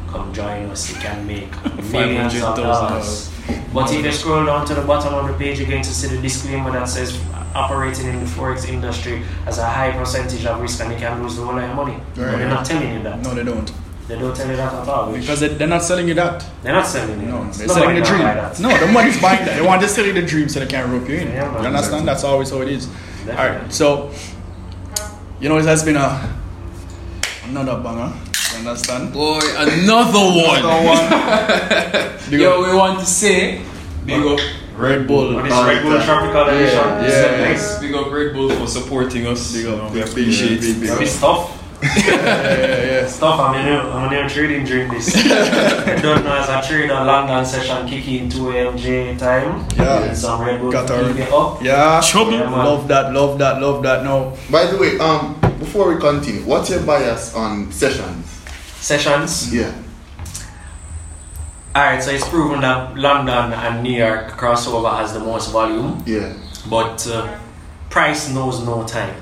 come 0.07 0.33
join 0.33 0.69
us. 0.69 0.89
You 0.89 0.99
can 0.99 1.25
make 1.25 1.51
millions 1.91 2.35
of 2.35 2.55
dollars. 2.57 3.31
But 3.73 3.91
if 3.91 4.05
you 4.05 4.11
scroll 4.11 4.45
down 4.45 4.65
to 4.67 4.75
the 4.75 4.83
bottom 4.83 5.13
of 5.13 5.27
the 5.27 5.33
page, 5.33 5.59
you're 5.59 5.69
going 5.69 5.83
to 5.83 5.93
see 5.93 6.07
the 6.07 6.21
disclaimer 6.21 6.71
that 6.71 6.87
says 6.87 7.17
operating 7.55 8.07
in 8.07 8.19
the 8.19 8.25
forex 8.25 8.67
industry 8.67 9.19
has 9.45 9.57
a 9.59 9.65
high 9.65 9.91
percentage 9.91 10.45
of 10.45 10.59
risk 10.61 10.79
and 10.81 10.91
you 10.91 10.97
can 10.97 11.21
lose 11.21 11.35
the 11.35 11.43
whole 11.43 11.57
of 11.57 11.63
your 11.63 11.73
money. 11.75 11.97
But 12.15 12.37
they're 12.37 12.49
not 12.49 12.65
telling 12.65 12.93
you 12.93 13.03
that. 13.03 13.19
No, 13.21 13.33
they 13.33 13.43
don't. 13.43 13.71
They 14.07 14.19
don't 14.19 14.35
tell 14.35 14.49
you 14.49 14.57
that 14.57 14.73
at 14.73 14.87
all. 14.87 15.11
which- 15.11 15.21
Because 15.21 15.39
they, 15.39 15.47
they're 15.49 15.67
not 15.67 15.81
selling 15.81 16.07
you 16.09 16.13
that. 16.15 16.45
they're 16.61 16.73
not 16.73 16.85
selling 16.85 17.21
it. 17.21 17.25
No, 17.27 17.49
they're 17.51 17.67
Nobody 17.67 17.67
selling 17.67 17.95
the 17.95 18.01
can 18.01 18.53
dream. 18.59 18.71
No, 18.71 18.85
the 18.85 18.91
money's 18.91 19.21
buying 19.21 19.45
that. 19.45 19.55
They 19.57 19.65
want 19.65 19.81
to 19.81 19.87
sell 19.95 20.05
you 20.05 20.13
the 20.13 20.21
dream 20.23 20.49
so 20.49 20.59
they 20.59 20.65
can 20.65 20.91
rope 20.91 21.07
you 21.07 21.15
in. 21.17 21.27
Yeah, 21.29 21.49
you 21.51 21.57
understand? 21.67 21.75
Exactly. 21.77 22.05
That's 22.05 22.23
always 22.25 22.49
how 22.49 22.61
it 22.61 22.67
is. 22.69 22.87
Definitely. 23.25 23.35
Alright, 23.37 23.73
so 23.73 24.11
you 25.39 25.47
know 25.49 25.57
it 25.57 25.65
has 25.65 25.83
been 25.85 25.95
a 25.95 26.35
another 27.45 27.81
banger. 27.81 28.11
You 28.51 28.59
understand? 28.69 29.13
Boy, 29.13 29.39
another 29.57 30.19
one. 30.19 30.59
Another 30.59 32.19
one. 32.29 32.29
Yo, 32.39 32.61
we 32.69 32.75
want 32.77 32.99
to 32.99 33.05
say 33.05 33.61
big 34.05 34.21
up 34.25 34.39
Red 34.75 35.07
Bull. 35.07 35.35
What 35.35 35.45
is 35.45 35.51
Red 35.53 35.83
Bull 35.83 36.01
Tropical 36.01 36.43
Edition? 36.49 36.77
yeah, 36.77 37.03
Is 37.05 37.13
that 37.13 37.39
yeah. 37.39 37.47
nice? 37.49 37.79
Big 37.79 37.93
up 37.93 38.11
Red 38.11 38.33
Bull 38.33 38.49
for 38.49 38.67
supporting 38.67 39.27
us. 39.27 39.53
Big 39.53 39.65
up, 39.67 39.71
You 39.75 39.77
know, 39.77 39.89
big 39.89 39.93
we 39.93 40.01
appreciate 40.09 40.63
it. 40.63 40.79
big, 40.81 40.89
It's 40.89 40.97
big 40.99 41.07
a 41.07 41.19
tough. 41.19 41.59
yeah, 41.83 42.15
yeah, 42.15 42.91
yeah. 43.01 43.07
Stuff, 43.07 43.39
I'm 43.41 43.55
in 43.59 43.65
here, 43.67 43.79
I'm 43.81 44.05
in 44.05 44.11
here 44.17 44.29
trading 44.29 44.65
during 44.65 44.89
this. 44.89 45.13
I 45.15 45.99
don't 46.01 46.23
know 46.23 46.33
as 46.37 46.49
I 46.49 46.61
trade 46.61 46.85
a 46.85 46.87
trader, 46.87 46.93
London 47.05 47.45
session 47.45 47.85
kicking 47.87 48.29
2 48.29 48.51
a.m. 48.51 48.77
J 48.77 49.15
time. 49.17 49.65
Yeah. 49.75 50.07
Need 50.07 50.15
some 50.15 50.41
Red 50.41 50.61
Bull 50.61 50.71
Got 50.71 50.87
to 50.87 51.05
our- 51.07 51.13
keep 51.13 51.31
up. 51.33 51.61
Yeah, 51.61 52.01
Trouble. 52.03 52.31
Yeah, 52.31 52.49
love 52.49 52.87
that, 52.87 53.13
love 53.13 53.37
that, 53.39 53.61
love 53.61 53.83
that. 53.83 54.03
No, 54.05 54.35
By 54.49 54.65
the 54.67 54.77
way, 54.77 54.97
um, 54.97 55.35
before 55.59 55.93
we 55.93 55.99
continue, 55.99 56.41
what's 56.43 56.69
your 56.69 56.81
bias 56.83 57.35
on 57.35 57.69
sessions? 57.71 58.27
Sessions. 58.79 59.53
Yeah. 59.53 59.71
Alright, 61.75 62.03
so 62.03 62.11
it's 62.11 62.27
proven 62.29 62.61
that 62.61 62.95
London 62.97 63.51
and 63.53 63.81
New 63.83 63.97
York 63.97 64.31
crossover 64.37 64.95
has 64.97 65.13
the 65.13 65.19
most 65.19 65.51
volume, 65.51 66.03
Yeah. 66.05 66.33
but 66.69 67.05
uh, 67.07 67.35
price 67.89 68.29
knows 68.31 68.63
no 68.63 68.83
time. 68.85 69.15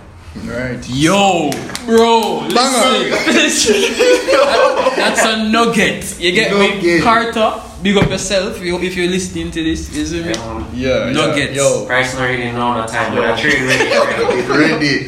right. 0.45 0.79
Yo, 0.89 1.49
bro, 1.85 2.39
listen. 2.47 3.11
That's 4.97 5.23
a 5.23 5.49
nugget. 5.49 6.19
You 6.19 6.31
get 6.33 6.51
me? 6.83 6.99
Carter, 6.99 7.53
big 7.81 7.95
up 7.97 8.09
yourself 8.09 8.57
if 8.57 8.63
you- 8.63 8.79
if 8.79 8.95
you're 8.97 9.09
listening 9.09 9.51
to 9.51 9.63
this. 9.63 9.93
You 9.95 10.05
see 10.05 10.23
me? 10.23 10.33
Um, 10.33 10.67
Yeah, 10.73 11.11
Nuggets. 11.11 11.55
Yeah. 11.55 11.63
Yo, 11.63 11.85
price 11.85 12.13
not 12.15 12.23
really 12.29 12.51
know 12.51 12.73
no 12.79 12.85
time, 12.85 13.15
but 13.15 13.25
I 13.31 13.39
trade 13.39 13.61
ready. 13.63 13.89
ready. 13.89 14.47
Ready. 14.47 15.07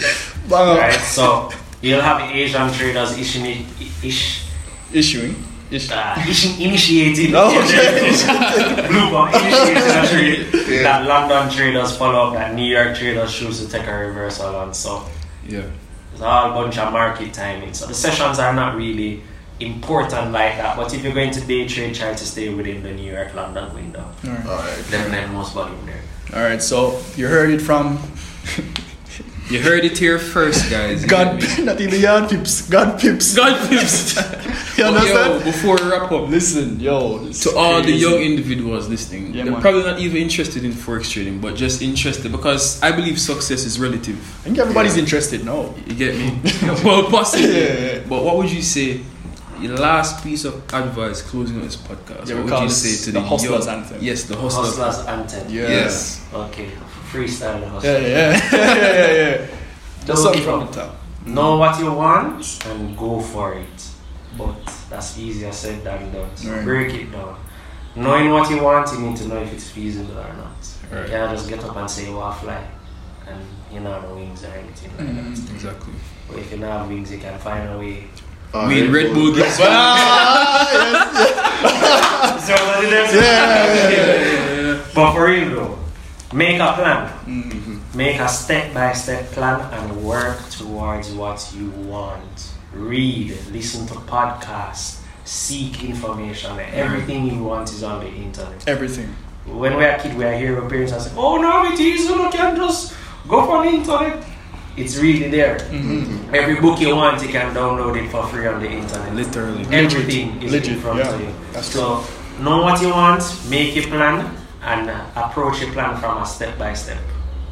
banger. 0.50 0.92
So 1.00 1.52
you'll 1.82 2.02
have 2.02 2.22
Asian 2.32 2.72
traders 2.72 3.18
issuing, 3.18 3.66
ish, 4.02 4.46
Issuing. 4.94 5.36
Issue. 5.74 5.94
uh, 5.94 6.16
ishi- 6.30 6.64
initiating 6.64 7.32
No. 7.32 7.50
blue 8.88 9.12
bomb 9.12 9.30
initiating 9.34 9.78
a 9.78 10.08
trade 10.08 10.48
Yeah. 10.70 10.84
that 10.84 11.06
London 11.06 11.50
traders 11.50 11.96
follow 11.98 12.28
up 12.30 12.34
that 12.36 12.54
New 12.54 12.66
York 12.66 12.96
traders 12.98 13.34
choose 13.34 13.60
to 13.66 13.70
take 13.72 13.88
a 13.88 13.94
reversal 13.94 14.56
on. 14.56 14.74
So 14.74 15.04
Yeah. 15.48 15.64
it's 16.14 16.22
all 16.22 16.52
a 16.52 16.54
bunch 16.54 16.78
of 16.78 16.92
market 16.94 17.34
timing. 17.34 17.74
So 17.74 17.86
the 17.88 17.94
sessions 17.94 18.40
are 18.40 18.54
not 18.54 18.76
really 18.76 19.22
important 19.60 20.32
like 20.32 20.58
that. 20.58 20.76
But 20.78 20.94
if 20.94 21.04
you're 21.04 21.14
going 21.14 21.32
to 21.32 21.42
day 21.42 21.68
trade, 21.68 21.96
try 21.96 22.14
to 22.14 22.26
stay 22.26 22.50
within 22.50 22.84
the 22.84 22.92
New 22.92 23.12
York 23.12 23.34
London 23.34 23.74
window. 23.74 24.06
Alright. 24.26 24.46
Alright. 24.46 24.92
Definitely 24.92 25.34
most 25.34 25.54
volume 25.54 25.86
there. 25.86 26.02
All 26.36 26.48
right. 26.50 26.62
So 26.62 27.02
you 27.16 27.28
heard 27.28 27.50
it 27.50 27.62
from 27.62 27.98
You 29.54 29.62
heard 29.62 29.86
it 29.86 29.96
here 30.00 30.18
first, 30.18 30.72
guys. 30.72 31.04
You 31.04 31.08
God, 31.08 31.40
get 31.40 31.60
me? 31.60 31.66
not 31.66 31.80
even 31.80 32.00
yard 32.02 32.28
pips. 32.32 32.68
God 32.68 33.00
pips. 33.00 33.36
God 33.36 33.70
pips. 33.70 34.18
You 34.76 34.86
But 34.86 34.94
understand? 34.96 35.40
yo, 35.46 35.46
before 35.52 35.76
we 35.76 35.92
wrap 35.92 36.12
up, 36.12 36.28
Listen, 36.30 36.80
yo. 36.80 37.28
it's 37.28 37.44
to 37.44 37.56
all 37.56 37.80
the 37.84 37.92
young 37.92 38.16
individuals 38.16 38.90
listening, 38.90 39.32
Yeah, 39.32 39.44
they're 39.44 39.52
man. 39.54 39.62
probably 39.62 39.84
not 39.84 40.00
even 40.00 40.18
interested 40.18 40.66
in 40.66 40.72
forex 40.72 41.12
trading, 41.12 41.40
but 41.40 41.56
just 41.56 41.84
interested 41.84 42.32
because 42.32 42.82
I 42.82 42.92
believe 42.92 43.20
success 43.22 43.66
is 43.66 43.80
relative. 43.80 44.18
I 44.40 44.46
think 44.46 44.58
everybody's 44.58 44.98
interested 44.98 45.46
now. 45.46 45.76
You 45.86 45.94
get 45.94 46.16
me? 46.18 46.42
well, 46.84 47.04
possibly. 47.12 47.50
Yeah, 47.54 47.58
yeah, 47.62 47.94
yeah. 47.98 48.00
But 48.10 48.24
what 48.24 48.38
would 48.38 48.52
you 48.52 48.64
say? 48.64 49.02
Your 49.62 49.78
last 49.78 50.24
piece 50.24 50.44
of 50.44 50.56
advice 50.74 51.22
closing 51.22 51.58
on 51.58 51.62
this 51.62 51.78
podcast. 51.78 52.28
Yeah, 52.28 52.42
what 52.42 52.52
would 52.52 52.64
you 52.64 52.70
say 52.70 53.06
to 53.06 53.12
the 53.12 53.20
the, 53.20 53.22
hustlers 53.22 53.66
young- 53.68 53.76
anthem. 53.84 53.98
Yes, 54.02 54.24
the 54.24 54.36
hustlers. 54.36 54.76
Hustlers 54.78 55.08
anthem. 55.08 55.54
Yeah. 55.54 55.70
Yes. 55.70 56.26
Okay, 56.34 56.70
freestyle 57.14 57.60
the. 57.62 57.88
Yeah, 57.88 57.98
yeah, 58.00 58.08
yeah, 58.52 58.66
yeah, 58.76 59.12
yeah. 59.40 59.48
Just 60.06 60.08
Don't 60.08 60.18
something 60.18 60.44
from 60.44 60.60
the 60.68 60.72
top. 60.74 60.96
Know 61.26 61.56
what 61.58 61.80
you 61.80 61.92
want 61.92 62.60
and 62.66 62.98
go 62.98 63.22
for 63.22 63.54
it. 63.54 63.80
But 64.38 64.56
that's 64.90 65.18
easier 65.18 65.52
said 65.52 65.84
than 65.84 66.12
done. 66.12 66.30
So 66.36 66.50
Right. 66.52 66.66
break 66.66 66.94
it 66.94 67.12
down. 67.12 67.36
Knowing 67.96 68.32
what 68.32 68.50
you 68.50 68.62
want, 68.64 68.92
you 68.92 69.00
need 69.00 69.18
to 69.18 69.28
know 69.28 69.38
if 69.38 69.54
it's 69.54 69.70
feasible 69.70 70.18
or 70.18 70.34
not. 70.34 70.58
Right. 70.92 71.04
You 71.06 71.10
can't 71.12 71.32
just 71.38 71.48
get 71.50 71.64
up 71.64 71.76
and 71.78 71.90
say 71.90 72.06
you 72.10 72.16
want 72.18 72.36
fly 72.42 72.64
and 73.28 73.40
you 73.72 73.80
know 73.80 74.02
no 74.02 74.16
wings 74.16 74.44
or 74.44 74.48
anything 74.48 74.92
like 74.98 75.08
Mm. 75.08 75.36
that. 75.48 75.54
Exactly. 75.54 75.94
But 76.28 76.38
if 76.40 76.52
you 76.52 76.58
don't 76.58 76.70
have 76.72 76.88
wings, 76.90 77.12
you 77.12 77.20
can 77.20 77.38
find 77.40 77.70
a 77.70 77.78
way. 77.78 78.08
Uh, 78.54 78.66
we 78.68 78.82
in 78.84 78.92
Red 78.92 79.14
Bull 79.14 79.32
gives 79.34 79.58
so 79.58 79.64
what 82.68 82.84
it 82.84 82.92
is? 82.94 83.12
But 84.94 85.14
for 85.14 85.26
real 85.26 85.50
though, 85.56 85.78
make 86.34 86.60
a 86.60 86.74
plan. 86.74 87.08
Mm-hmm. 87.26 87.98
Make 87.98 88.20
a 88.20 88.28
step 88.28 88.74
by 88.74 88.94
step 88.94 89.26
plan 89.32 89.62
and 89.74 90.04
work 90.04 90.50
towards 90.50 91.12
what 91.14 91.54
you 91.56 91.70
want. 91.72 92.52
Read, 92.74 93.38
listen 93.52 93.86
to 93.88 93.94
podcasts, 93.94 95.02
seek 95.26 95.84
information. 95.84 96.60
Everything 96.60 97.28
you 97.28 97.44
want 97.44 97.70
is 97.70 97.84
on 97.84 98.04
the 98.04 98.12
internet. 98.12 98.68
Everything. 98.68 99.16
When 99.46 99.78
we 99.78 99.86
are 99.86 100.00
kids, 100.00 100.16
we 100.16 100.24
are 100.24 100.34
hearing 100.34 100.64
our 100.64 100.70
parents 100.70 100.94
say, 100.94 101.12
Oh, 101.16 101.38
no, 101.38 101.72
it 101.72 101.80
is, 101.80 102.06
you 102.06 102.30
can 102.32 102.56
just 102.56 102.96
go 103.28 103.46
for 103.46 103.64
the 103.64 103.70
internet. 103.70 104.26
It's 104.76 104.98
really 104.98 105.30
there. 105.30 105.60
Mm-hmm. 105.60 106.34
Every 106.34 106.60
book 106.60 106.80
you 106.80 106.96
want, 106.96 107.22
you 107.22 107.30
can 107.30 107.54
download 107.54 108.04
it 108.04 108.10
for 108.10 108.26
free 108.28 108.48
on 108.48 108.60
the 108.60 108.70
internet. 108.72 109.14
Literally. 109.14 109.66
Everything 109.72 110.42
is 110.42 110.52
Legit, 110.52 110.74
in 110.74 110.80
front 110.80 111.00
yeah. 111.00 111.14
of 111.14 111.22
you. 111.22 111.34
That's 111.52 111.68
so 111.68 112.04
know 112.40 112.64
what 112.64 112.82
you 112.82 112.90
want, 112.90 113.24
make 113.50 113.78
a 113.78 113.82
plan, 113.82 114.36
and 114.66 114.90
approach 115.16 115.62
a 115.62 115.68
plan 115.68 115.98
from 116.00 116.22
a 116.22 116.26
step 116.26 116.58
by 116.58 116.74
step 116.74 116.98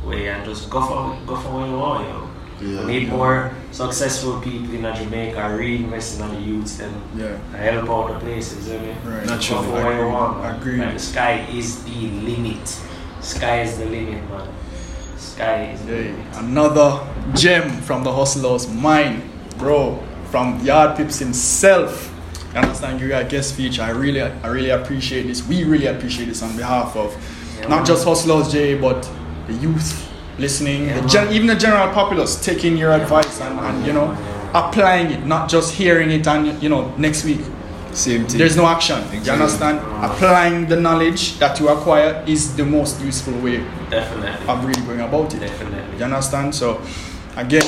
way, 0.06 0.30
and 0.30 0.44
just 0.46 0.70
go 0.70 0.82
for 0.82 1.18
go 1.26 1.36
for 1.36 1.50
what 1.52 1.68
you 1.70 1.78
want. 1.78 2.08
You 2.08 2.14
know. 2.14 2.28
Yeah. 2.62 2.86
Need 2.86 3.10
more 3.10 3.52
successful 3.72 4.40
people 4.40 4.74
in 4.76 4.84
Jamaica 4.96 5.40
reinvesting 5.58 6.22
on 6.22 6.36
the 6.36 6.42
youths 6.42 6.80
and 6.80 6.94
Yeah. 7.18 7.38
help 7.58 7.90
out 7.90 8.08
the 8.14 8.20
places. 8.26 8.68
You 8.68 8.78
know? 8.80 8.94
Right. 9.04 9.26
Go 9.26 9.34
Naturally. 9.34 9.66
for 9.66 9.84
what 9.84 9.96
you 9.96 10.08
want. 10.08 10.42
man. 10.44 10.56
Agreed. 10.56 10.80
Like, 10.80 10.94
the 10.94 11.00
sky 11.00 11.46
is 11.52 11.84
the 11.84 12.08
limit. 12.30 12.68
Sky 13.22 13.62
is 13.62 13.78
the 13.80 13.86
limit, 13.86 14.22
man. 14.30 14.48
Sky 15.18 15.72
is 15.74 15.82
the 15.82 15.94
Hey, 15.96 16.04
limit. 16.12 16.38
another 16.38 17.00
gem 17.34 17.70
from 17.82 18.04
the 18.04 18.12
hustler's 18.12 18.68
mind, 18.68 19.24
bro. 19.58 19.98
From 20.30 20.60
Yard 20.64 20.98
Pips 20.98 21.18
himself. 21.20 22.11
You 22.54 22.60
understand? 22.60 23.00
You 23.00 23.08
got 23.08 23.22
a 23.26 23.28
guest 23.28 23.56
feature. 23.56 23.82
I 23.82 23.92
really, 23.92 24.22
I 24.22 24.48
really 24.48 24.72
appreciate 24.72 25.24
this. 25.24 25.46
We 25.48 25.64
really 25.64 25.86
appreciate 25.88 26.26
this 26.26 26.42
on 26.44 26.56
behalf 26.58 26.96
of 26.98 27.16
Yeah, 27.60 27.68
not 27.68 27.86
just 27.86 28.04
hustlers, 28.06 28.52
Jay, 28.52 28.78
but 28.78 29.10
the 29.48 29.54
youth 29.54 30.10
listening, 30.38 30.86
Yeah, 30.88 31.00
the 31.02 31.08
gen- 31.08 31.32
even 31.34 31.48
the 31.48 31.56
general 31.56 31.88
populace 31.94 32.44
taking 32.44 32.76
your 32.78 32.92
advice 32.92 33.40
and, 33.42 33.60
and 33.60 33.86
you 33.86 33.94
know 33.94 34.16
applying 34.54 35.12
it, 35.12 35.26
not 35.26 35.50
just 35.50 35.74
hearing 35.74 36.12
it 36.12 36.28
and 36.28 36.62
you 36.62 36.70
know 36.70 36.94
next 36.98 37.24
week. 37.24 37.40
Same 37.94 38.26
thing. 38.26 38.38
There's 38.38 38.56
no 38.56 38.66
action. 38.68 39.00
You 39.12 39.20
Exactly. 39.20 39.32
understand? 39.32 39.80
Applying 40.04 40.68
the 40.68 40.78
knowledge 40.78 41.38
that 41.40 41.60
you 41.60 41.68
acquire 41.70 42.24
is 42.26 42.56
the 42.56 42.64
most 42.66 43.02
useful 43.02 43.34
way 43.42 43.58
Definitely. 43.90 44.48
of 44.48 44.66
really 44.66 44.82
going 44.84 45.02
about 45.02 45.34
it. 45.34 45.40
Definitely. 45.42 45.98
You 45.98 46.06
understand? 46.06 46.56
So, 46.56 46.82
again, 47.36 47.66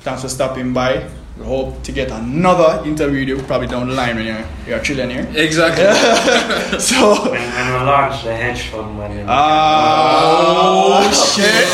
thanks 0.00 0.22
for 0.22 0.28
stopping 0.30 0.72
by. 0.72 1.06
We 1.42 1.48
hope 1.48 1.82
to 1.82 1.90
get 1.92 2.10
another 2.12 2.84
interview 2.88 3.34
with 3.36 3.46
probably 3.48 3.66
down 3.66 3.88
the 3.88 3.94
line 3.94 4.14
when 4.14 4.26
you're, 4.26 4.44
you're 4.64 4.78
a 4.78 4.80
trillionaire. 4.80 5.34
exactly. 5.34 5.84
So, 6.78 7.30
When, 7.30 7.32
when 7.32 7.66
we 7.66 7.72
launch 7.84 8.22
the 8.22 8.32
hedge 8.34 8.68
fund, 8.68 8.96
money. 8.96 9.14
then 9.16 9.26
we 9.26 9.32
ah, 9.32 11.02
Oh, 11.02 11.10
shit. 11.34 11.66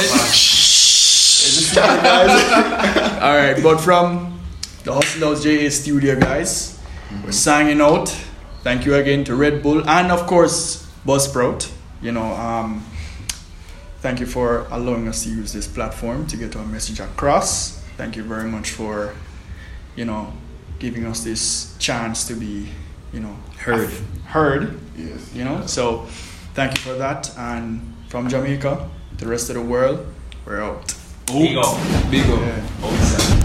guys. 1.74 1.76
All 3.22 3.36
right, 3.36 3.62
but 3.62 3.78
from 3.78 4.40
the 4.84 4.94
Hustlers 4.94 5.42
JA 5.44 5.68
studio, 5.68 6.18
guys, 6.18 6.78
we're 7.22 7.32
signing 7.32 7.82
out. 7.82 8.08
Thank 8.62 8.86
you 8.86 8.94
again 8.94 9.22
to 9.24 9.34
Red 9.36 9.62
Bull 9.62 9.86
and, 9.88 10.10
of 10.10 10.26
course, 10.26 10.86
Buzzsprout. 11.06 11.70
You 12.00 12.12
know, 12.12 12.32
um, 12.34 12.82
thank 14.00 14.18
you 14.20 14.26
for 14.26 14.66
allowing 14.70 15.08
us 15.08 15.24
to 15.24 15.30
use 15.30 15.52
this 15.52 15.66
platform 15.66 16.26
to 16.28 16.36
get 16.38 16.56
our 16.56 16.64
message 16.64 17.00
across. 17.00 17.80
Thank 17.98 18.16
you 18.16 18.22
very 18.22 18.48
much 18.48 18.70
for 18.70 19.14
you 19.98 20.04
know, 20.04 20.32
giving 20.78 21.04
us 21.06 21.24
this 21.24 21.74
chance 21.78 22.24
to 22.28 22.34
be, 22.34 22.68
you 23.12 23.18
know, 23.18 23.34
Heard. 23.58 23.90
heard, 24.26 24.78
Yes. 24.96 25.34
you 25.34 25.44
know. 25.44 25.66
So 25.66 26.06
thank 26.54 26.70
you 26.76 26.80
for 26.92 26.94
that. 26.98 27.36
And 27.36 27.80
from 28.08 28.28
Jamaica, 28.28 28.88
the 29.16 29.26
rest 29.26 29.50
of 29.50 29.56
the 29.56 29.62
world, 29.62 30.06
we're 30.46 30.62
out. 30.62 30.94
Big 31.26 31.56
up. 31.56 31.76
Big 32.10 32.22
up. 32.30 32.40
Yeah. 32.40 32.62
Outside. 32.86 33.37